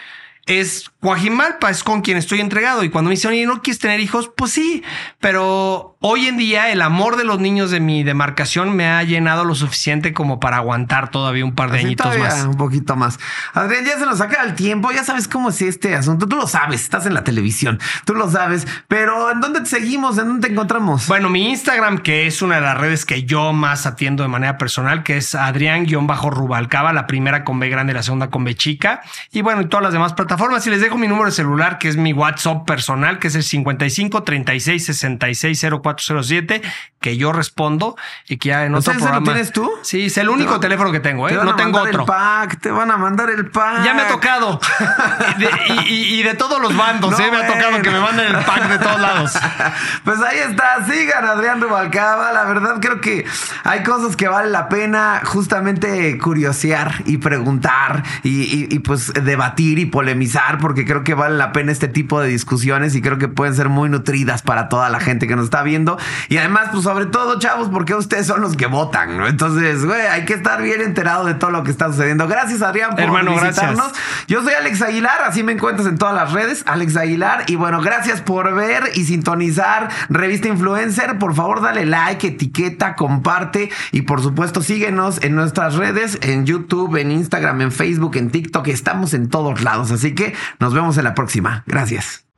es 0.51 0.90
Guajimalpa, 1.01 1.70
es 1.70 1.84
con 1.84 2.03
quien 2.03 2.18
estoy 2.18 2.40
entregado. 2.40 2.82
Y 2.82 2.90
cuando 2.90 3.09
me 3.09 3.14
dicen, 3.14 3.30
oye, 3.30 3.46
¿no 3.46 3.62
quieres 3.62 3.78
tener 3.78 4.01
hijos? 4.01 4.30
Pues 4.36 4.51
sí, 4.53 4.82
pero 5.20 5.96
hoy 6.01 6.26
en 6.26 6.36
día 6.36 6.70
el 6.70 6.82
amor 6.82 7.16
de 7.16 7.24
los 7.24 7.38
niños 7.38 7.70
de 7.70 7.78
mi 7.78 8.03
demarcación 8.03 8.74
me 8.74 8.88
ha 8.88 9.03
llenado 9.05 9.44
lo 9.44 9.55
suficiente 9.55 10.12
como 10.12 10.40
para 10.40 10.57
aguantar 10.57 11.11
todavía 11.11 11.44
un 11.44 11.55
par 11.55 11.70
de 11.70 11.78
añitos 11.78 12.18
más. 12.18 12.44
Un 12.44 12.57
poquito 12.57 12.96
más. 12.96 13.20
Adrián, 13.55 13.84
ya 13.84 13.98
se 13.98 14.07
nos 14.07 14.18
saca 14.18 14.42
el 14.42 14.55
tiempo, 14.57 14.90
ya 14.90 15.05
sabes 15.05 15.28
cómo 15.28 15.51
es 15.51 15.62
este 15.62 15.94
asunto. 15.94 16.26
Tú 16.26 16.36
lo 16.36 16.48
sabes, 16.48 16.82
estás 16.82 17.07
en 17.07 17.14
la 17.14 17.22
televisión, 17.22 17.78
tú 18.05 18.14
lo 18.14 18.28
sabes, 18.28 18.66
pero 18.88 19.30
¿en 19.30 19.40
dónde 19.40 19.61
te 19.61 19.66
seguimos? 19.66 20.18
¿En 20.18 20.26
dónde 20.26 20.48
te 20.48 20.53
encontramos? 20.53 21.07
Bueno, 21.07 21.30
mi 21.30 21.48
Instagram, 21.48 21.98
que 21.98 22.26
es 22.26 22.42
una 22.42 22.57
de 22.57 22.62
las 22.62 22.76
redes 22.76 23.05
que 23.05 23.22
yo 23.22 23.53
más 23.53 23.86
atiendo 23.86 24.24
de 24.24 24.28
manera 24.28 24.59
personal, 24.59 25.05
que 25.05 25.16
es 25.16 25.34
Adrián-Rubalcaba, 25.34 26.92
la 26.92 27.07
primera 27.07 27.44
con 27.44 27.61
B 27.61 27.68
grande, 27.68 27.94
la 27.94 28.03
segunda 28.03 28.30
con 28.30 28.42
B 28.42 28.55
chica. 28.57 29.01
Y 29.30 29.42
bueno, 29.42 29.62
y 29.62 29.66
todas 29.66 29.84
las 29.84 29.92
demás 29.92 30.12
plataformas. 30.12 30.39
Y 30.41 30.70
les 30.70 30.80
dejo 30.80 30.97
mi 30.97 31.07
número 31.07 31.26
de 31.26 31.32
celular, 31.32 31.78
que 31.78 31.88
es 31.88 31.97
mi 31.97 32.14
WhatsApp 32.14 32.66
personal, 32.66 33.18
que 33.18 33.28
es 33.28 33.34
el 33.34 33.43
55 33.43 34.22
36 34.22 34.86
66 34.86 35.66
0407, 35.82 36.62
que 36.99 37.16
yo 37.18 37.32
respondo 37.32 37.97
y 38.26 38.38
que 38.38 38.49
ya 38.49 38.64
en 38.64 38.74
otro 38.74 38.95
programa. 38.95 39.18
¿Lo 39.18 39.24
tienes 39.24 39.53
tú? 39.53 39.70
Sí, 39.82 40.07
es 40.07 40.16
el 40.16 40.30
único 40.30 40.59
teléfono 40.59 40.93
que 40.93 41.01
tengo, 41.01 41.28
¿eh? 41.28 41.34
No 41.34 41.57
tengo 41.57 41.80
otro. 41.80 42.01
El 42.01 42.07
pack, 42.07 42.61
te 42.61 42.70
van 42.70 42.91
a 42.91 42.97
mandar 42.97 43.28
el 43.30 43.51
pack. 43.51 43.84
Ya 43.84 43.93
me 43.93 44.03
ha 44.03 44.09
tocado. 44.09 44.61
y, 45.86 46.22
de, 46.22 46.34
todos 46.34 46.61
los 46.61 46.74
bandos, 46.74 47.18
¿eh? 47.20 47.30
Me 47.30 47.36
ha 47.36 47.47
tocado 47.47 47.82
que 47.82 47.91
me 47.91 48.01
manden 48.01 48.34
el 48.34 48.45
pack 48.45 48.68
de 48.68 48.78
todos 48.78 49.01
lados. 49.01 49.32
pues 50.05 50.20
ahí 50.20 50.38
está, 50.38 50.84
sigan 50.86 51.26
Adrián 51.26 51.61
Rubalcaba. 51.61 52.32
La 52.32 52.45
verdad, 52.45 52.78
creo 52.80 53.01
que 53.01 53.26
hay 53.64 53.82
cosas 53.82 54.16
que 54.16 54.26
vale 54.26 54.51
la 54.51 54.68
pena 54.70 55.20
justamente 55.24 56.16
curiosear 56.18 57.03
y 57.05 57.18
preguntar 57.18 58.03
y, 58.22 58.74
y 58.74 58.78
pues 58.78 59.12
debatir 59.12 59.78
y 59.78 59.86
polemizar, 59.86 60.20
porque 60.61 60.85
creo 60.85 61.05
que 61.05 61.14
vale 61.14 61.37
la 61.37 61.53
pena 61.53 61.73
este 61.73 61.89
tipo 61.89 62.21
de 62.21 62.29
discusiones 62.29 62.95
y 62.95 63.03
creo 63.03 63.18
que 63.18 63.29
pueden 63.29 63.55
ser 63.55 63.68
muy 63.68 63.89
nutridas 63.89 64.43
para 64.43 64.68
toda 64.68 64.89
la 64.91 65.01
gente 65.01 65.27
que 65.27 65.37
nos 65.37 65.45
está 65.47 65.62
viendo. 65.62 65.99
Y 66.29 66.37
además, 66.37 66.68
pues 66.73 66.85
sobre 66.85 67.07
todo, 67.07 67.39
chavos, 67.39 67.68
porque 67.68 67.95
ustedes 67.95 68.27
son 68.27 68.41
los 68.41 68.57
que 68.57 68.66
votan, 68.66 69.16
¿no? 69.16 69.27
Entonces, 69.27 69.85
güey, 69.85 70.01
hay 70.01 70.25
que 70.25 70.35
estar 70.35 70.62
bien 70.62 70.81
enterado 70.81 71.25
de 71.25 71.35
todo 71.35 71.51
lo 71.51 71.62
que 71.64 71.71
está 71.71 71.87
sucediendo. 71.87 72.29
Gracias, 72.29 72.62
Adrián, 72.62 72.91
por 72.91 73.01
Hermano, 73.01 73.33
visitarnos. 73.33 73.93
Yo 74.29 74.43
soy 74.43 74.55
Alex 74.55 74.83
Aguilar, 74.83 75.23
así 75.27 75.43
me 75.43 75.53
encuentras 75.53 75.89
en 75.89 75.99
todas 75.99 76.14
las 76.14 76.33
redes, 76.33 76.62
Alex 76.66 76.97
Aguilar. 76.97 77.45
Y 77.47 77.57
bueno, 77.57 77.81
gracias 77.81 78.21
por 78.21 78.55
ver 78.55 78.85
y 78.95 79.05
sintonizar 79.05 79.89
Revista 80.09 80.49
Influencer. 80.49 81.18
Por 81.18 81.35
favor, 81.35 81.61
dale 81.62 81.87
like, 81.87 82.27
etiqueta, 82.27 82.95
comparte 82.95 83.71
y 83.93 84.03
por 84.03 84.23
supuesto 84.23 84.62
síguenos 84.62 85.23
en 85.23 85.35
nuestras 85.35 85.75
redes, 85.75 86.18
en 86.23 86.47
YouTube, 86.47 86.97
en 86.97 87.11
Instagram, 87.11 87.61
en 87.62 87.73
Facebook, 87.73 88.16
en 88.16 88.31
TikTok. 88.31 88.68
Estamos 88.68 89.14
en 89.14 89.29
todos 89.29 89.62
lados. 89.62 89.91
Así 90.11 90.15
que 90.17 90.35
nos 90.59 90.75
vemos 90.75 90.99
en 90.99 91.05
la 91.05 91.15
próxima. 91.15 91.63
Gracias. 91.67 92.30